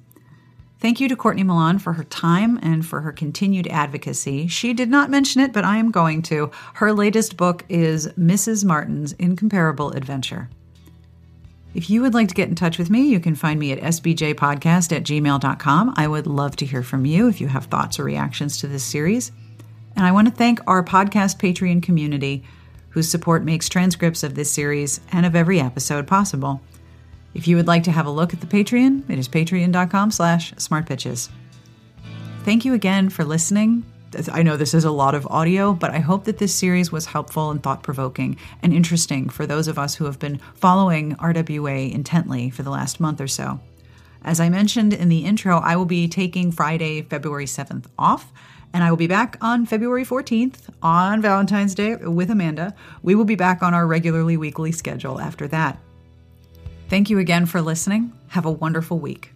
Thank 0.78 1.00
you 1.00 1.08
to 1.10 1.16
Courtney 1.16 1.42
Milan 1.42 1.78
for 1.78 1.92
her 1.92 2.04
time 2.04 2.58
and 2.62 2.86
for 2.86 3.02
her 3.02 3.12
continued 3.12 3.66
advocacy. 3.66 4.46
She 4.46 4.72
did 4.72 4.88
not 4.88 5.10
mention 5.10 5.42
it, 5.42 5.52
but 5.52 5.66
I 5.66 5.76
am 5.76 5.90
going 5.90 6.22
to. 6.22 6.50
Her 6.76 6.94
latest 6.94 7.36
book 7.36 7.66
is 7.68 8.08
Mrs. 8.18 8.64
Martin's 8.64 9.12
Incomparable 9.12 9.90
Adventure. 9.90 10.48
If 11.74 11.90
you 11.90 12.00
would 12.00 12.14
like 12.14 12.28
to 12.28 12.34
get 12.34 12.48
in 12.48 12.54
touch 12.54 12.78
with 12.78 12.88
me, 12.88 13.02
you 13.02 13.20
can 13.20 13.34
find 13.34 13.60
me 13.60 13.72
at 13.72 13.82
sbjpodcast 13.82 14.96
at 14.96 15.04
gmail.com. 15.04 15.94
I 15.94 16.08
would 16.08 16.26
love 16.26 16.56
to 16.56 16.64
hear 16.64 16.82
from 16.82 17.04
you 17.04 17.28
if 17.28 17.38
you 17.38 17.48
have 17.48 17.66
thoughts 17.66 18.00
or 18.00 18.04
reactions 18.04 18.56
to 18.60 18.66
this 18.66 18.82
series. 18.82 19.30
And 20.00 20.06
I 20.06 20.12
want 20.12 20.28
to 20.28 20.34
thank 20.34 20.60
our 20.66 20.82
podcast 20.82 21.36
Patreon 21.36 21.82
community, 21.82 22.42
whose 22.88 23.06
support 23.06 23.44
makes 23.44 23.68
transcripts 23.68 24.22
of 24.22 24.34
this 24.34 24.50
series 24.50 24.98
and 25.12 25.26
of 25.26 25.36
every 25.36 25.60
episode 25.60 26.06
possible. 26.06 26.62
If 27.34 27.46
you 27.46 27.56
would 27.56 27.66
like 27.66 27.82
to 27.82 27.90
have 27.90 28.06
a 28.06 28.10
look 28.10 28.32
at 28.32 28.40
the 28.40 28.46
Patreon, 28.46 29.10
it 29.10 29.18
is 29.18 29.28
patreon.com 29.28 30.10
slash 30.10 30.54
smartbitches. 30.54 31.28
Thank 32.44 32.64
you 32.64 32.72
again 32.72 33.10
for 33.10 33.24
listening. 33.24 33.84
I 34.32 34.42
know 34.42 34.56
this 34.56 34.72
is 34.72 34.84
a 34.84 34.90
lot 34.90 35.14
of 35.14 35.26
audio, 35.26 35.74
but 35.74 35.90
I 35.90 35.98
hope 35.98 36.24
that 36.24 36.38
this 36.38 36.54
series 36.54 36.90
was 36.90 37.04
helpful 37.04 37.50
and 37.50 37.62
thought 37.62 37.82
provoking 37.82 38.38
and 38.62 38.72
interesting 38.72 39.28
for 39.28 39.46
those 39.46 39.68
of 39.68 39.78
us 39.78 39.96
who 39.96 40.06
have 40.06 40.18
been 40.18 40.40
following 40.54 41.14
RWA 41.16 41.92
intently 41.92 42.48
for 42.48 42.62
the 42.62 42.70
last 42.70 43.00
month 43.00 43.20
or 43.20 43.28
so. 43.28 43.60
As 44.24 44.40
I 44.40 44.48
mentioned 44.48 44.94
in 44.94 45.10
the 45.10 45.26
intro, 45.26 45.58
I 45.58 45.76
will 45.76 45.84
be 45.84 46.08
taking 46.08 46.52
Friday, 46.52 47.02
February 47.02 47.44
7th 47.44 47.84
off 47.98 48.32
and 48.72 48.84
I 48.84 48.90
will 48.90 48.96
be 48.96 49.06
back 49.06 49.36
on 49.40 49.66
February 49.66 50.04
14th 50.04 50.68
on 50.82 51.20
Valentine's 51.20 51.74
Day 51.74 51.96
with 51.96 52.30
Amanda. 52.30 52.74
We 53.02 53.14
will 53.14 53.24
be 53.24 53.34
back 53.34 53.62
on 53.62 53.74
our 53.74 53.86
regularly 53.86 54.36
weekly 54.36 54.72
schedule 54.72 55.20
after 55.20 55.48
that. 55.48 55.78
Thank 56.88 57.10
you 57.10 57.18
again 57.18 57.46
for 57.46 57.60
listening. 57.60 58.12
Have 58.28 58.46
a 58.46 58.50
wonderful 58.50 58.98
week. 58.98 59.32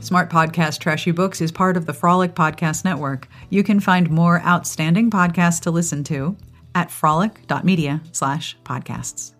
Smart 0.00 0.30
Podcast 0.30 0.80
Trashy 0.80 1.12
Books 1.12 1.40
is 1.40 1.52
part 1.52 1.76
of 1.76 1.86
the 1.86 1.92
Frolic 1.92 2.34
Podcast 2.34 2.84
Network. 2.84 3.28
You 3.50 3.62
can 3.62 3.78
find 3.78 4.10
more 4.10 4.40
outstanding 4.40 5.10
podcasts 5.10 5.60
to 5.60 5.70
listen 5.70 6.02
to 6.04 6.36
at 6.74 6.90
frolic.media 6.90 8.00
slash 8.10 8.56
podcasts. 8.64 9.32